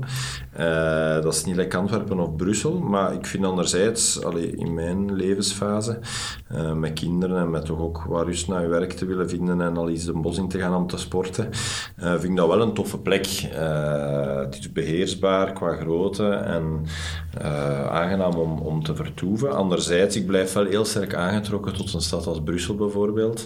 Uh, 0.59 1.21
dat 1.21 1.33
is 1.33 1.45
niet 1.45 1.55
lekker 1.55 1.79
Antwerpen 1.79 2.19
of 2.19 2.35
Brussel, 2.35 2.79
maar 2.79 3.13
ik 3.13 3.25
vind 3.25 3.45
anderzijds, 3.45 4.23
allee, 4.23 4.55
in 4.55 4.73
mijn 4.73 5.15
levensfase, 5.15 5.99
uh, 6.51 6.73
met 6.73 6.93
kinderen 6.93 7.37
en 7.37 7.49
met 7.49 7.65
toch 7.65 7.79
ook 7.79 8.03
waar 8.07 8.25
rust 8.25 8.47
naar 8.47 8.61
je 8.61 8.67
werk 8.67 8.91
te 8.91 9.05
willen 9.05 9.29
vinden 9.29 9.61
en 9.61 9.77
al 9.77 9.89
eens 9.89 10.05
een 10.05 10.21
bos 10.21 10.37
in 10.37 10.47
te 10.47 10.59
gaan 10.59 10.75
om 10.75 10.87
te 10.87 10.97
sporten, 10.97 11.49
uh, 12.03 12.11
vind 12.11 12.23
ik 12.23 12.35
dat 12.35 12.47
wel 12.47 12.61
een 12.61 12.73
toffe 12.73 12.97
plek. 12.97 13.25
het 13.25 14.57
is 14.59 14.71
beheersbaar 14.71 15.53
qua 15.53 15.75
grootte 15.75 16.29
en 16.29 16.85
aangenaam 17.89 18.33
om, 18.33 18.59
om 18.59 18.83
te 18.83 18.95
vertoeven. 18.95 19.55
Anderzijds, 19.55 20.15
ik 20.15 20.25
blijf 20.25 20.53
wel 20.53 20.65
heel 20.65 20.85
sterk 20.85 21.13
aangetrokken 21.13 21.73
tot 21.73 21.93
een 21.93 22.01
stad 22.01 22.27
als 22.27 22.41
Brussel 22.43 22.75
bijvoorbeeld, 22.75 23.45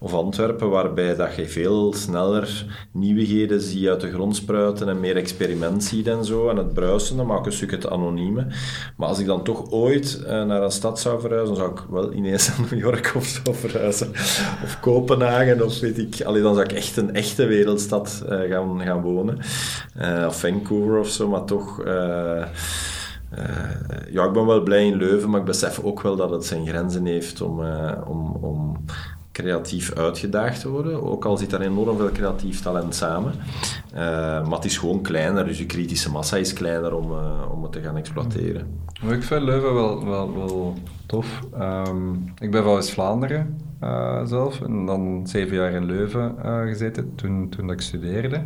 of 0.00 0.14
Antwerpen, 0.14 0.70
waar 0.70 0.91
waarbij 0.94 1.16
dat 1.16 1.34
je 1.34 1.48
veel 1.48 1.92
sneller 1.92 2.64
nieuwigheden 2.92 3.60
ziet 3.60 3.88
uit 3.88 4.00
de 4.00 4.10
grond 4.10 4.36
spruiten 4.36 4.88
en 4.88 5.00
meer 5.00 5.16
experiment 5.16 5.84
ziet 5.84 6.06
en 6.06 6.24
zo. 6.24 6.48
En 6.48 6.56
het 6.56 6.72
bruisen, 6.72 7.16
dat 7.16 7.26
maakt 7.26 7.46
een 7.46 7.52
stuk 7.52 7.70
het 7.70 7.90
anonieme. 7.90 8.46
Maar 8.96 9.08
als 9.08 9.18
ik 9.18 9.26
dan 9.26 9.44
toch 9.44 9.70
ooit 9.70 10.20
uh, 10.22 10.28
naar 10.44 10.62
een 10.62 10.70
stad 10.70 11.00
zou 11.00 11.20
verhuizen, 11.20 11.54
dan 11.54 11.64
zou 11.64 11.76
ik 11.76 11.84
wel 11.90 12.12
ineens 12.12 12.48
naar 12.58 12.66
New 12.70 12.80
York 12.80 13.12
of 13.16 13.24
zo 13.24 13.52
verhuizen. 13.52 14.10
Of 14.64 14.78
Kopenhagen, 14.80 15.64
of 15.64 15.80
weet 15.80 15.98
ik. 15.98 16.22
Allee, 16.22 16.42
dan 16.42 16.54
zou 16.54 16.66
ik 16.66 16.72
echt 16.72 16.96
een 16.96 17.14
echte 17.14 17.46
wereldstad 17.46 18.24
uh, 18.28 18.40
gaan, 18.50 18.80
gaan 18.80 19.02
wonen. 19.02 19.38
Uh, 20.00 20.24
of 20.26 20.40
Vancouver 20.40 20.98
of 20.98 21.08
zo, 21.08 21.28
maar 21.28 21.44
toch... 21.44 21.82
ja, 24.10 24.24
ik 24.24 24.32
ben 24.32 24.46
wel 24.46 24.62
blij 24.62 24.86
in 24.86 24.96
Leuven, 24.96 25.30
maar 25.30 25.40
ik 25.40 25.46
besef 25.46 25.80
ook 25.80 26.02
wel 26.02 26.16
dat 26.16 26.30
het 26.30 26.44
zijn 26.44 26.66
grenzen 26.66 27.06
heeft 27.06 27.40
om, 27.40 27.60
om, 28.06 28.36
om 28.40 28.84
creatief 29.32 29.92
uitgedaagd 29.92 30.62
worden. 30.62 31.02
Ook 31.02 31.24
al 31.24 31.36
zit 31.36 31.50
daar 31.50 31.60
enorm 31.60 31.96
veel 31.96 32.12
creatief 32.12 32.60
talent 32.60 32.94
samen. 32.94 33.32
Uh, 33.94 33.98
maar 34.48 34.50
het 34.50 34.64
is 34.64 34.78
gewoon 34.78 35.02
kleiner, 35.02 35.44
dus 35.44 35.58
je 35.58 35.66
kritische 35.66 36.10
massa 36.10 36.36
is 36.36 36.52
kleiner 36.52 36.94
om, 36.94 37.10
uh, 37.10 37.52
om 37.52 37.62
het 37.62 37.72
te 37.72 37.80
gaan 37.80 37.96
exploiteren. 37.96 38.80
ik 39.10 39.22
vind 39.22 39.42
Leuven 39.42 39.74
wel, 39.74 40.04
wel, 40.04 40.34
wel 40.34 40.74
tof. 41.06 41.40
Um, 41.60 42.32
ik 42.38 42.50
ben 42.50 42.62
van 42.62 42.74
West-Vlaanderen 42.74 43.58
uh, 43.82 44.24
zelf 44.24 44.60
en 44.60 44.86
dan 44.86 45.26
zeven 45.26 45.56
jaar 45.56 45.72
in 45.72 45.84
Leuven 45.84 46.34
gezeten 46.68 47.14
toen, 47.14 47.48
toen 47.48 47.70
ik 47.70 47.80
studeerde. 47.80 48.42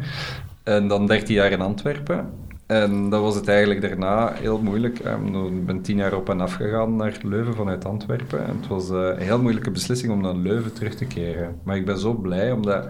En 0.63 0.89
dan 0.89 1.07
dertien 1.07 1.35
jaar 1.35 1.51
in 1.51 1.61
Antwerpen. 1.61 2.31
En 2.67 3.11
dat 3.11 3.21
was 3.21 3.35
het 3.35 3.49
eigenlijk 3.49 3.81
daarna 3.81 4.33
heel 4.33 4.59
moeilijk. 4.59 4.99
Ik 4.99 5.67
ben 5.67 5.83
tien 5.83 5.97
jaar 5.97 6.15
op 6.15 6.29
en 6.29 6.41
af 6.41 6.53
gegaan 6.53 6.97
naar 6.97 7.19
Leuven 7.23 7.55
vanuit 7.55 7.85
Antwerpen. 7.85 8.47
En 8.47 8.57
het 8.57 8.67
was 8.67 8.91
eh, 8.91 8.97
een 8.97 9.19
heel 9.19 9.41
moeilijke 9.41 9.71
beslissing 9.71 10.13
om 10.13 10.21
naar 10.21 10.35
Leuven 10.35 10.73
terug 10.73 10.95
te 10.95 11.05
keren. 11.05 11.61
Maar 11.63 11.77
ik 11.77 11.85
ben 11.85 11.99
zo 11.99 12.13
blij 12.13 12.53
omdat 12.53 12.89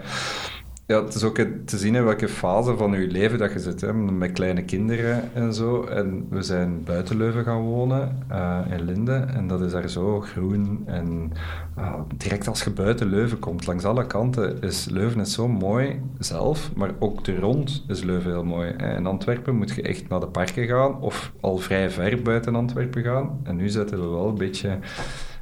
ja, 0.87 1.03
het 1.03 1.13
is 1.13 1.23
ook 1.23 1.35
te 1.65 1.77
zien 1.77 1.95
in 1.95 2.03
welke 2.03 2.27
fase 2.27 2.77
van 2.77 2.91
je 2.91 3.07
leven 3.07 3.37
dat 3.37 3.53
je 3.53 3.59
zit. 3.59 3.81
Hè, 3.81 3.93
met 3.93 4.31
kleine 4.31 4.63
kinderen 4.63 5.33
en 5.33 5.53
zo. 5.53 5.83
En 5.83 6.27
we 6.29 6.41
zijn 6.41 6.83
buiten 6.83 7.17
Leuven 7.17 7.43
gaan 7.43 7.61
wonen, 7.61 8.25
uh, 8.31 8.59
in 8.69 8.81
Linden. 8.81 9.29
En 9.35 9.47
dat 9.47 9.61
is 9.61 9.71
daar 9.71 9.89
zo 9.89 10.21
groen. 10.21 10.83
En 10.85 11.31
uh, 11.77 11.93
direct 12.17 12.47
als 12.47 12.63
je 12.63 12.69
buiten 12.69 13.07
Leuven 13.07 13.39
komt, 13.39 13.65
langs 13.65 13.83
alle 13.83 14.07
kanten, 14.07 14.61
is 14.61 14.89
Leuven 14.89 15.19
is 15.19 15.33
zo 15.33 15.47
mooi 15.47 16.01
zelf. 16.19 16.71
Maar 16.75 16.91
ook 16.99 17.23
de 17.23 17.39
rond 17.39 17.83
is 17.87 18.03
Leuven 18.03 18.31
heel 18.31 18.45
mooi. 18.45 18.69
In 18.69 19.05
Antwerpen 19.05 19.55
moet 19.55 19.75
je 19.75 19.81
echt 19.81 20.09
naar 20.09 20.19
de 20.19 20.27
parken 20.27 20.67
gaan. 20.67 21.01
Of 21.01 21.31
al 21.39 21.57
vrij 21.57 21.89
ver 21.89 22.21
buiten 22.21 22.55
Antwerpen 22.55 23.03
gaan. 23.03 23.39
En 23.43 23.55
nu 23.55 23.69
zitten 23.69 23.99
we 24.01 24.07
wel 24.07 24.27
een 24.27 24.37
beetje 24.37 24.77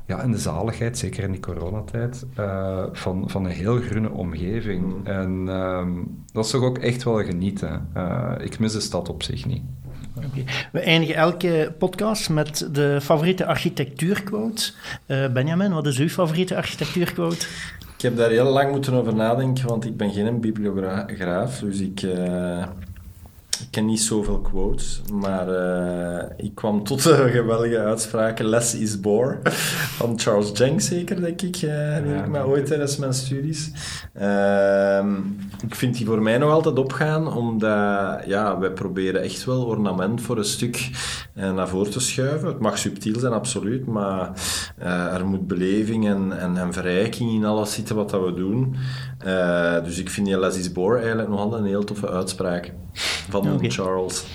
ja, 0.05 0.21
en 0.21 0.31
de 0.31 0.37
zaligheid, 0.37 0.97
zeker 0.97 1.23
in 1.23 1.31
die 1.31 1.41
coronatijd, 1.41 2.25
uh, 2.39 2.83
van, 2.91 3.29
van 3.29 3.45
een 3.45 3.51
heel 3.51 3.81
groene 3.81 4.11
omgeving. 4.11 4.83
Mm. 4.83 5.05
En 5.05 5.45
uh, 5.47 5.87
dat 6.31 6.45
is 6.45 6.51
toch 6.51 6.63
ook 6.63 6.77
echt 6.77 7.03
wel 7.03 7.23
genieten. 7.23 7.89
Uh, 7.97 8.31
ik 8.39 8.59
mis 8.59 8.73
de 8.73 8.79
stad 8.79 9.09
op 9.09 9.23
zich 9.23 9.45
niet. 9.45 9.63
Okay. 10.17 10.45
We 10.71 10.79
eindigen 10.79 11.15
elke 11.15 11.73
podcast 11.77 12.29
met 12.29 12.69
de 12.71 12.99
favoriete 13.01 13.45
architectuurquote. 13.45 14.71
Uh, 15.07 15.31
Benjamin, 15.31 15.73
wat 15.73 15.87
is 15.87 15.99
uw 15.99 16.09
favoriete 16.09 16.55
architectuurquote? 16.55 17.45
Ik 17.95 18.01
heb 18.01 18.17
daar 18.17 18.29
heel 18.29 18.51
lang 18.51 18.71
moeten 18.71 18.93
over 18.93 19.15
nadenken, 19.15 19.67
want 19.67 19.85
ik 19.85 19.97
ben 19.97 20.11
geen 20.11 20.39
bibliograaf. 20.39 21.59
Dus 21.59 21.79
ik 21.79 22.01
ik 23.59 23.67
ken 23.71 23.85
niet 23.85 24.01
zoveel 24.01 24.39
quotes, 24.39 25.01
maar 25.13 25.49
uh, 25.49 26.23
ik 26.37 26.55
kwam 26.55 26.83
tot 26.83 27.03
de 27.03 27.29
geweldige 27.31 27.79
uitspraken 27.79 28.45
Less 28.45 28.75
is 28.75 28.99
bore 28.99 29.39
van 29.97 30.19
Charles 30.19 30.51
Jenks 30.53 30.85
zeker, 30.85 31.21
denk 31.21 31.41
ik, 31.41 31.61
uh, 31.61 32.05
ja, 32.05 32.23
ik 32.23 32.27
me 32.27 32.45
ooit 32.45 32.65
tijdens 32.65 32.97
mijn 32.97 33.13
studies. 33.13 33.71
Uh, 34.21 35.05
ik 35.67 35.75
vind 35.75 35.97
die 35.97 36.05
voor 36.05 36.21
mij 36.21 36.37
nog 36.37 36.51
altijd 36.51 36.77
opgaan, 36.77 37.33
omdat 37.33 38.23
ja, 38.25 38.59
wij 38.59 38.71
proberen 38.71 39.21
echt 39.21 39.45
wel 39.45 39.63
ornament 39.63 40.21
voor 40.21 40.37
een 40.37 40.45
stuk 40.45 40.89
uh, 41.35 41.53
naar 41.53 41.67
voren 41.67 41.91
te 41.91 41.99
schuiven. 41.99 42.47
Het 42.47 42.59
mag 42.59 42.77
subtiel 42.77 43.19
zijn, 43.19 43.33
absoluut, 43.33 43.85
maar 43.85 44.31
er 45.13 45.25
moet 45.25 45.47
beleving 45.47 46.07
en, 46.07 46.39
en, 46.39 46.57
en, 46.57 46.73
verrijking 46.73 47.31
in 47.31 47.45
alles 47.45 47.73
zitten 47.73 47.95
wat 47.95 48.09
dat 48.09 48.23
we 48.23 48.33
doen. 48.33 48.75
dus 49.83 49.99
ik 49.99 50.09
vind 50.09 50.27
die 50.27 50.39
Less 50.39 50.57
is 50.57 50.71
bore 50.71 50.97
eigenlijk 50.97 51.29
nog 51.29 51.39
altijd 51.39 51.61
een 51.61 51.67
heel 51.67 51.83
toffe 51.83 52.09
uitspraak 52.09 52.73
van 53.29 53.53
okay. 53.53 53.69
Charles. 53.69 54.25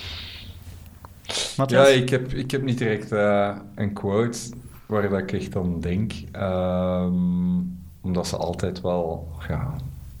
Ja, 1.67 1.87
ik 1.87 2.09
heb, 2.09 2.33
ik 2.33 2.51
heb 2.51 2.61
niet 2.61 2.77
direct 2.77 3.11
uh, 3.11 3.55
een 3.75 3.93
quote 3.93 4.39
waar 4.85 5.09
dat 5.09 5.19
ik 5.19 5.31
echt 5.31 5.55
aan 5.55 5.79
denk. 5.79 6.13
Um, 6.35 7.79
omdat 8.01 8.27
ze 8.27 8.37
altijd 8.37 8.81
wel... 8.81 9.31
Ja, 9.47 9.75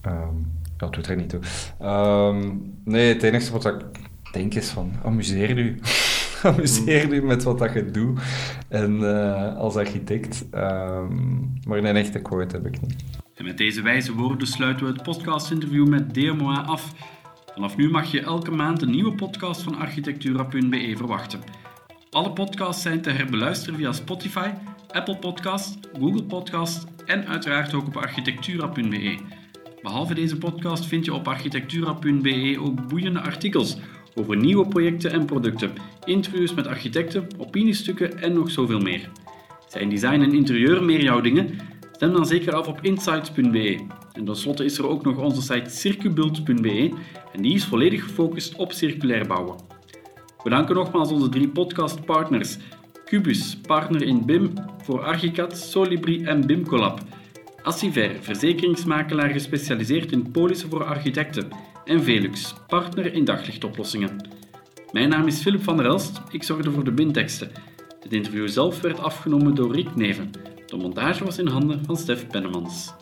um, 0.05 0.51
ja 0.77 0.87
doet 0.87 1.07
er 1.07 1.15
niet 1.15 1.29
toe. 1.29 1.39
Um, 1.81 2.73
nee, 2.83 3.13
het 3.13 3.23
enige 3.23 3.51
wat 3.51 3.65
ik 3.65 3.85
denk 4.31 4.53
is 4.53 4.69
van... 4.69 4.91
Amuseer 5.03 5.57
u. 5.57 5.79
amuseer 6.43 7.13
u 7.13 7.23
met 7.23 7.43
wat 7.43 7.59
dat 7.59 7.73
je 7.73 7.91
doet. 7.91 8.19
En 8.67 8.99
uh, 8.99 9.55
als 9.55 9.75
architect. 9.75 10.45
maar 10.51 11.77
een 11.77 11.85
echte 11.85 12.19
quote 12.19 12.55
heb 12.55 12.65
ik 12.65 12.81
niet. 12.81 12.95
En 13.35 13.45
met 13.45 13.57
deze 13.57 13.81
wijze 13.81 14.13
woorden 14.15 14.47
sluiten 14.47 14.85
we 14.85 14.91
het 14.91 15.03
podcastinterview 15.03 15.87
met 15.87 16.13
DMOA 16.13 16.61
af... 16.61 16.93
Vanaf 17.53 17.77
nu 17.77 17.89
mag 17.89 18.11
je 18.11 18.21
elke 18.21 18.51
maand 18.51 18.81
een 18.81 18.89
nieuwe 18.89 19.15
podcast 19.15 19.61
van 19.61 19.75
architectura.be 19.75 20.93
verwachten. 20.95 21.39
Alle 22.09 22.31
podcasts 22.31 22.81
zijn 22.81 23.01
te 23.01 23.09
herbeluisteren 23.09 23.75
via 23.75 23.91
Spotify, 23.91 24.51
Apple 24.87 25.17
Podcast, 25.17 25.77
Google 25.99 26.23
Podcast 26.23 26.85
en 27.05 27.27
uiteraard 27.27 27.73
ook 27.73 27.87
op 27.87 27.97
architectura.be. 27.97 29.17
Behalve 29.81 30.13
deze 30.13 30.37
podcast 30.37 30.85
vind 30.85 31.05
je 31.05 31.13
op 31.13 31.27
architectura.be 31.27 32.57
ook 32.59 32.87
boeiende 32.87 33.19
artikels 33.19 33.77
over 34.15 34.37
nieuwe 34.37 34.67
projecten 34.67 35.11
en 35.11 35.25
producten, 35.25 35.73
interviews 36.05 36.53
met 36.53 36.67
architecten, 36.67 37.27
opiniestukken 37.37 38.17
en 38.21 38.33
nog 38.33 38.51
zoveel 38.51 38.79
meer. 38.79 39.09
Zijn 39.67 39.89
design 39.89 40.21
en 40.21 40.33
interieur 40.33 40.83
meer 40.83 41.03
jouw 41.03 41.21
dingen? 41.21 41.59
Stem 41.91 42.13
dan 42.13 42.25
zeker 42.25 42.53
af 42.53 42.67
op 42.67 42.79
insights.be. 42.81 44.00
En 44.13 44.25
tenslotte 44.25 44.65
is 44.65 44.77
er 44.77 44.87
ook 44.87 45.03
nog 45.03 45.17
onze 45.17 45.41
site 45.41 45.69
circubult.be 45.69 46.91
en 47.33 47.41
die 47.41 47.53
is 47.53 47.65
volledig 47.65 48.03
gefocust 48.03 48.55
op 48.55 48.71
circulair 48.71 49.27
bouwen. 49.27 49.55
We 50.43 50.49
danken 50.49 50.75
nogmaals 50.75 51.11
onze 51.11 51.29
drie 51.29 51.49
podcastpartners. 51.49 52.57
Cubus, 53.05 53.57
partner 53.57 54.01
in 54.01 54.25
BIM 54.25 54.53
voor 54.83 55.03
Archicad, 55.03 55.57
Solibri 55.57 56.23
en 56.23 56.45
BIMCollab. 56.45 56.99
Assiver, 57.63 58.11
verzekeringsmakelaar 58.21 59.29
gespecialiseerd 59.29 60.11
in 60.11 60.31
polissen 60.31 60.69
voor 60.69 60.83
architecten. 60.83 61.47
En 61.85 62.03
Velux, 62.03 62.53
partner 62.67 63.13
in 63.13 63.25
daglichtoplossingen. 63.25 64.29
Mijn 64.91 65.09
naam 65.09 65.27
is 65.27 65.41
Philip 65.41 65.63
van 65.63 65.77
der 65.77 65.85
Elst, 65.85 66.21
ik 66.31 66.43
zorgde 66.43 66.71
voor 66.71 66.83
de 66.83 66.91
BIM-teksten. 66.91 67.51
Het 68.01 68.13
interview 68.13 68.47
zelf 68.47 68.81
werd 68.81 68.99
afgenomen 68.99 69.55
door 69.55 69.75
Rick 69.75 69.95
Neven. 69.95 70.31
De 70.65 70.77
montage 70.77 71.23
was 71.23 71.37
in 71.37 71.47
handen 71.47 71.85
van 71.85 71.97
Stef 71.97 72.27
Pennemans. 72.27 72.93